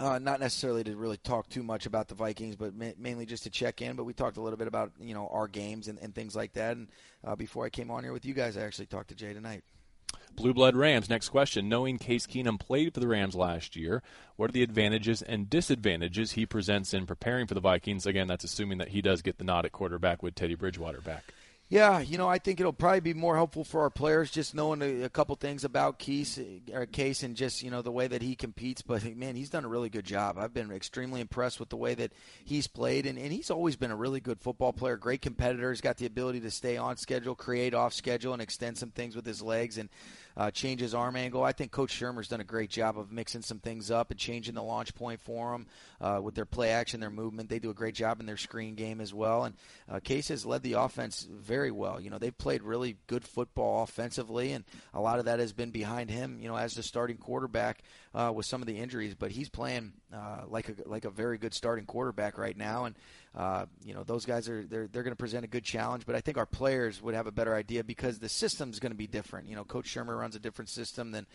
Uh, 0.00 0.18
not 0.18 0.38
necessarily 0.38 0.84
to 0.84 0.96
really 0.96 1.16
talk 1.16 1.48
too 1.48 1.62
much 1.62 1.84
about 1.84 2.06
the 2.06 2.14
Vikings, 2.14 2.54
but 2.54 2.72
ma- 2.72 2.92
mainly 2.98 3.26
just 3.26 3.42
to 3.42 3.50
check 3.50 3.82
in. 3.82 3.96
But 3.96 4.04
we 4.04 4.12
talked 4.12 4.36
a 4.36 4.40
little 4.40 4.56
bit 4.56 4.68
about 4.68 4.92
you 5.00 5.12
know 5.12 5.28
our 5.32 5.48
games 5.48 5.88
and, 5.88 5.98
and 5.98 6.14
things 6.14 6.36
like 6.36 6.52
that. 6.52 6.76
And 6.76 6.88
uh, 7.24 7.34
before 7.34 7.64
I 7.64 7.70
came 7.70 7.90
on 7.90 8.04
here 8.04 8.12
with 8.12 8.24
you 8.24 8.34
guys, 8.34 8.56
I 8.56 8.62
actually 8.62 8.86
talked 8.86 9.08
to 9.08 9.16
Jay 9.16 9.32
tonight. 9.32 9.64
Blue 10.34 10.54
Blood 10.54 10.76
Rams. 10.76 11.10
Next 11.10 11.30
question. 11.30 11.68
Knowing 11.68 11.98
Case 11.98 12.26
Keenum 12.26 12.60
played 12.60 12.94
for 12.94 13.00
the 13.00 13.08
Rams 13.08 13.34
last 13.34 13.74
year, 13.74 14.02
what 14.36 14.50
are 14.50 14.52
the 14.52 14.62
advantages 14.62 15.20
and 15.20 15.50
disadvantages 15.50 16.32
he 16.32 16.46
presents 16.46 16.94
in 16.94 17.06
preparing 17.06 17.48
for 17.48 17.54
the 17.54 17.60
Vikings? 17.60 18.06
Again, 18.06 18.28
that's 18.28 18.44
assuming 18.44 18.78
that 18.78 18.90
he 18.90 19.02
does 19.02 19.20
get 19.20 19.38
the 19.38 19.44
nod 19.44 19.64
at 19.64 19.72
quarterback 19.72 20.22
with 20.22 20.36
Teddy 20.36 20.54
Bridgewater 20.54 21.00
back. 21.00 21.24
Yeah, 21.70 22.00
you 22.00 22.16
know, 22.16 22.26
I 22.26 22.38
think 22.38 22.60
it'll 22.60 22.72
probably 22.72 23.00
be 23.00 23.12
more 23.12 23.36
helpful 23.36 23.62
for 23.62 23.82
our 23.82 23.90
players 23.90 24.30
just 24.30 24.54
knowing 24.54 24.80
a, 24.80 25.02
a 25.02 25.08
couple 25.10 25.36
things 25.36 25.64
about 25.64 25.98
Case, 25.98 26.40
or 26.72 26.86
Case 26.86 27.22
and 27.22 27.36
just 27.36 27.62
you 27.62 27.70
know 27.70 27.82
the 27.82 27.92
way 27.92 28.06
that 28.06 28.22
he 28.22 28.36
competes. 28.36 28.80
But 28.80 29.04
man, 29.16 29.36
he's 29.36 29.50
done 29.50 29.66
a 29.66 29.68
really 29.68 29.90
good 29.90 30.06
job. 30.06 30.38
I've 30.38 30.54
been 30.54 30.70
extremely 30.72 31.20
impressed 31.20 31.60
with 31.60 31.68
the 31.68 31.76
way 31.76 31.94
that 31.94 32.12
he's 32.42 32.66
played, 32.66 33.04
and, 33.04 33.18
and 33.18 33.30
he's 33.30 33.50
always 33.50 33.76
been 33.76 33.90
a 33.90 33.96
really 33.96 34.20
good 34.20 34.40
football 34.40 34.72
player. 34.72 34.96
Great 34.96 35.20
competitor. 35.20 35.70
He's 35.70 35.82
got 35.82 35.98
the 35.98 36.06
ability 36.06 36.40
to 36.40 36.50
stay 36.50 36.78
on 36.78 36.96
schedule, 36.96 37.34
create 37.34 37.74
off 37.74 37.92
schedule, 37.92 38.32
and 38.32 38.40
extend 38.40 38.78
some 38.78 38.90
things 38.90 39.14
with 39.14 39.26
his 39.26 39.42
legs. 39.42 39.76
And 39.76 39.90
uh, 40.38 40.52
change 40.52 40.80
his 40.80 40.94
arm 40.94 41.16
angle. 41.16 41.42
I 41.42 41.50
think 41.50 41.72
Coach 41.72 41.92
Shurmur's 41.92 42.28
done 42.28 42.40
a 42.40 42.44
great 42.44 42.70
job 42.70 42.96
of 42.96 43.10
mixing 43.10 43.42
some 43.42 43.58
things 43.58 43.90
up 43.90 44.12
and 44.12 44.20
changing 44.20 44.54
the 44.54 44.62
launch 44.62 44.94
point 44.94 45.20
for 45.20 45.50
them 45.50 45.66
uh, 46.00 46.20
with 46.22 46.36
their 46.36 46.44
play 46.44 46.70
action, 46.70 47.00
their 47.00 47.10
movement. 47.10 47.50
They 47.50 47.58
do 47.58 47.70
a 47.70 47.74
great 47.74 47.96
job 47.96 48.20
in 48.20 48.26
their 48.26 48.36
screen 48.36 48.76
game 48.76 49.00
as 49.00 49.12
well. 49.12 49.44
And 49.44 49.56
uh, 49.90 49.98
Case 49.98 50.28
has 50.28 50.46
led 50.46 50.62
the 50.62 50.74
offense 50.74 51.26
very 51.28 51.72
well. 51.72 52.00
You 52.00 52.10
know, 52.10 52.18
they've 52.18 52.36
played 52.36 52.62
really 52.62 52.96
good 53.08 53.24
football 53.24 53.82
offensively, 53.82 54.52
and 54.52 54.64
a 54.94 55.00
lot 55.00 55.18
of 55.18 55.24
that 55.24 55.40
has 55.40 55.52
been 55.52 55.72
behind 55.72 56.08
him. 56.08 56.38
You 56.40 56.48
know, 56.48 56.56
as 56.56 56.74
the 56.74 56.84
starting 56.84 57.16
quarterback 57.16 57.82
uh, 58.14 58.32
with 58.32 58.46
some 58.46 58.62
of 58.62 58.68
the 58.68 58.78
injuries, 58.78 59.16
but 59.16 59.32
he's 59.32 59.48
playing 59.48 59.92
uh, 60.14 60.42
like 60.46 60.68
a 60.68 60.74
like 60.88 61.04
a 61.04 61.10
very 61.10 61.38
good 61.38 61.52
starting 61.52 61.84
quarterback 61.84 62.38
right 62.38 62.56
now, 62.56 62.84
and 62.84 62.94
uh, 63.34 63.66
you 63.84 63.94
know 63.94 64.04
those 64.04 64.24
guys 64.24 64.48
are 64.48 64.64
they're 64.64 64.88
they're 64.88 65.02
going 65.02 65.12
to 65.12 65.16
present 65.16 65.44
a 65.44 65.48
good 65.48 65.64
challenge. 65.64 66.06
But 66.06 66.16
I 66.16 66.20
think 66.20 66.38
our 66.38 66.46
players 66.46 67.02
would 67.02 67.14
have 67.14 67.26
a 67.26 67.32
better 67.32 67.54
idea 67.54 67.84
because 67.84 68.18
the 68.18 68.28
system's 68.28 68.78
going 68.78 68.92
to 68.92 68.98
be 68.98 69.06
different. 69.06 69.48
You 69.48 69.56
know, 69.56 69.64
Coach 69.64 69.86
Shurmur 69.86 70.18
runs 70.18 70.36
a 70.36 70.38
different 70.38 70.68
system 70.68 71.12
than 71.12 71.26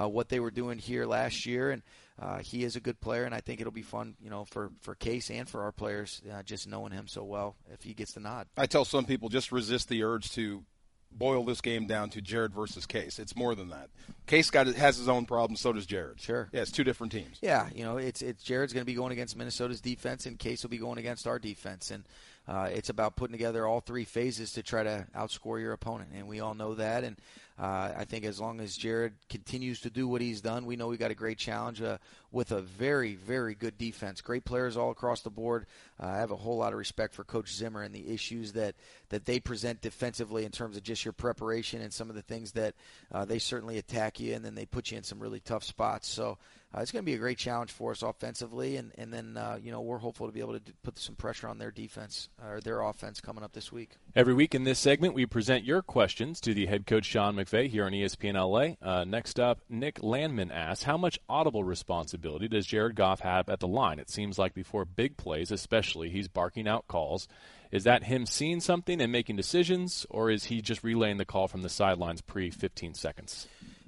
uh, 0.00 0.08
what 0.08 0.28
they 0.28 0.40
were 0.40 0.50
doing 0.50 0.78
here 0.78 1.06
last 1.06 1.46
year, 1.46 1.70
and 1.70 1.82
uh, 2.20 2.38
he 2.38 2.64
is 2.64 2.76
a 2.76 2.80
good 2.80 3.00
player, 3.00 3.24
and 3.24 3.34
I 3.34 3.40
think 3.40 3.60
it'll 3.60 3.72
be 3.72 3.82
fun, 3.82 4.14
you 4.22 4.30
know, 4.30 4.44
for 4.44 4.70
for 4.80 4.94
Case 4.94 5.30
and 5.30 5.48
for 5.48 5.62
our 5.62 5.72
players, 5.72 6.20
uh, 6.32 6.42
just 6.42 6.68
knowing 6.68 6.92
him 6.92 7.08
so 7.08 7.24
well 7.24 7.56
if 7.72 7.82
he 7.82 7.94
gets 7.94 8.12
the 8.12 8.20
nod. 8.20 8.46
I 8.56 8.66
tell 8.66 8.84
some 8.84 9.04
people 9.04 9.28
just 9.28 9.52
resist 9.52 9.88
the 9.88 10.02
urge 10.04 10.30
to 10.32 10.64
boil 11.12 11.44
this 11.44 11.60
game 11.60 11.86
down 11.86 12.10
to 12.10 12.20
Jared 12.20 12.54
versus 12.54 12.86
Case. 12.86 13.18
It's 13.18 13.36
more 13.36 13.54
than 13.54 13.68
that. 13.70 13.90
Case 14.26 14.50
got 14.50 14.66
has 14.66 14.96
his 14.96 15.08
own 15.08 15.26
problems. 15.26 15.60
So 15.60 15.72
does 15.72 15.86
Jared. 15.86 16.20
Sure. 16.20 16.48
Yeah, 16.52 16.62
it's 16.62 16.70
two 16.70 16.84
different 16.84 17.12
teams. 17.12 17.38
Yeah, 17.40 17.68
you 17.74 17.84
know, 17.84 17.96
it's 17.98 18.22
it's 18.22 18.42
Jared's 18.42 18.72
going 18.72 18.82
to 18.82 18.86
be 18.86 18.94
going 18.94 19.12
against 19.12 19.36
Minnesota's 19.36 19.80
defense, 19.80 20.26
and 20.26 20.38
Case 20.38 20.62
will 20.62 20.70
be 20.70 20.78
going 20.78 20.98
against 20.98 21.26
our 21.26 21.38
defense, 21.38 21.90
and 21.90 22.04
uh, 22.50 22.68
it's 22.72 22.88
about 22.88 23.14
putting 23.14 23.30
together 23.30 23.64
all 23.64 23.80
three 23.80 24.04
phases 24.04 24.54
to 24.54 24.62
try 24.62 24.82
to 24.82 25.06
outscore 25.14 25.60
your 25.60 25.72
opponent, 25.72 26.10
and 26.16 26.26
we 26.26 26.40
all 26.40 26.54
know 26.54 26.74
that. 26.74 27.04
And 27.04 27.16
uh, 27.56 27.92
I 27.96 28.04
think 28.04 28.24
as 28.24 28.40
long 28.40 28.58
as 28.58 28.76
Jared 28.76 29.12
continues 29.28 29.82
to 29.82 29.90
do 29.90 30.08
what 30.08 30.20
he's 30.20 30.40
done, 30.40 30.66
we 30.66 30.74
know 30.74 30.88
we 30.88 30.96
got 30.96 31.12
a 31.12 31.14
great 31.14 31.38
challenge 31.38 31.80
uh, 31.80 31.98
with 32.32 32.50
a 32.50 32.60
very, 32.60 33.14
very 33.14 33.54
good 33.54 33.78
defense. 33.78 34.20
Great 34.20 34.44
players 34.44 34.76
all 34.76 34.90
across 34.90 35.20
the 35.20 35.30
board. 35.30 35.66
Uh, 36.02 36.06
I 36.06 36.16
have 36.16 36.32
a 36.32 36.36
whole 36.36 36.56
lot 36.56 36.72
of 36.72 36.78
respect 36.80 37.14
for 37.14 37.22
Coach 37.22 37.54
Zimmer 37.54 37.82
and 37.82 37.94
the 37.94 38.12
issues 38.12 38.54
that, 38.54 38.74
that 39.10 39.26
they 39.26 39.38
present 39.38 39.80
defensively 39.80 40.44
in 40.44 40.50
terms 40.50 40.76
of 40.76 40.82
just 40.82 41.04
your 41.04 41.12
preparation 41.12 41.80
and 41.80 41.92
some 41.92 42.10
of 42.10 42.16
the 42.16 42.22
things 42.22 42.50
that 42.52 42.74
uh, 43.12 43.24
they 43.24 43.38
certainly 43.38 43.78
attack 43.78 44.18
you 44.18 44.34
and 44.34 44.44
then 44.44 44.56
they 44.56 44.66
put 44.66 44.90
you 44.90 44.98
in 44.98 45.04
some 45.04 45.20
really 45.20 45.40
tough 45.40 45.62
spots. 45.62 46.08
So 46.08 46.36
uh, 46.72 46.80
it's 46.80 46.92
going 46.92 47.02
to 47.02 47.06
be 47.06 47.14
a 47.14 47.18
great 47.18 47.38
challenge 47.38 47.72
for 47.72 47.90
us 47.90 48.02
offensively, 48.02 48.76
and 48.76 48.92
and 48.96 49.12
then 49.12 49.36
uh, 49.36 49.58
you 49.60 49.72
know 49.72 49.80
we're 49.80 49.98
hopeful 49.98 50.26
to 50.26 50.32
be 50.32 50.40
able 50.40 50.58
to 50.58 50.72
put 50.84 50.98
some 50.98 51.16
pressure 51.16 51.48
on 51.48 51.58
their 51.58 51.72
defense 51.72 52.28
or 52.44 52.60
their 52.60 52.80
offense 52.82 53.20
coming 53.20 53.42
up 53.42 53.52
this 53.52 53.72
week. 53.72 53.96
Every 54.14 54.34
week 54.34 54.54
in 54.54 54.62
this 54.62 54.78
segment, 54.78 55.14
we 55.14 55.26
present 55.26 55.64
your 55.64 55.82
questions 55.82 56.40
to 56.42 56.54
the 56.54 56.66
head 56.66 56.86
coach 56.86 57.06
Sean 57.06 57.34
McVay 57.34 57.68
here 57.68 57.86
on 57.86 57.92
ESPN 57.92 58.34
LA. 58.34 58.76
Uh, 58.88 59.04
next 59.04 59.40
up, 59.40 59.60
Nick 59.68 60.02
Landman 60.02 60.52
asks, 60.52 60.84
"How 60.84 60.96
much 60.96 61.18
audible 61.28 61.64
responsibility 61.64 62.46
does 62.46 62.66
Jared 62.66 62.94
Goff 62.94 63.20
have 63.20 63.48
at 63.48 63.58
the 63.58 63.68
line? 63.68 63.98
It 63.98 64.10
seems 64.10 64.38
like 64.38 64.54
before 64.54 64.84
big 64.84 65.16
plays, 65.16 65.50
especially, 65.50 66.10
he's 66.10 66.28
barking 66.28 66.68
out 66.68 66.86
calls." 66.86 67.26
Is 67.72 67.84
that 67.84 68.04
him 68.04 68.26
seeing 68.26 68.58
something 68.60 69.00
and 69.00 69.12
making 69.12 69.36
decisions, 69.36 70.04
or 70.10 70.28
is 70.28 70.46
he 70.46 70.60
just 70.60 70.82
relaying 70.82 71.18
the 71.18 71.24
call 71.24 71.46
from 71.46 71.62
the 71.62 71.68
sidelines 71.68 72.20
pre 72.20 72.50
15 72.50 72.94
seconds? 72.94 73.46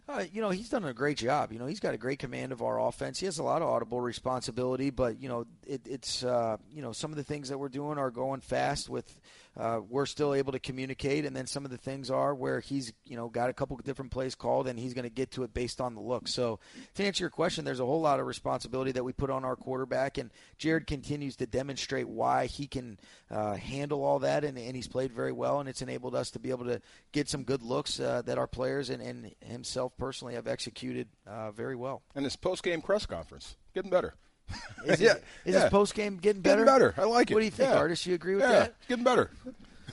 Uh, 0.09 0.25
you 0.33 0.43
know, 0.43 0.51
he's 0.51 0.69
done 0.69 0.85
a 0.85 0.93
great 0.93 1.17
job. 1.17 1.53
You 1.53 1.59
know, 1.59 1.67
he's 1.67 1.79
got 1.79 1.95
a 1.95 1.99
great 1.99 2.19
command 2.19 2.51
of 2.51 2.61
our 2.61 2.81
offense. 2.81 3.21
He 3.21 3.27
has 3.27 3.39
a 3.39 3.43
lot 3.43 3.63
of 3.63 3.69
audible 3.69 4.01
responsibility, 4.01 4.91
but 4.91 5.21
you 5.21 5.29
know, 5.29 5.47
it, 5.65 5.83
it's 5.87 6.25
uh, 6.25 6.57
you 6.71 6.83
know 6.83 6.93
some 6.93 7.13
of 7.13 7.17
the 7.17 7.23
things 7.23 7.49
that 7.51 7.59
we're 7.59 7.69
doing 7.69 7.99
are 7.99 8.11
going 8.11 8.41
fast 8.41 8.89
with 8.89 9.21
uh, 9.57 9.81
we're 9.89 10.07
still 10.07 10.35
able 10.35 10.53
to 10.53 10.59
communicate. 10.59 11.25
And 11.25 11.37
then 11.37 11.47
some 11.47 11.65
of 11.65 11.71
the 11.71 11.77
things 11.77 12.11
are 12.11 12.35
where 12.35 12.61
he's, 12.61 12.93
you 13.05 13.17
know, 13.17 13.29
got 13.29 13.51
a 13.51 13.53
couple 13.53 13.77
different 13.79 14.11
plays 14.11 14.35
called 14.35 14.67
and 14.67 14.79
he's 14.79 14.95
going 14.95 15.05
to 15.05 15.11
get 15.11 15.33
to 15.33 15.43
it 15.43 15.53
based 15.53 15.81
on 15.81 15.95
the 15.95 16.01
look. 16.01 16.29
So 16.29 16.59
to 16.95 17.05
answer 17.05 17.23
your 17.23 17.31
question, 17.31 17.65
there's 17.65 17.81
a 17.81 17.87
whole 17.87 18.01
lot 18.01 18.21
of 18.21 18.27
responsibility 18.27 18.93
that 18.93 19.05
we 19.05 19.13
put 19.13 19.31
on 19.31 19.45
our 19.45 19.57
quarterback. 19.57 20.19
And 20.19 20.31
Jared 20.59 20.87
continues 20.87 21.37
to 21.37 21.47
demonstrate 21.47 22.09
why 22.09 22.47
he 22.47 22.67
can 22.67 22.99
uh, 23.31 23.55
handle 23.55 24.05
all 24.05 24.21
that. 24.21 24.45
And, 24.45 24.57
and, 24.59 24.73
he's 24.75 24.89
played 24.89 25.13
very 25.13 25.33
well. 25.33 25.61
And 25.61 25.69
it's 25.69 25.83
enabled 25.83 26.15
us 26.15 26.31
to 26.31 26.39
be 26.39 26.51
able 26.51 26.65
to 26.65 26.81
get 27.13 27.29
some 27.29 27.45
good 27.45 27.63
looks 27.63 28.01
uh, 28.01 28.23
that 28.23 28.39
our 28.39 28.47
players 28.47 28.91
and, 28.91 29.03
and, 29.03 29.35
himself 29.41 29.93
personally 29.97 30.35
have 30.35 30.47
executed 30.47 31.09
uh, 31.27 31.51
very 31.53 31.77
well. 31.77 32.03
And 32.15 32.25
his 32.25 32.37
post 32.37 32.63
game 32.63 32.81
press 32.81 33.07
conference, 33.07 33.57
getting 33.75 33.91
better. 33.91 34.15
Is, 34.85 35.01
yeah, 35.01 35.13
it, 35.13 35.25
is 35.45 35.55
yeah. 35.55 35.61
his 35.61 35.71
post 35.71 35.95
game 35.95 36.17
getting 36.17 36.43
better? 36.43 36.65
Getting 36.65 36.75
better. 36.75 36.95
I 36.99 37.05
like 37.05 37.31
it. 37.31 37.35
What 37.35 37.41
do 37.41 37.45
you 37.45 37.53
think, 37.53 37.71
yeah. 37.71 37.79
Artis? 37.79 38.05
You 38.05 38.15
agree 38.15 38.35
with 38.35 38.43
yeah, 38.43 38.51
that? 38.51 38.75
Getting 38.89 39.05
better. 39.05 39.31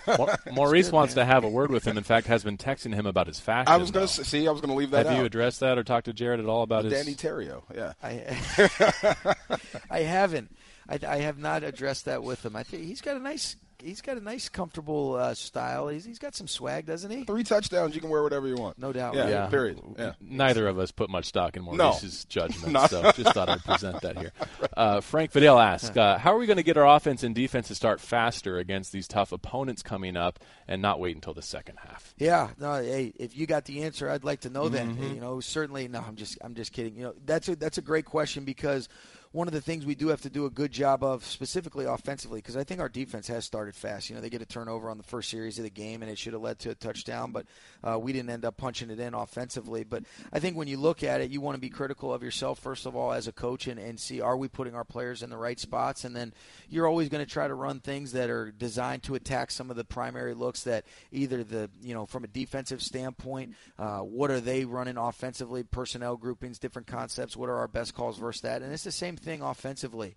Maurice 0.52 0.92
wants 0.92 1.14
to 1.14 1.26
have 1.26 1.44
a 1.44 1.48
word 1.50 1.72
with 1.72 1.86
him. 1.86 1.98
In 1.98 2.04
fact, 2.04 2.28
has 2.28 2.44
been 2.44 2.58
texting 2.58 2.94
him 2.94 3.06
about 3.06 3.28
his 3.28 3.40
fashion. 3.40 3.72
I 3.72 3.78
was 3.78 3.92
going 3.92 4.08
to 4.08 4.26
see. 4.26 4.48
I 4.48 4.52
was 4.52 4.62
going 4.62 4.72
to 4.72 4.76
leave 4.76 4.92
that. 4.92 5.06
Have 5.06 5.16
out. 5.16 5.20
you 5.20 5.26
addressed 5.26 5.60
that 5.60 5.78
or 5.78 5.84
talked 5.84 6.06
to 6.06 6.14
Jared 6.14 6.40
at 6.40 6.48
all 6.48 6.64
about 6.64 6.86
with 6.86 6.94
his 6.94 7.06
Danny 7.06 7.16
Terrio? 7.16 7.64
Yeah, 7.76 7.94
I, 8.02 9.66
I 9.92 10.00
haven't. 10.00 10.56
I, 10.88 11.00
I 11.08 11.18
have 11.18 11.38
not 11.38 11.64
addressed 11.64 12.06
that 12.06 12.24
with 12.24 12.44
him. 12.44 12.56
I 12.56 12.64
think 12.64 12.84
he's 12.84 13.02
got 13.02 13.16
a 13.16 13.20
nice 13.20 13.56
he's 13.84 14.02
got 14.02 14.18
a 14.18 14.22
nice, 14.22 14.50
comfortable 14.50 15.16
uh, 15.16 15.34
style. 15.34 15.88
He's, 15.88 16.06
he's 16.06 16.20
got 16.20 16.36
some 16.36 16.48
swag, 16.48 16.86
doesn't 16.86 17.10
he? 17.10 17.24
Three 17.24 17.44
touchdowns, 17.44 17.96
you 17.96 18.02
can 18.02 18.10
wear 18.10 18.24
whatever 18.24 18.48
you 18.48 18.56
want. 18.56 18.78
No 18.78 18.94
doubt. 18.94 19.16
Yeah. 19.16 19.30
yeah. 19.30 19.48
Period. 19.48 19.82
Yeah. 19.98 20.14
Neither 20.22 20.68
of 20.68 20.80
us 20.80 20.92
put 20.92 21.10
much 21.10 21.26
stock 21.26 21.58
in 21.58 21.64
Maurice's 21.64 22.26
no. 22.26 22.42
judgment, 22.42 22.78
so 22.90 23.12
just 23.12 23.34
thought 23.34 23.50
I'd 23.50 23.64
present 23.64 24.02
that 24.02 24.18
here. 24.18 24.32
Uh, 24.78 25.02
Frank 25.02 25.32
Fidel 25.32 25.60
asks, 25.60 25.98
uh, 25.98 26.18
"How 26.18 26.34
are 26.34 26.38
we 26.38 26.46
going 26.46 26.58
to 26.58 26.64
get 26.64 26.78
our 26.78 26.96
offense 26.96 27.24
and 27.24 27.36
defense 27.36 27.68
to 27.68 27.76
start 27.76 28.00
faster 28.00 28.60
against 28.60 28.94
these 28.94 29.10
tough 29.10 29.34
opponents 29.34 29.82
coming 29.82 30.16
up, 30.16 30.40
and 30.70 30.82
not 30.82 31.02
wait 31.02 31.16
until 31.16 31.34
the 31.34 31.42
second 31.42 31.78
half?" 31.84 32.14
Yeah. 32.18 32.50
No. 32.58 32.76
Hey, 32.76 33.12
if 33.18 33.36
you 33.36 33.46
got 33.46 33.66
the 33.66 33.84
answer, 33.84 34.10
I'd 34.10 34.24
like 34.24 34.42
to 34.42 34.50
know 34.50 34.70
mm-hmm. 34.70 35.02
that. 35.02 35.14
You 35.16 35.20
know, 35.20 35.42
certainly. 35.42 35.88
No, 35.90 36.00
I'm 36.00 36.16
just 36.16 36.38
I'm 36.42 36.56
just 36.56 36.72
kidding. 36.72 36.96
You 36.96 37.04
know, 37.04 37.14
that's 37.26 37.50
a 37.50 37.56
that's 37.58 37.78
a 37.78 37.82
great 37.82 38.06
question 38.06 38.46
because 38.46 38.88
one 39.32 39.48
of 39.48 39.54
the 39.54 39.62
things 39.62 39.86
we 39.86 39.94
do 39.94 40.08
have 40.08 40.22
to 40.22 40.30
do 40.30 40.48
a 40.48 40.50
good 40.50 40.72
job 40.72 41.04
of, 41.04 41.24
specifically 41.24 41.86
offensively, 41.86 42.40
because 42.40 42.58
I 42.58 42.64
think 42.64 42.80
our 42.80 42.90
defense 42.90 43.28
has 43.28 43.46
started 43.46 43.76
fast. 43.76 44.10
You 44.10 44.16
know, 44.16 44.22
they 44.22 44.30
get 44.30 44.42
a 44.42 44.46
turnover 44.46 44.90
on 44.90 44.98
the 44.98 45.04
first 45.04 45.30
series 45.30 45.60
of 45.60 45.64
the 45.64 45.70
game, 45.70 46.02
and 46.02 46.10
it 46.10 46.18
should 46.18 46.34
have 46.34 46.42
led 46.42 46.58
to 46.60 46.72
a 46.72 46.76
touchdown, 46.76 47.32
but 47.32 47.46
uh, 47.84 48.00
we 48.00 48.12
didn't 48.12 48.32
end 48.32 48.44
up 48.44 48.58
punching 48.58 48.90
it 48.90 49.00
in 49.00 49.14
offensively. 49.14 49.84
But 49.84 50.04
I 50.34 50.40
think 50.40 50.58
when 50.58 50.68
you 50.68 50.78
look 50.78 51.04
at 51.04 51.22
it, 51.22 51.30
you 51.30 51.42
want 51.42 51.56
to 51.56 51.62
be 51.62 51.70
critical 51.70 52.12
of 52.12 52.24
yourself, 52.24 52.58
first 52.58 52.88
of 52.88 52.96
all, 52.96 53.12
as 53.12 53.28
a 53.28 53.32
coach, 53.32 53.68
and, 53.68 53.80
and 53.80 54.00
see 54.00 54.20
are 54.20 54.36
we 54.36 54.48
putting 54.48 54.74
our 54.74 54.84
players 54.84 55.22
in 55.22 55.30
the 55.30 55.38
right 55.38 55.60
spots? 55.60 56.06
And 56.06 56.16
then 56.16 56.34
you're 56.68 56.88
always 56.88 57.10
going 57.10 57.24
to 57.24 57.32
try 57.32 57.48
to 57.48 57.54
run 57.54 57.82
things 57.82 58.14
that 58.14 58.32
are 58.32 58.50
designed 58.50 59.04
to 59.04 59.14
attack 59.14 59.52
some 59.52 59.70
of 59.70 59.76
the 59.76 59.84
primary 59.84 60.34
looks 60.34 60.64
that 60.64 60.86
either 61.12 61.44
the, 61.44 61.70
you 61.84 61.94
know, 61.94 62.08
from 62.08 62.24
a 62.24 62.28
defensive 62.28 62.82
standpoint, 62.82 63.54
uh, 63.78 64.00
what 64.00 64.32
are 64.32 64.40
they 64.40 64.66
running 64.66 64.98
offensively, 64.98 65.62
personnel 65.62 66.18
groupings, 66.18 66.58
different 66.58 66.88
concepts, 66.88 67.38
what 67.38 67.48
are 67.48 67.58
our 67.58 67.68
best 67.68 67.94
calls 67.94 68.18
versus 68.18 68.42
that? 68.42 68.64
And 68.64 68.74
it's 68.74 68.84
the 68.84 68.92
same 68.92 69.19
thing 69.20 69.42
offensively. 69.42 70.16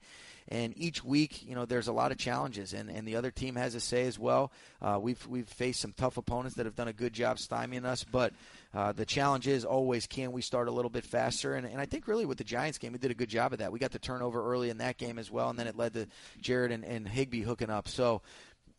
And 0.49 0.77
each 0.77 1.05
week, 1.05 1.47
you 1.49 1.55
know, 1.55 1.65
there's 1.65 1.89
a 1.89 1.93
lot 1.93 2.11
of 2.11 2.19
challenges, 2.19 2.73
and, 2.73 2.91
and 2.91 3.07
the 3.07 3.17
other 3.17 3.31
team 3.31 3.55
has 3.55 3.75
a 3.75 3.81
say 3.81 4.07
as 4.07 4.19
well. 4.19 4.51
Uh, 4.81 4.99
we've 5.01 5.25
we've 5.29 5.49
faced 5.49 5.81
some 5.81 5.95
tough 5.97 6.17
opponents 6.17 6.57
that 6.57 6.67
have 6.67 6.75
done 6.75 6.89
a 6.89 6.93
good 6.93 7.13
job 7.13 7.37
stymieing 7.37 7.85
us, 7.85 8.03
but 8.03 8.33
uh, 8.75 8.91
the 8.91 9.07
challenge 9.07 9.47
is 9.47 9.65
always 9.65 10.07
can 10.07 10.33
we 10.33 10.43
start 10.43 10.67
a 10.67 10.73
little 10.73 10.91
bit 10.91 11.05
faster? 11.05 11.55
And, 11.55 11.67
and 11.67 11.81
I 11.81 11.87
think 11.87 12.09
really 12.09 12.27
with 12.27 12.39
the 12.39 12.45
Giants 12.45 12.79
game, 12.79 12.93
we 12.93 12.99
did 12.99 13.11
a 13.11 13.15
good 13.15 13.29
job 13.29 13.53
of 13.53 13.61
that. 13.61 13.71
We 13.71 13.79
got 13.79 13.93
the 13.93 13.99
turnover 14.01 14.45
early 14.45 14.69
in 14.69 14.79
that 14.79 14.99
game 14.99 15.19
as 15.19 15.31
well, 15.31 15.49
and 15.49 15.59
then 15.59 15.69
it 15.69 15.77
led 15.77 15.95
to 15.95 16.07
Jared 16.41 16.73
and, 16.73 16.85
and 16.85 17.07
Higbee 17.07 17.43
hooking 17.43 17.71
up. 17.71 17.87
So 17.87 18.23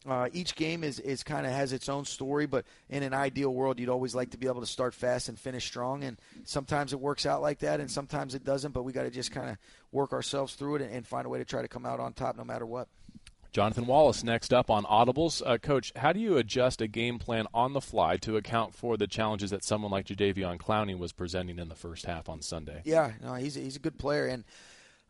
uh, 0.06 0.30
each 0.34 0.56
game 0.56 0.84
is, 0.84 1.00
is 1.00 1.24
kind 1.24 1.46
of 1.46 1.52
has 1.52 1.74
its 1.74 1.90
own 1.90 2.06
story, 2.06 2.46
but 2.46 2.66
in 2.90 3.04
an 3.04 3.14
ideal 3.14 3.54
world, 3.54 3.80
you'd 3.80 3.90
always 3.90 4.14
like 4.14 4.32
to 4.32 4.38
be 4.38 4.48
able 4.48 4.62
to 4.62 4.68
start 4.68 4.94
fast 4.94 5.30
and 5.30 5.40
finish 5.40 5.66
strong. 5.66 6.04
And 6.04 6.18
sometimes 6.44 6.94
it 6.94 7.00
works 7.00 7.26
out 7.26 7.42
like 7.42 7.60
that, 7.60 7.80
and 7.80 7.90
sometimes 7.90 8.36
it 8.36 8.44
doesn't. 8.44 8.72
But 8.72 8.84
we 8.84 8.92
got 8.92 9.04
to 9.04 9.12
just 9.12 9.32
kind 9.32 9.50
of 9.50 9.58
work 9.92 10.14
ourselves 10.14 10.56
through 10.56 10.76
it 10.76 10.82
and, 10.82 10.92
and, 10.92 11.08
find 11.08 11.26
a 11.26 11.30
way 11.30 11.38
to 11.38 11.46
try 11.46 11.62
to 11.62 11.68
come 11.68 11.86
out 11.86 12.00
on 12.00 12.14
top, 12.14 12.38
no 12.38 12.44
matter 12.44 12.66
what. 12.66 12.88
Jonathan 13.52 13.86
Wallace 13.86 14.24
next 14.24 14.52
up 14.52 14.72
on 14.72 14.84
Audibles. 14.86 15.42
Uh, 15.46 15.60
Coach, 15.60 15.92
how 15.96 16.12
do 16.12 16.20
you 16.20 16.38
adjust 16.38 16.82
a 16.82 16.88
game 16.88 17.20
plan 17.20 17.46
on 17.54 17.74
the 17.74 17.82
fly 17.82 18.18
to 18.18 18.36
account 18.36 18.74
for 18.74 18.98
the 18.98 19.06
challenges 19.06 19.52
that 19.52 19.64
someone 19.64 19.92
like 19.92 20.08
Jadeveon 20.08 20.58
Clowney 20.58 20.98
was 20.98 21.14
presenting 21.14 21.60
in 21.60 21.70
the 21.70 21.76
first 21.76 22.08
half 22.08 22.28
on 22.28 22.42
Sunday? 22.42 22.82
Yeah, 22.84 23.12
no, 23.22 23.36
he's 23.36 23.54
he's 23.54 23.76
a 23.76 23.80
good 23.80 24.00
player, 24.00 24.26
and 24.26 24.44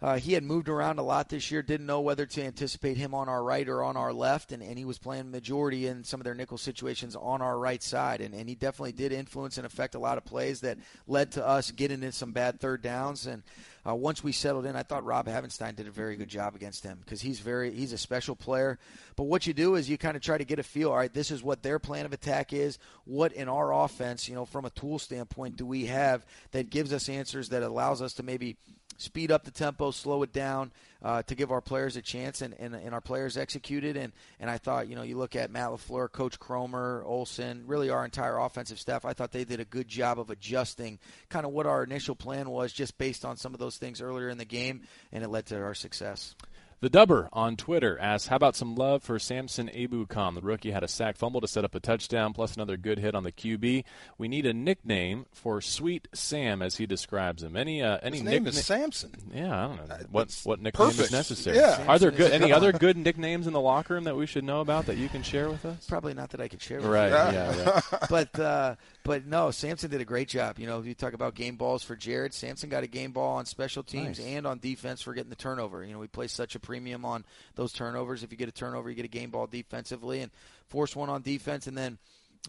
uh, 0.03 0.17
he 0.17 0.33
had 0.33 0.43
moved 0.43 0.67
around 0.67 0.99
a 0.99 1.01
lot 1.01 1.29
this 1.29 1.49
year. 1.49 1.61
Didn't 1.61 1.85
know 1.85 2.01
whether 2.01 2.25
to 2.25 2.43
anticipate 2.43 2.97
him 2.97 3.15
on 3.15 3.29
our 3.29 3.41
right 3.41 3.67
or 3.69 3.81
on 3.81 3.95
our 3.95 4.11
left, 4.11 4.51
and, 4.51 4.61
and 4.61 4.77
he 4.77 4.83
was 4.83 4.99
playing 4.99 5.31
majority 5.31 5.87
in 5.87 6.03
some 6.03 6.19
of 6.19 6.25
their 6.25 6.35
nickel 6.35 6.57
situations 6.57 7.15
on 7.15 7.41
our 7.41 7.57
right 7.57 7.81
side, 7.81 8.19
and, 8.19 8.35
and 8.35 8.49
he 8.49 8.55
definitely 8.55 8.91
did 8.91 9.13
influence 9.13 9.55
and 9.55 9.65
affect 9.65 9.95
a 9.95 9.99
lot 9.99 10.17
of 10.17 10.25
plays 10.25 10.59
that 10.59 10.77
led 11.07 11.31
to 11.31 11.47
us 11.47 11.71
getting 11.71 12.03
in 12.03 12.11
some 12.11 12.33
bad 12.33 12.59
third 12.59 12.81
downs. 12.81 13.27
And 13.27 13.43
uh, 13.87 13.95
once 13.95 14.21
we 14.21 14.33
settled 14.33 14.65
in, 14.65 14.75
I 14.75 14.83
thought 14.83 15.05
Rob 15.05 15.25
Havenstein 15.27 15.73
did 15.73 15.87
a 15.87 15.91
very 15.91 16.17
good 16.17 16.27
job 16.27 16.53
against 16.53 16.83
him 16.83 16.99
because 16.99 17.21
he's 17.21 17.39
very 17.39 17.71
he's 17.71 17.93
a 17.93 17.97
special 17.97 18.35
player. 18.35 18.79
But 19.15 19.23
what 19.23 19.47
you 19.47 19.53
do 19.53 19.75
is 19.75 19.89
you 19.89 19.97
kind 19.97 20.17
of 20.17 20.21
try 20.21 20.37
to 20.37 20.43
get 20.43 20.59
a 20.59 20.63
feel. 20.63 20.89
All 20.89 20.97
right, 20.97 21.13
this 21.13 21.31
is 21.31 21.41
what 21.41 21.63
their 21.63 21.79
plan 21.79 22.05
of 22.05 22.11
attack 22.11 22.51
is. 22.51 22.77
What 23.05 23.31
in 23.31 23.47
our 23.47 23.73
offense, 23.73 24.27
you 24.27 24.35
know, 24.35 24.43
from 24.45 24.65
a 24.65 24.69
tool 24.69 24.99
standpoint, 24.99 25.55
do 25.55 25.65
we 25.65 25.85
have 25.85 26.25
that 26.51 26.69
gives 26.69 26.91
us 26.91 27.07
answers 27.07 27.49
that 27.49 27.63
allows 27.63 28.01
us 28.01 28.11
to 28.15 28.23
maybe 28.23 28.57
speed 28.97 29.31
up 29.31 29.43
the 29.43 29.51
tempo, 29.51 29.91
slow 29.91 30.23
it 30.23 30.33
down 30.33 30.71
uh, 31.03 31.21
to 31.23 31.35
give 31.35 31.51
our 31.51 31.61
players 31.61 31.97
a 31.97 32.01
chance, 32.01 32.41
and, 32.41 32.53
and, 32.59 32.75
and 32.75 32.93
our 32.93 33.01
players 33.01 33.37
executed. 33.37 33.97
And, 33.97 34.13
and 34.39 34.49
I 34.49 34.57
thought, 34.57 34.87
you 34.87 34.95
know, 34.95 35.03
you 35.03 35.17
look 35.17 35.35
at 35.35 35.51
Matt 35.51 35.69
LaFleur, 35.69 36.11
Coach 36.11 36.39
Kromer, 36.39 37.03
Olson, 37.05 37.63
really 37.67 37.89
our 37.89 38.05
entire 38.05 38.37
offensive 38.37 38.79
staff, 38.79 39.05
I 39.05 39.13
thought 39.13 39.31
they 39.31 39.45
did 39.45 39.59
a 39.59 39.65
good 39.65 39.87
job 39.87 40.19
of 40.19 40.29
adjusting 40.29 40.99
kind 41.29 41.45
of 41.45 41.51
what 41.51 41.65
our 41.65 41.83
initial 41.83 42.15
plan 42.15 42.49
was 42.49 42.71
just 42.71 42.97
based 42.97 43.25
on 43.25 43.37
some 43.37 43.53
of 43.53 43.59
those 43.59 43.77
things 43.77 44.01
earlier 44.01 44.29
in 44.29 44.37
the 44.37 44.45
game, 44.45 44.81
and 45.11 45.23
it 45.23 45.29
led 45.29 45.45
to 45.47 45.61
our 45.61 45.73
success. 45.73 46.35
The 46.81 46.89
Dubber 46.89 47.29
on 47.31 47.55
Twitter 47.55 47.97
asks, 47.99 48.27
"How 48.27 48.35
about 48.35 48.55
some 48.55 48.75
love 48.75 49.03
for 49.03 49.17
Samson 49.19 49.69
Ebukam? 49.73 50.35
The 50.35 50.41
rookie 50.41 50.71
had 50.71 50.83
a 50.83 50.87
sack 50.87 51.15
fumble 51.15 51.39
to 51.41 51.47
set 51.47 51.63
up 51.63 51.75
a 51.75 51.79
touchdown, 51.79 52.33
plus 52.33 52.55
another 52.55 52.75
good 52.77 52.99
hit 52.99 53.15
on 53.15 53.23
the 53.23 53.31
QB. 53.31 53.83
We 54.17 54.27
need 54.27 54.45
a 54.45 54.53
nickname 54.53 55.25
for 55.31 55.61
Sweet 55.61 56.07
Sam, 56.13 56.61
as 56.61 56.77
he 56.77 56.85
describes 56.85 57.41
him. 57.43 57.55
Any 57.55 57.81
uh, 57.81 57.99
any 58.03 58.17
His 58.17 58.25
name 58.25 58.43
nickna- 58.45 58.47
is 58.49 58.65
Samson. 58.65 59.11
Yeah, 59.33 59.57
I 59.57 59.67
don't 59.67 59.75
know 59.89 59.95
Uh, 59.95 59.97
what 60.11 60.27
that's 60.27 60.45
what 60.45 60.61
nickname 60.61 60.89
is 60.89 61.11
necessary. 61.11 61.57
Yeah. 61.57 61.83
Are 61.87 61.97
there 61.99 62.11
good 62.11 62.31
any 62.31 62.51
other 62.51 62.71
good 62.73 62.97
nicknames 62.97 63.47
in 63.47 63.53
the 63.53 63.61
locker 63.61 63.93
room 63.93 64.03
that 64.03 64.17
we 64.17 64.25
should 64.25 64.43
know 64.43 64.59
about 64.61 64.85
that 64.87 64.97
you 64.97 65.07
can 65.09 65.23
share 65.23 65.49
with 65.49 65.65
us? 65.65 65.85
Probably 65.87 66.13
not 66.13 66.31
that 66.31 66.41
I 66.41 66.47
could 66.49 66.61
share 66.61 66.77
with 66.79 66.87
Right. 66.87 67.07
you. 67.09 67.37
Yeah. 67.37 67.69
Right. 67.69 67.83
but 68.09 68.39
uh, 68.39 68.75
but 69.03 69.25
no, 69.25 69.51
Samson 69.51 69.89
did 69.91 70.01
a 70.01 70.05
great 70.05 70.27
job. 70.29 70.59
You 70.59 70.65
know, 70.67 70.79
if 70.79 70.85
you 70.85 70.93
talk 70.95 71.13
about 71.13 71.35
game 71.35 71.55
balls 71.55 71.83
for 71.83 71.95
Jared, 71.95 72.33
Samson 72.33 72.69
got 72.69 72.83
a 72.83 72.87
game 72.87 73.11
ball 73.11 73.37
on 73.37 73.45
special 73.45 73.83
teams 73.83 74.19
Nice. 74.19 74.27
and 74.27 74.47
on 74.47 74.59
defense 74.59 75.01
for 75.01 75.13
getting 75.13 75.29
the 75.29 75.35
turnover. 75.35 75.83
You 75.83 75.93
know, 75.93 75.99
we 75.99 76.07
place 76.07 76.31
such 76.31 76.55
a 76.55 76.59
premium 76.59 77.03
on 77.05 77.25
those 77.55 77.73
turnovers. 77.73 78.23
If 78.23 78.31
you 78.31 78.37
get 78.37 78.49
a 78.49 78.53
turnover, 78.53 78.89
you 78.89 78.95
get 78.95 79.05
a 79.05 79.09
game 79.09 79.29
ball 79.29 79.47
defensively, 79.47 80.21
and 80.21 80.31
force 80.69 80.95
one 80.95 81.09
on 81.09 81.21
defense, 81.21 81.67
and 81.67 81.77
then. 81.77 81.97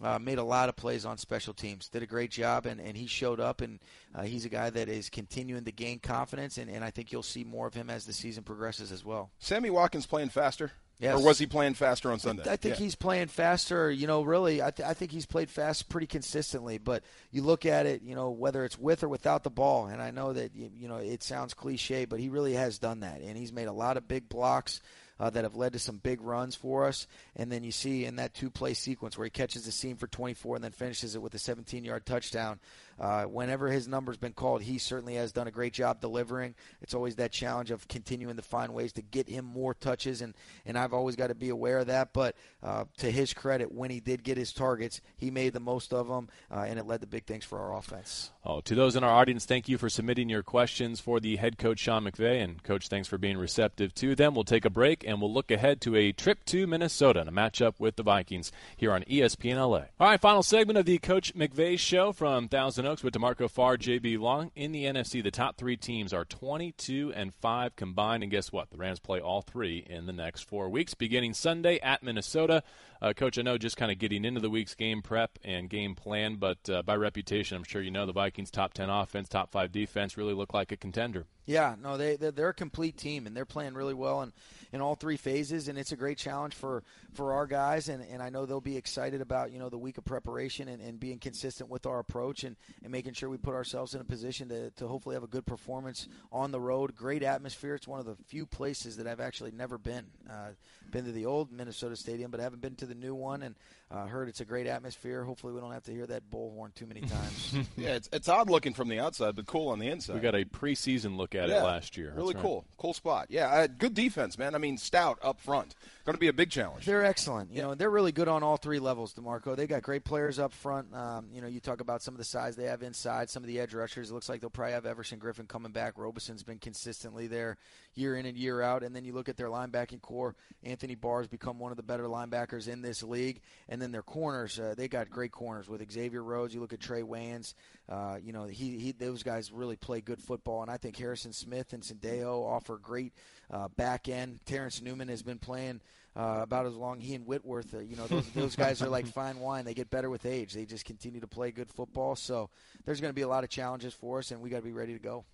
Uh, 0.03 0.19
made 0.19 0.39
a 0.39 0.43
lot 0.43 0.67
of 0.67 0.75
plays 0.75 1.05
on 1.05 1.17
special 1.17 1.53
teams. 1.53 1.87
Did 1.87 2.03
a 2.03 2.05
great 2.05 2.29
job, 2.29 2.65
and, 2.65 2.81
and 2.81 2.97
he 2.97 3.07
showed 3.07 3.39
up, 3.39 3.61
and 3.61 3.79
uh, 4.13 4.23
he's 4.23 4.43
a 4.43 4.49
guy 4.49 4.69
that 4.69 4.89
is 4.89 5.09
continuing 5.09 5.63
to 5.63 5.71
gain 5.71 5.99
confidence, 5.99 6.57
and, 6.57 6.69
and 6.69 6.83
I 6.83 6.89
think 6.89 7.13
you'll 7.13 7.23
see 7.23 7.45
more 7.45 7.65
of 7.65 7.73
him 7.73 7.89
as 7.89 8.03
the 8.03 8.11
season 8.11 8.43
progresses 8.43 8.91
as 8.91 9.05
well. 9.05 9.31
Sammy 9.39 9.69
Watkins 9.69 10.05
playing 10.05 10.27
faster? 10.31 10.73
Yes. 10.99 11.19
Or 11.19 11.23
was 11.25 11.37
he 11.37 11.45
playing 11.45 11.73
faster 11.73 12.11
on 12.11 12.19
Sunday? 12.19 12.43
I 12.49 12.55
think 12.55 12.75
Yeah. 12.79 12.83
he's 12.85 12.95
playing 12.95 13.27
faster. 13.27 13.91
You 13.91 14.07
know, 14.07 14.21
really, 14.21 14.61
I, 14.61 14.71
th- 14.71 14.87
I 14.87 14.93
think 14.93 15.11
he's 15.11 15.25
played 15.25 15.49
fast 15.49 15.89
pretty 15.89 16.07
consistently. 16.07 16.77
But 16.77 17.03
you 17.31 17.41
look 17.41 17.65
at 17.65 17.85
it, 17.85 18.01
you 18.01 18.15
know, 18.15 18.29
whether 18.31 18.63
it's 18.63 18.77
with 18.79 19.03
or 19.03 19.09
without 19.09 19.43
the 19.43 19.49
ball, 19.49 19.87
and 19.87 20.01
I 20.01 20.11
know 20.11 20.31
that 20.33 20.55
you, 20.55 20.71
you 20.77 20.87
know 20.87 20.97
it 20.97 21.21
sounds 21.21 21.53
cliche, 21.53 22.05
but 22.05 22.19
he 22.19 22.29
really 22.29 22.53
has 22.53 22.79
done 22.79 23.01
that, 23.01 23.19
and 23.21 23.37
he's 23.37 23.51
made 23.51 23.67
a 23.67 23.73
lot 23.73 23.97
of 23.97 24.07
big 24.07 24.29
blocks. 24.29 24.79
Uh, 25.17 25.29
that 25.29 25.45
have 25.45 25.55
led 25.55 25.71
to 25.71 25.79
some 25.79 25.95
big 25.95 26.19
runs 26.19 26.55
for 26.55 26.83
us. 26.83 27.07
And 27.37 27.49
then 27.49 27.63
you 27.63 27.71
see 27.71 28.03
in 28.03 28.17
that 28.17 28.33
two 28.33 28.49
play 28.49 28.73
sequence 28.73 29.17
where 29.17 29.23
he 29.23 29.29
catches 29.31 29.63
the 29.63 29.71
seam 29.71 29.95
for 29.95 30.07
24 30.07 30.55
and 30.57 30.63
then 30.65 30.73
finishes 30.73 31.15
it 31.15 31.21
with 31.21 31.33
a 31.33 31.39
17 31.39 31.85
yard 31.85 32.05
touchdown. 32.05 32.59
Uh, 32.99 33.23
whenever 33.23 33.67
his 33.67 33.87
number's 33.87 34.17
been 34.17 34.33
called, 34.33 34.61
he 34.61 34.77
certainly 34.77 35.15
has 35.15 35.31
done 35.31 35.47
a 35.47 35.51
great 35.51 35.73
job 35.73 35.99
delivering. 35.99 36.55
It's 36.81 36.93
always 36.93 37.15
that 37.15 37.31
challenge 37.31 37.71
of 37.71 37.87
continuing 37.87 38.35
to 38.37 38.41
find 38.41 38.73
ways 38.73 38.93
to 38.93 39.01
get 39.01 39.27
him 39.27 39.45
more 39.45 39.73
touches, 39.73 40.21
and, 40.21 40.33
and 40.65 40.77
I've 40.77 40.93
always 40.93 41.15
got 41.15 41.27
to 41.27 41.35
be 41.35 41.49
aware 41.49 41.79
of 41.79 41.87
that. 41.87 42.13
But 42.13 42.35
uh, 42.63 42.85
to 42.97 43.11
his 43.11 43.33
credit, 43.33 43.71
when 43.71 43.91
he 43.91 43.99
did 43.99 44.23
get 44.23 44.37
his 44.37 44.53
targets, 44.53 45.01
he 45.17 45.29
made 45.29 45.53
the 45.53 45.59
most 45.59 45.93
of 45.93 46.07
them, 46.07 46.29
uh, 46.49 46.65
and 46.67 46.79
it 46.79 46.85
led 46.85 47.01
to 47.01 47.07
big 47.07 47.25
things 47.25 47.43
for 47.43 47.59
our 47.59 47.75
offense. 47.75 48.31
Oh, 48.45 48.61
to 48.61 48.75
those 48.75 48.95
in 48.95 49.03
our 49.03 49.11
audience, 49.11 49.45
thank 49.45 49.67
you 49.67 49.77
for 49.77 49.89
submitting 49.89 50.29
your 50.29 50.43
questions 50.43 50.99
for 50.99 51.19
the 51.19 51.35
head 51.35 51.57
coach 51.57 51.79
Sean 51.79 52.05
McVay, 52.05 52.43
and 52.43 52.63
coach, 52.63 52.87
thanks 52.87 53.07
for 53.07 53.17
being 53.17 53.37
receptive 53.37 53.93
to 53.95 54.15
them. 54.15 54.35
We'll 54.35 54.43
take 54.43 54.65
a 54.65 54.69
break 54.69 55.03
and 55.05 55.19
we'll 55.19 55.33
look 55.33 55.51
ahead 55.51 55.81
to 55.81 55.95
a 55.95 56.11
trip 56.11 56.45
to 56.45 56.67
Minnesota 56.67 57.21
and 57.21 57.29
a 57.29 57.31
matchup 57.31 57.73
with 57.79 57.95
the 57.95 58.03
Vikings 58.03 58.51
here 58.77 58.93
on 58.93 59.03
ESPN 59.03 59.55
LA. 59.55 59.85
All 59.99 60.09
right, 60.09 60.19
final 60.19 60.43
segment 60.43 60.77
of 60.77 60.85
the 60.85 60.97
Coach 60.99 61.35
McVay 61.35 61.77
show 61.77 62.11
from 62.11 62.47
Thousand 62.47 62.84
Oaks 62.85 63.03
with 63.03 63.13
D'Marco 63.13 63.47
Farr, 63.47 63.77
JB 63.77 64.19
Long 64.19 64.51
in 64.55 64.71
the 64.71 64.83
NFC. 64.83 65.23
The 65.23 65.31
top 65.31 65.57
three 65.57 65.77
teams 65.77 66.13
are 66.13 66.25
22 66.25 67.13
and 67.15 67.33
five 67.33 67.75
combined, 67.75 68.23
and 68.23 68.31
guess 68.31 68.51
what? 68.51 68.69
The 68.69 68.77
Rams 68.77 68.99
play 68.99 69.19
all 69.19 69.41
three 69.41 69.85
in 69.89 70.05
the 70.05 70.13
next 70.13 70.43
four 70.43 70.69
weeks, 70.69 70.93
beginning 70.93 71.33
Sunday 71.33 71.79
at 71.79 72.03
Minnesota. 72.03 72.63
Uh, 73.05 73.13
Coach, 73.13 73.37
I 73.37 73.43
know 73.43 73.59
just 73.59 73.77
kind 73.77 73.91
of 73.91 73.99
getting 73.99 74.25
into 74.25 74.41
the 74.41 74.49
week's 74.49 74.73
game 74.73 75.03
prep 75.03 75.37
and 75.43 75.69
game 75.69 75.93
plan, 75.93 76.37
but 76.37 76.67
uh, 76.67 76.81
by 76.81 76.95
reputation, 76.95 77.55
I'm 77.55 77.63
sure 77.63 77.79
you 77.79 77.91
know 77.91 78.07
the 78.07 78.11
Vikings' 78.11 78.49
top 78.49 78.73
10 78.73 78.89
offense, 78.89 79.29
top 79.29 79.51
five 79.51 79.71
defense 79.71 80.17
really 80.17 80.33
look 80.33 80.55
like 80.55 80.71
a 80.71 80.75
contender. 80.75 81.27
Yeah, 81.45 81.75
no, 81.79 81.97
they 81.97 82.15
they're, 82.15 82.49
a 82.49 82.53
complete 82.53 82.97
team 82.97 83.27
and 83.27 83.37
they're 83.37 83.45
playing 83.45 83.75
really 83.75 83.93
well 83.93 84.23
in, 84.23 84.33
in 84.73 84.81
all 84.81 84.95
three 84.95 85.17
phases, 85.17 85.67
and 85.67 85.77
it's 85.77 85.91
a 85.91 85.95
great 85.95 86.17
challenge 86.17 86.55
for, 86.55 86.83
for 87.13 87.33
our 87.33 87.45
guys, 87.45 87.87
and, 87.87 88.03
and 88.03 88.23
I 88.23 88.29
know 88.29 88.47
they'll 88.47 88.59
be 88.59 88.77
excited 88.77 89.21
about 89.21 89.51
you 89.51 89.59
know 89.59 89.69
the 89.69 89.77
week 89.77 89.99
of 89.99 90.05
preparation 90.05 90.67
and, 90.67 90.81
and 90.81 90.99
being 90.99 91.19
consistent 91.19 91.69
with 91.69 91.85
our 91.85 91.99
approach 91.99 92.43
and, 92.43 92.55
and 92.81 92.91
making 92.91 93.13
sure 93.13 93.29
we 93.29 93.37
put 93.37 93.53
ourselves 93.53 93.93
in 93.93 94.01
a 94.01 94.03
position 94.03 94.49
to, 94.49 94.71
to 94.71 94.87
hopefully 94.87 95.13
have 95.13 95.23
a 95.23 95.27
good 95.27 95.45
performance 95.45 96.07
on 96.31 96.49
the 96.49 96.59
road. 96.59 96.95
Great 96.95 97.21
atmosphere. 97.21 97.75
It's 97.75 97.87
one 97.87 97.99
of 97.99 98.07
the 98.07 98.15
few 98.25 98.47
places 98.47 98.97
that 98.97 99.05
I've 99.05 99.21
actually 99.21 99.51
never 99.51 99.77
been. 99.77 100.07
Uh, 100.27 100.49
been 100.89 101.05
to 101.05 101.11
the 101.11 101.27
old 101.27 101.51
Minnesota 101.51 101.95
Stadium, 101.95 102.31
but 102.31 102.39
haven't 102.39 102.61
been 102.61 102.75
to 102.75 102.87
the 102.87 102.94
new 102.95 103.15
one, 103.15 103.43
and 103.43 103.55
uh, 103.91 104.07
heard 104.07 104.27
it's 104.29 104.41
a 104.41 104.45
great 104.45 104.67
atmosphere. 104.67 105.23
Hopefully, 105.23 105.53
we 105.53 105.59
don't 105.59 105.71
have 105.71 105.83
to 105.83 105.91
hear 105.91 106.07
that 106.07 106.29
bullhorn 106.31 106.73
too 106.73 106.85
many 106.85 107.01
times. 107.01 107.55
Yeah, 107.77 107.95
it's, 107.95 108.09
it's 108.13 108.29
odd 108.29 108.49
looking 108.49 108.73
from 108.73 108.87
the 108.87 108.99
outside, 108.99 109.35
but 109.35 109.45
cool 109.47 109.69
on 109.69 109.79
the 109.79 109.87
inside. 109.87 110.15
We 110.15 110.21
got 110.21 110.35
a 110.35 110.45
preseason 110.45 111.17
look 111.17 111.35
at 111.35 111.49
yeah, 111.49 111.59
it 111.59 111.63
last 111.63 111.97
year. 111.97 112.13
Really 112.15 112.33
right. 112.33 112.43
cool. 112.43 112.65
Cool 112.77 112.93
spot. 112.93 113.27
Yeah, 113.29 113.47
uh, 113.47 113.67
good 113.67 113.93
defense, 113.93 114.37
man. 114.37 114.55
I 114.55 114.59
mean, 114.59 114.77
stout 114.77 115.19
up 115.21 115.39
front. 115.39 115.75
Going 116.05 116.13
to 116.13 116.19
be 116.19 116.27
a 116.27 116.33
big 116.33 116.51
challenge. 116.51 116.85
They're 116.85 117.03
excellent. 117.03 117.51
You 117.51 117.63
know, 117.63 117.75
they're 117.75 117.89
really 117.89 118.11
good 118.11 118.27
on 118.27 118.43
all 118.43 118.57
three 118.57 118.79
levels, 118.79 119.13
D'Marco. 119.13 119.55
They 119.55 119.65
got 119.67 119.81
great 119.81 120.03
players 120.03 120.37
up 120.37 120.53
front. 120.53 120.93
Um, 120.93 121.27
you 121.33 121.41
know, 121.41 121.47
you 121.47 121.59
talk 121.59 121.81
about 121.81 122.03
some 122.03 122.13
of 122.13 122.19
the 122.19 122.23
size 122.23 122.55
they 122.55 122.65
have 122.65 122.83
inside, 122.83 123.29
some 123.29 123.43
of 123.43 123.47
the 123.47 123.59
edge 123.59 123.73
rushers. 123.73 124.11
It 124.11 124.13
looks 124.13 124.29
like 124.29 124.41
they'll 124.41 124.51
probably 124.51 124.73
have 124.73 124.85
Everson 124.85 125.19
Griffen 125.19 125.47
coming 125.47 125.71
back. 125.71 125.93
Robison's 125.97 126.43
been 126.43 126.59
consistently 126.59 127.27
there 127.27 127.57
year 127.95 128.15
in 128.15 128.25
and 128.25 128.37
year 128.37 128.61
out. 128.61 128.83
And 128.83 128.95
then 128.95 129.03
you 129.03 129.13
look 129.13 129.29
at 129.29 129.37
their 129.37 129.47
linebacking 129.47 130.01
corps. 130.01 130.35
Anthony 130.63 130.95
Barr's 130.95 131.27
become 131.27 131.59
one 131.59 131.71
of 131.71 131.77
the 131.77 131.83
better 131.83 132.05
linebackers 132.05 132.67
in 132.67 132.74
this 132.81 133.03
league. 133.03 133.41
And 133.69 133.81
then 133.81 133.91
their 133.91 134.01
corners, 134.01 134.59
uh, 134.59 134.75
they 134.77 134.87
got 134.87 135.09
great 135.09 135.31
corners 135.31 135.67
with 135.67 135.89
Xavier 135.91 136.23
Rhodes. 136.23 136.53
You 136.53 136.61
look 136.61 136.73
at 136.73 136.79
Trae 136.79 137.03
Waynes. 137.03 137.53
Uh, 137.87 138.17
you 138.23 138.33
know, 138.33 138.45
he, 138.45 138.77
he 138.77 138.91
those 138.91 139.23
guys 139.23 139.51
really 139.51 139.75
play 139.75 140.01
good 140.01 140.21
football. 140.21 140.61
And 140.61 140.71
I 140.71 140.77
think 140.77 140.97
Harrison 140.97 141.33
Smith 141.33 141.73
and 141.73 141.83
Sendejo 141.83 142.45
offer 142.45 142.77
great 142.77 143.13
uh, 143.51 143.67
back 143.69 144.09
end. 144.09 144.39
Terrence 144.45 144.81
Newman 144.81 145.07
has 145.07 145.21
been 145.21 145.39
playing 145.39 145.81
uh, 146.15 146.39
about 146.41 146.65
as 146.65 146.75
long. 146.75 146.99
He 146.99 147.15
and 147.15 147.25
Whitworth, 147.25 147.73
uh, 147.73 147.79
you 147.79 147.95
know, 147.95 148.07
those, 148.07 148.29
those 148.35 148.55
guys 148.55 148.81
are 148.81 148.89
like 148.89 149.05
fine 149.05 149.39
wine. 149.39 149.65
They 149.65 149.73
get 149.73 149.89
better 149.89 150.09
with 150.09 150.25
age. 150.25 150.53
They 150.53 150.65
just 150.65 150.85
continue 150.85 151.19
to 151.21 151.27
play 151.27 151.51
good 151.51 151.69
football. 151.69 152.15
So 152.15 152.49
there's 152.85 153.01
going 153.01 153.11
to 153.11 153.15
be 153.15 153.23
a 153.23 153.27
lot 153.27 153.43
of 153.43 153.49
challenges 153.49 153.93
for 153.93 154.19
us, 154.19 154.31
and 154.31 154.41
we 154.41 154.49
got 154.49 154.57
to 154.57 154.63
be 154.63 154.71
ready 154.71 154.93
to 154.93 154.99
go. 154.99 155.25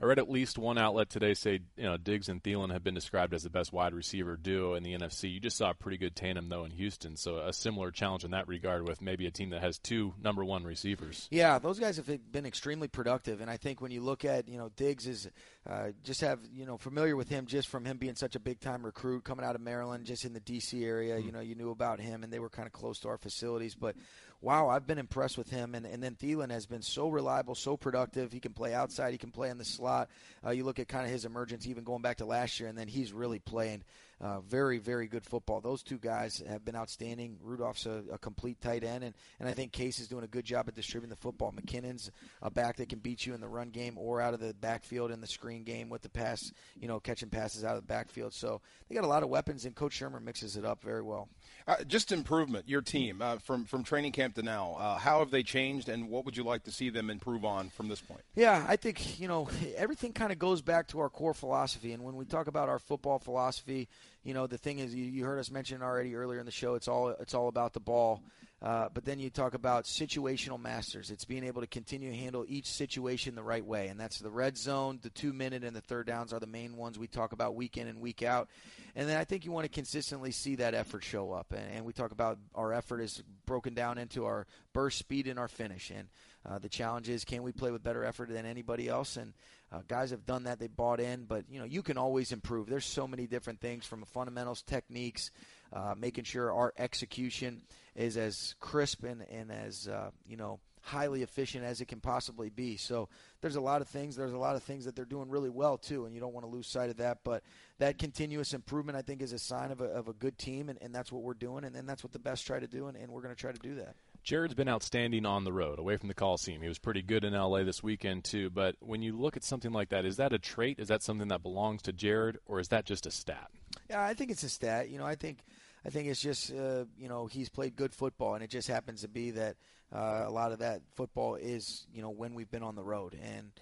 I 0.00 0.04
read 0.04 0.18
at 0.18 0.30
least 0.30 0.58
one 0.58 0.78
outlet 0.78 1.10
today 1.10 1.34
say 1.34 1.60
you 1.76 1.84
know 1.84 1.96
Diggs 1.96 2.28
and 2.28 2.42
Thielen 2.42 2.72
have 2.72 2.84
been 2.84 2.94
described 2.94 3.34
as 3.34 3.42
the 3.42 3.50
best 3.50 3.72
wide 3.72 3.94
receiver 3.94 4.36
duo 4.36 4.74
in 4.74 4.82
the 4.82 4.96
NFC. 4.96 5.32
You 5.32 5.40
just 5.40 5.56
saw 5.56 5.70
a 5.70 5.74
pretty 5.74 5.98
good 5.98 6.14
tandem 6.14 6.48
though 6.48 6.64
in 6.64 6.70
Houston, 6.70 7.16
so 7.16 7.38
a 7.38 7.52
similar 7.52 7.90
challenge 7.90 8.24
in 8.24 8.30
that 8.30 8.46
regard 8.46 8.86
with 8.86 9.02
maybe 9.02 9.26
a 9.26 9.30
team 9.30 9.50
that 9.50 9.60
has 9.60 9.78
two 9.78 10.14
number 10.22 10.44
one 10.44 10.64
receivers. 10.64 11.26
Yeah, 11.30 11.58
those 11.58 11.80
guys 11.80 11.96
have 11.96 12.08
been 12.30 12.46
extremely 12.46 12.88
productive, 12.88 13.40
and 13.40 13.50
I 13.50 13.56
think 13.56 13.80
when 13.80 13.90
you 13.90 14.00
look 14.00 14.24
at 14.24 14.48
you 14.48 14.58
know 14.58 14.70
Diggs 14.76 15.06
is 15.06 15.28
uh, 15.68 15.88
just 16.04 16.20
have 16.20 16.38
you 16.52 16.64
know 16.64 16.78
familiar 16.78 17.16
with 17.16 17.28
him 17.28 17.46
just 17.46 17.68
from 17.68 17.84
him 17.84 17.98
being 17.98 18.14
such 18.14 18.36
a 18.36 18.40
big 18.40 18.60
time 18.60 18.84
recruit 18.84 19.24
coming 19.24 19.44
out 19.44 19.56
of 19.56 19.60
Maryland, 19.60 20.04
just 20.04 20.24
in 20.24 20.32
the 20.32 20.40
D.C. 20.40 20.84
area. 20.84 21.18
You 21.18 21.32
know, 21.32 21.40
you 21.40 21.56
knew 21.56 21.70
about 21.70 22.00
him, 22.00 22.22
and 22.22 22.32
they 22.32 22.38
were 22.38 22.50
kind 22.50 22.66
of 22.66 22.72
close 22.72 23.00
to 23.00 23.08
our 23.08 23.18
facilities, 23.18 23.74
but. 23.74 23.96
Wow, 24.40 24.68
I've 24.68 24.86
been 24.86 24.98
impressed 24.98 25.36
with 25.36 25.50
him, 25.50 25.74
and, 25.74 25.84
and 25.84 26.00
then 26.00 26.14
Thielen 26.14 26.52
has 26.52 26.64
been 26.64 26.82
so 26.82 27.08
reliable, 27.08 27.56
so 27.56 27.76
productive. 27.76 28.30
He 28.30 28.38
can 28.38 28.52
play 28.52 28.72
outside, 28.72 29.10
he 29.10 29.18
can 29.18 29.32
play 29.32 29.50
in 29.50 29.58
the 29.58 29.64
slot. 29.64 30.08
Uh, 30.46 30.50
you 30.50 30.62
look 30.64 30.78
at 30.78 30.86
kind 30.86 31.04
of 31.04 31.10
his 31.10 31.24
emergence, 31.24 31.66
even 31.66 31.82
going 31.82 32.02
back 32.02 32.18
to 32.18 32.24
last 32.24 32.60
year, 32.60 32.68
and 32.68 32.78
then 32.78 32.86
he's 32.86 33.12
really 33.12 33.40
playing 33.40 33.82
uh, 34.20 34.40
very, 34.40 34.78
very 34.78 35.06
good 35.06 35.24
football. 35.24 35.60
Those 35.60 35.82
two 35.82 35.98
guys 35.98 36.42
have 36.48 36.64
been 36.64 36.74
outstanding. 36.74 37.38
Rudolph's 37.40 37.86
a, 37.86 38.02
a, 38.12 38.18
complete 38.18 38.60
tight 38.60 38.82
end, 38.82 39.04
and, 39.04 39.14
and 39.38 39.48
I 39.48 39.52
think 39.52 39.70
Case 39.70 40.00
is 40.00 40.08
doing 40.08 40.24
a 40.24 40.28
good 40.28 40.44
job 40.44 40.66
at 40.66 40.74
distributing 40.74 41.10
the 41.10 41.16
football. 41.16 41.52
McKinnon's 41.52 42.10
a 42.42 42.50
back 42.50 42.76
that 42.76 42.88
can 42.88 42.98
beat 42.98 43.26
you 43.26 43.34
in 43.34 43.40
the 43.40 43.48
run 43.48 43.70
game 43.70 43.96
or 43.96 44.20
out 44.20 44.34
of 44.34 44.40
the 44.40 44.54
backfield 44.54 45.12
in 45.12 45.20
the 45.20 45.26
screen 45.26 45.62
game 45.62 45.88
with 45.88 46.02
the 46.02 46.08
pass, 46.08 46.52
you 46.80 46.88
know, 46.88 46.98
catching 46.98 47.30
passes 47.30 47.64
out 47.64 47.76
of 47.76 47.82
the 47.82 47.86
backfield. 47.86 48.34
So 48.34 48.60
they 48.88 48.94
got 48.96 49.04
a 49.04 49.08
lot 49.08 49.22
of 49.22 49.28
weapons, 49.28 49.64
and 49.64 49.74
Coach 49.74 50.00
Shurmur 50.00 50.20
mixes 50.20 50.56
it 50.56 50.64
up 50.64 50.82
very 50.82 51.02
well. 51.02 51.28
Uh, 51.68 51.76
just 51.86 52.10
improvement, 52.10 52.68
your 52.68 52.80
team 52.80 53.22
uh, 53.22 53.36
from 53.38 53.66
from 53.66 53.84
training 53.84 54.10
camp 54.10 54.34
to 54.34 54.42
now. 54.42 54.74
Uh, 54.78 54.98
how 54.98 55.20
have 55.20 55.30
they 55.30 55.42
changed, 55.42 55.88
and 55.88 56.08
what 56.08 56.24
would 56.24 56.36
you 56.36 56.42
like 56.42 56.64
to 56.64 56.72
see 56.72 56.90
them 56.90 57.08
improve 57.10 57.44
on 57.44 57.68
from 57.68 57.88
this 57.88 58.00
point? 58.00 58.22
Yeah, 58.34 58.64
I 58.66 58.76
think 58.76 59.20
you 59.20 59.28
know 59.28 59.48
everything 59.76 60.12
kind 60.12 60.32
of 60.32 60.38
goes 60.38 60.60
back 60.60 60.88
to 60.88 61.00
our 61.00 61.08
core 61.08 61.34
philosophy, 61.34 61.92
and 61.92 62.02
when 62.02 62.16
we 62.16 62.24
talk 62.24 62.48
about 62.48 62.68
our 62.68 62.78
football 62.78 63.18
philosophy, 63.18 63.88
you 64.28 64.34
know 64.34 64.46
the 64.46 64.58
thing 64.58 64.78
is 64.78 64.94
you, 64.94 65.06
you 65.06 65.24
heard 65.24 65.38
us 65.38 65.50
mention 65.50 65.82
already 65.82 66.14
earlier 66.14 66.38
in 66.38 66.44
the 66.44 66.52
show. 66.52 66.74
It's 66.74 66.86
all 66.86 67.08
it's 67.08 67.32
all 67.32 67.48
about 67.48 67.72
the 67.72 67.80
ball. 67.80 68.22
Uh, 68.60 68.88
but 68.92 69.04
then 69.04 69.18
you 69.20 69.30
talk 69.30 69.54
about 69.54 69.84
situational 69.84 70.60
masters. 70.60 71.10
It's 71.10 71.24
being 71.24 71.44
able 71.44 71.62
to 71.62 71.66
continue 71.66 72.10
to 72.10 72.16
handle 72.16 72.44
each 72.46 72.66
situation 72.66 73.34
the 73.34 73.42
right 73.42 73.64
way, 73.64 73.86
and 73.86 73.98
that's 73.98 74.18
the 74.18 74.30
red 74.30 74.58
zone, 74.58 74.98
the 75.00 75.10
two 75.10 75.32
minute, 75.32 75.64
and 75.64 75.74
the 75.74 75.80
third 75.80 76.08
downs 76.08 76.32
are 76.34 76.40
the 76.40 76.46
main 76.46 76.76
ones 76.76 76.98
we 76.98 77.06
talk 77.06 77.32
about 77.32 77.54
week 77.54 77.78
in 77.78 77.86
and 77.86 78.00
week 78.00 78.22
out. 78.22 78.48
And 78.94 79.08
then 79.08 79.16
I 79.16 79.24
think 79.24 79.46
you 79.46 79.52
want 79.52 79.64
to 79.64 79.70
consistently 79.70 80.32
see 80.32 80.56
that 80.56 80.74
effort 80.74 81.04
show 81.04 81.32
up. 81.32 81.52
And, 81.52 81.64
and 81.72 81.84
we 81.86 81.94
talk 81.94 82.10
about 82.10 82.36
our 82.54 82.74
effort 82.74 83.00
is 83.00 83.22
broken 83.46 83.72
down 83.72 83.96
into 83.96 84.26
our 84.26 84.46
burst 84.74 84.98
speed 84.98 85.26
and 85.26 85.38
our 85.38 85.48
finish. 85.48 85.90
And 85.90 86.08
uh, 86.46 86.58
the 86.58 86.68
challenge 86.68 87.08
is, 87.08 87.24
can 87.24 87.42
we 87.42 87.52
play 87.52 87.70
with 87.70 87.82
better 87.82 88.04
effort 88.04 88.28
than 88.30 88.46
anybody 88.46 88.88
else? 88.88 89.16
And 89.16 89.34
uh, 89.72 89.80
guys 89.86 90.10
have 90.10 90.24
done 90.24 90.44
that; 90.44 90.58
they 90.58 90.66
bought 90.66 91.00
in. 91.00 91.24
But 91.24 91.44
you 91.50 91.58
know, 91.58 91.64
you 91.64 91.82
can 91.82 91.98
always 91.98 92.32
improve. 92.32 92.68
There's 92.68 92.86
so 92.86 93.06
many 93.06 93.26
different 93.26 93.60
things 93.60 93.84
from 93.84 94.04
fundamentals, 94.04 94.62
techniques, 94.62 95.30
uh, 95.72 95.94
making 95.96 96.24
sure 96.24 96.52
our 96.52 96.72
execution 96.78 97.62
is 97.94 98.16
as 98.16 98.54
crisp 98.60 99.04
and, 99.04 99.22
and 99.30 99.50
as 99.50 99.88
uh, 99.88 100.10
you 100.26 100.36
know 100.36 100.60
highly 100.88 101.22
efficient 101.22 101.64
as 101.64 101.80
it 101.80 101.86
can 101.86 102.00
possibly 102.00 102.48
be. 102.48 102.76
So 102.76 103.08
there's 103.40 103.56
a 103.56 103.60
lot 103.60 103.82
of 103.82 103.88
things. 103.88 104.16
There's 104.16 104.32
a 104.32 104.38
lot 104.38 104.56
of 104.56 104.62
things 104.62 104.84
that 104.86 104.96
they're 104.96 105.04
doing 105.04 105.28
really 105.28 105.50
well 105.50 105.76
too, 105.76 106.06
and 106.06 106.14
you 106.14 106.20
don't 106.20 106.32
want 106.32 106.46
to 106.46 106.50
lose 106.50 106.66
sight 106.66 106.88
of 106.88 106.96
that. 106.96 107.18
But 107.24 107.42
that 107.78 107.98
continuous 107.98 108.54
improvement, 108.54 108.96
I 108.96 109.02
think, 109.02 109.20
is 109.20 109.32
a 109.32 109.38
sign 109.38 109.70
of 109.70 109.80
a, 109.80 109.86
of 109.86 110.08
a 110.08 110.12
good 110.12 110.38
team, 110.38 110.68
and, 110.68 110.78
and 110.80 110.94
that's 110.94 111.12
what 111.12 111.22
we're 111.22 111.34
doing, 111.34 111.64
and, 111.64 111.76
and 111.76 111.88
that's 111.88 112.02
what 112.02 112.12
the 112.12 112.18
best 112.18 112.46
try 112.46 112.58
to 112.58 112.66
do, 112.66 112.86
and, 112.86 112.96
and 112.96 113.12
we're 113.12 113.22
going 113.22 113.34
to 113.34 113.40
try 113.40 113.52
to 113.52 113.58
do 113.58 113.74
that. 113.76 113.94
Jared's 114.22 114.54
been 114.54 114.68
outstanding 114.68 115.24
on 115.24 115.44
the 115.44 115.52
road, 115.52 115.78
away 115.78 115.96
from 115.96 116.08
the 116.08 116.14
Coliseum. 116.14 116.60
He 116.60 116.68
was 116.68 116.78
pretty 116.78 117.02
good 117.02 117.24
in 117.24 117.32
LA 117.32 117.62
this 117.62 117.82
weekend 117.82 118.24
too. 118.24 118.50
But 118.50 118.76
when 118.80 119.02
you 119.02 119.16
look 119.16 119.36
at 119.36 119.44
something 119.44 119.72
like 119.72 119.88
that, 119.88 120.04
is 120.04 120.16
that 120.16 120.32
a 120.32 120.38
trait? 120.38 120.78
Is 120.78 120.88
that 120.88 121.02
something 121.02 121.28
that 121.28 121.42
belongs 121.42 121.82
to 121.82 121.92
Jared, 121.92 122.38
or 122.46 122.60
is 122.60 122.68
that 122.68 122.84
just 122.84 123.06
a 123.06 123.10
stat? 123.10 123.50
Yeah, 123.88 124.02
I 124.02 124.14
think 124.14 124.30
it's 124.30 124.42
a 124.42 124.48
stat. 124.48 124.90
You 124.90 124.98
know, 124.98 125.06
I 125.06 125.14
think 125.14 125.38
I 125.84 125.90
think 125.90 126.08
it's 126.08 126.20
just 126.20 126.52
uh, 126.52 126.84
you 126.98 127.08
know 127.08 127.26
he's 127.26 127.48
played 127.48 127.76
good 127.76 127.94
football, 127.94 128.34
and 128.34 128.44
it 128.44 128.50
just 128.50 128.68
happens 128.68 129.02
to 129.02 129.08
be 129.08 129.30
that 129.32 129.56
uh, 129.94 130.24
a 130.26 130.30
lot 130.30 130.52
of 130.52 130.58
that 130.58 130.82
football 130.94 131.36
is 131.36 131.86
you 131.92 132.02
know 132.02 132.10
when 132.10 132.34
we've 132.34 132.50
been 132.50 132.62
on 132.62 132.74
the 132.74 132.84
road, 132.84 133.18
and 133.22 133.52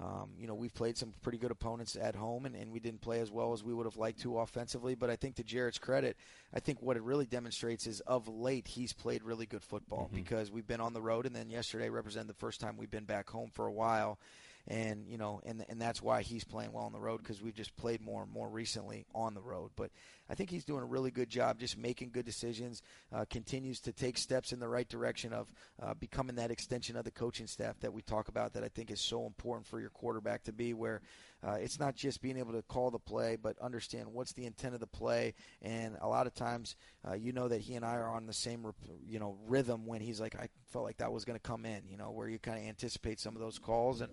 um, 0.00 0.30
you 0.38 0.46
know 0.46 0.54
we've 0.54 0.74
played 0.74 0.98
some 0.98 1.14
pretty 1.22 1.38
good 1.38 1.50
opponents 1.50 1.96
at 2.00 2.14
home, 2.14 2.46
and, 2.46 2.54
and 2.54 2.70
we 2.70 2.80
didn't 2.80 3.00
play 3.00 3.20
as 3.20 3.30
well 3.30 3.52
as 3.52 3.64
we 3.64 3.72
would 3.72 3.86
have 3.86 3.96
liked 3.96 4.20
to 4.22 4.38
offensively. 4.38 4.94
But 4.94 5.10
I 5.10 5.16
think 5.16 5.36
to 5.36 5.44
Jared's 5.44 5.78
credit, 5.78 6.16
I 6.54 6.60
think 6.60 6.82
what 6.82 6.96
it 6.96 7.02
really 7.02 7.26
demonstrates 7.26 7.86
is 7.86 8.00
of 8.00 8.28
late 8.28 8.68
he's 8.68 8.92
played 8.92 9.22
really 9.22 9.46
good 9.46 9.62
football 9.62 10.06
mm-hmm. 10.06 10.16
because 10.16 10.50
we've 10.50 10.66
been 10.66 10.80
on 10.80 10.92
the 10.92 11.02
road, 11.02 11.26
and 11.26 11.34
then 11.34 11.50
yesterday 11.50 11.88
represented 11.88 12.28
the 12.28 12.34
first 12.34 12.60
time 12.60 12.76
we've 12.76 12.90
been 12.90 13.04
back 13.04 13.30
home 13.30 13.50
for 13.52 13.66
a 13.66 13.72
while 13.72 14.18
and 14.68 15.06
you 15.06 15.16
know, 15.16 15.40
and 15.44 15.64
and 15.68 15.80
that's 15.80 16.02
why 16.02 16.22
he's 16.22 16.44
playing 16.44 16.72
well 16.72 16.84
on 16.84 16.92
the 16.92 16.98
road 16.98 17.18
because 17.18 17.40
we've 17.40 17.54
just 17.54 17.76
played 17.76 18.00
more 18.00 18.22
and 18.22 18.32
more 18.32 18.48
recently 18.48 19.06
on 19.14 19.34
the 19.34 19.40
road. 19.40 19.70
But 19.76 19.90
I 20.28 20.34
think 20.34 20.50
he's 20.50 20.64
doing 20.64 20.82
a 20.82 20.86
really 20.86 21.10
good 21.10 21.30
job, 21.30 21.58
just 21.58 21.78
making 21.78 22.10
good 22.10 22.24
decisions. 22.24 22.82
Uh, 23.12 23.24
continues 23.30 23.80
to 23.80 23.92
take 23.92 24.18
steps 24.18 24.52
in 24.52 24.58
the 24.58 24.68
right 24.68 24.88
direction 24.88 25.32
of 25.32 25.52
uh, 25.80 25.94
becoming 25.94 26.36
that 26.36 26.50
extension 26.50 26.96
of 26.96 27.04
the 27.04 27.10
coaching 27.10 27.46
staff 27.46 27.78
that 27.80 27.92
we 27.92 28.02
talk 28.02 28.28
about. 28.28 28.54
That 28.54 28.64
I 28.64 28.68
think 28.68 28.90
is 28.90 29.00
so 29.00 29.26
important 29.26 29.66
for 29.66 29.80
your 29.80 29.90
quarterback 29.90 30.44
to 30.44 30.52
be 30.52 30.74
where 30.74 31.00
uh, 31.46 31.52
it's 31.60 31.78
not 31.78 31.94
just 31.94 32.22
being 32.22 32.38
able 32.38 32.52
to 32.52 32.62
call 32.62 32.90
the 32.90 32.98
play, 32.98 33.36
but 33.40 33.58
understand 33.60 34.06
what's 34.12 34.32
the 34.32 34.46
intent 34.46 34.74
of 34.74 34.80
the 34.80 34.86
play. 34.86 35.34
And 35.62 35.96
a 36.00 36.08
lot 36.08 36.26
of 36.26 36.34
times, 36.34 36.76
uh, 37.08 37.14
you 37.14 37.32
know 37.32 37.48
that 37.48 37.60
he 37.60 37.74
and 37.74 37.84
I 37.84 37.94
are 37.96 38.08
on 38.08 38.26
the 38.26 38.32
same, 38.32 38.66
you 39.06 39.18
know, 39.18 39.36
rhythm 39.46 39.86
when 39.86 40.00
he's 40.00 40.20
like, 40.20 40.34
I 40.34 40.48
felt 40.72 40.84
like 40.84 40.98
that 40.98 41.12
was 41.12 41.24
going 41.24 41.38
to 41.38 41.42
come 41.42 41.64
in, 41.64 41.82
you 41.88 41.96
know, 41.96 42.10
where 42.10 42.28
you 42.28 42.38
kind 42.38 42.58
of 42.58 42.66
anticipate 42.66 43.20
some 43.20 43.36
of 43.36 43.40
those 43.40 43.58
calls. 43.58 44.00
And 44.00 44.10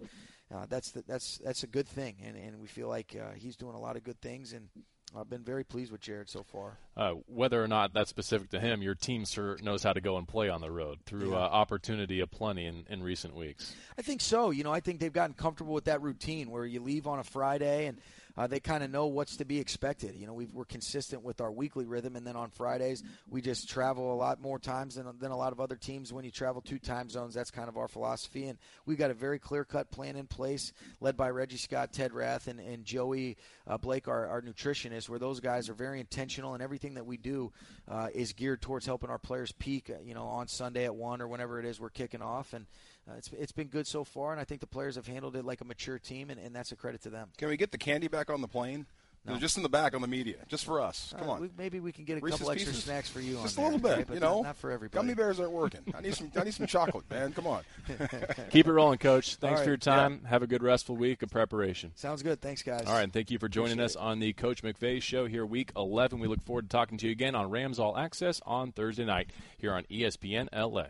uh, 0.53 0.65
that's 0.69 0.91
the, 0.91 1.03
that's 1.07 1.39
that's 1.39 1.63
a 1.63 1.67
good 1.67 1.87
thing, 1.87 2.17
and 2.23 2.37
and 2.37 2.59
we 2.59 2.67
feel 2.67 2.87
like 2.87 3.15
uh, 3.19 3.33
he's 3.33 3.55
doing 3.55 3.75
a 3.75 3.79
lot 3.79 3.95
of 3.95 4.03
good 4.03 4.21
things, 4.21 4.53
and 4.53 4.69
I've 5.15 5.29
been 5.29 5.43
very 5.43 5.63
pleased 5.63 5.91
with 5.91 6.01
Jared 6.01 6.29
so 6.29 6.43
far. 6.43 6.77
Uh, 6.97 7.13
whether 7.27 7.63
or 7.63 7.67
not 7.67 7.93
that's 7.93 8.09
specific 8.09 8.49
to 8.51 8.59
him, 8.59 8.81
your 8.81 8.95
team 8.95 9.25
sure 9.25 9.57
knows 9.61 9.83
how 9.83 9.93
to 9.93 10.01
go 10.01 10.17
and 10.17 10.27
play 10.27 10.49
on 10.49 10.61
the 10.61 10.71
road 10.71 10.99
through 11.05 11.31
yeah. 11.31 11.37
uh, 11.37 11.39
opportunity 11.39 12.19
aplenty 12.19 12.65
in, 12.65 12.85
in 12.89 13.03
recent 13.03 13.35
weeks. 13.35 13.75
I 13.97 14.01
think 14.01 14.21
so. 14.21 14.49
You 14.49 14.63
know, 14.63 14.71
I 14.71 14.79
think 14.79 14.99
they've 14.99 15.13
gotten 15.13 15.35
comfortable 15.35 15.73
with 15.73 15.85
that 15.85 16.01
routine 16.01 16.49
where 16.49 16.65
you 16.65 16.81
leave 16.81 17.05
on 17.05 17.19
a 17.19 17.23
Friday 17.23 17.85
and 17.85 17.99
uh, 18.37 18.47
they 18.47 18.59
kind 18.59 18.83
of 18.83 18.89
know 18.89 19.07
what's 19.07 19.37
to 19.37 19.45
be 19.45 19.59
expected. 19.59 20.15
You 20.15 20.27
know, 20.27 20.33
we 20.33 20.47
are 20.57 20.65
consistent 20.65 21.23
with 21.23 21.41
our 21.41 21.51
weekly 21.51 21.85
rhythm, 21.85 22.15
and 22.15 22.25
then 22.25 22.35
on 22.35 22.49
Fridays 22.49 23.03
we 23.29 23.41
just 23.41 23.69
travel 23.69 24.13
a 24.13 24.15
lot 24.15 24.41
more 24.41 24.59
times 24.59 24.95
than, 24.95 25.07
than 25.19 25.31
a 25.31 25.37
lot 25.37 25.51
of 25.51 25.59
other 25.59 25.75
teams. 25.75 26.11
When 26.11 26.25
you 26.25 26.31
travel 26.31 26.61
two 26.61 26.79
time 26.79 27.09
zones, 27.09 27.33
that's 27.33 27.51
kind 27.51 27.69
of 27.69 27.77
our 27.77 27.87
philosophy, 27.87 28.47
and 28.47 28.57
we've 28.85 28.97
got 28.97 29.11
a 29.11 29.15
very 29.15 29.39
clear 29.39 29.63
cut 29.63 29.91
plan 29.91 30.15
in 30.15 30.27
place, 30.27 30.73
led 30.99 31.15
by 31.15 31.29
Reggie 31.29 31.57
Scott, 31.57 31.93
Ted 31.93 32.13
Rath, 32.13 32.47
and, 32.47 32.59
and 32.59 32.85
Joey 32.85 33.37
uh, 33.67 33.77
Blake, 33.77 34.07
our, 34.07 34.27
our 34.27 34.41
nutritionist, 34.41 35.09
where 35.09 35.19
those 35.19 35.39
guys 35.39 35.69
are 35.69 35.73
very 35.73 35.99
intentional, 35.99 36.53
and 36.53 36.63
everything 36.63 36.95
that 36.95 37.05
we 37.05 37.17
do 37.17 37.51
uh, 37.87 38.07
is 38.13 38.33
geared 38.33 38.61
towards 38.61 38.85
helping 38.85 39.09
our 39.09 39.19
players 39.19 39.51
peak. 39.51 39.89
Uh, 39.89 40.01
you 40.03 40.13
know, 40.13 40.25
on 40.25 40.47
Sunday 40.47 40.85
at 40.85 40.95
one 40.95 41.21
or 41.21 41.27
whenever 41.27 41.59
it 41.59 41.65
is 41.65 41.79
we're 41.79 41.89
kicking 41.89 42.21
off, 42.21 42.53
and 42.53 42.65
uh, 43.09 43.13
it's 43.17 43.29
it's 43.37 43.51
been 43.51 43.67
good 43.67 43.87
so 43.87 44.03
far, 44.03 44.31
and 44.31 44.39
I 44.39 44.43
think 44.43 44.61
the 44.61 44.67
players 44.67 44.95
have 44.95 45.07
handled 45.07 45.35
it 45.35 45.45
like 45.45 45.61
a 45.61 45.65
mature 45.65 45.99
team, 45.99 46.29
and, 46.29 46.39
and 46.39 46.55
that's 46.55 46.71
a 46.71 46.75
credit 46.75 47.01
to 47.03 47.09
them. 47.09 47.29
Can 47.37 47.49
we 47.49 47.57
get 47.57 47.71
the 47.71 47.77
candy 47.77 48.07
back 48.07 48.29
on 48.29 48.41
the 48.41 48.47
plane? 48.47 48.85
No. 49.25 49.37
Just 49.37 49.55
in 49.55 49.63
the 49.63 49.69
back 49.69 49.95
on 49.95 50.01
the 50.01 50.07
media, 50.07 50.35
just 50.49 50.65
for 50.65 50.81
us. 50.81 51.13
Come 51.17 51.29
uh, 51.29 51.33
on. 51.33 51.41
We, 51.41 51.49
maybe 51.57 51.79
we 51.79 51.93
can 51.93 52.03
get 52.03 52.17
a 52.17 52.19
Reese's 52.19 52.39
couple 52.39 52.51
extra 52.51 52.71
pieces? 52.71 52.83
snacks 52.83 53.09
for 53.09 53.21
you. 53.21 53.39
Just 53.41 53.57
a 53.57 53.61
little 53.61 53.79
bit, 53.79 54.09
you 54.13 54.19
know. 54.19 54.41
Not 54.41 54.57
for 54.57 54.69
everybody. 54.69 55.01
Gummy 55.01 55.13
bears 55.13 55.39
aren't 55.39 55.53
working. 55.53 55.79
I 55.95 56.01
need 56.01 56.13
some. 56.13 56.29
I 56.35 56.43
need 56.43 56.53
some 56.53 56.67
chocolate, 56.67 57.09
man. 57.09 57.31
Come 57.31 57.47
on. 57.47 57.63
Keep 58.49 58.67
it 58.67 58.71
rolling, 58.71 58.97
Coach. 58.97 59.35
Thanks 59.35 59.59
right. 59.59 59.63
for 59.63 59.69
your 59.69 59.77
time. 59.77 60.19
Yeah. 60.23 60.29
Have 60.29 60.43
a 60.43 60.47
good 60.47 60.61
restful 60.61 60.97
week 60.97 61.23
of 61.23 61.29
preparation. 61.29 61.93
Sounds 61.95 62.21
good. 62.21 62.41
Thanks, 62.41 62.63
guys. 62.63 62.85
All 62.85 62.93
right, 62.93 63.03
and 63.03 63.13
thank 63.13 63.31
you 63.31 63.39
for 63.39 63.47
joining 63.47 63.79
Appreciate 63.79 63.85
us 63.85 63.95
on 63.95 64.19
the 64.19 64.33
Coach 64.33 64.61
McVay 64.61 65.01
Show 65.01 65.25
here, 65.25 65.45
Week 65.45 65.71
11. 65.77 66.19
We 66.19 66.27
look 66.27 66.41
forward 66.41 66.69
to 66.69 66.75
talking 66.75 66.97
to 66.97 67.05
you 67.05 67.13
again 67.13 67.33
on 67.33 67.49
Rams 67.49 67.79
All 67.79 67.97
Access 67.97 68.41
on 68.45 68.73
Thursday 68.73 69.05
night 69.05 69.29
here 69.57 69.73
on 69.73 69.83
ESPN 69.83 70.49
LA. 70.51 70.87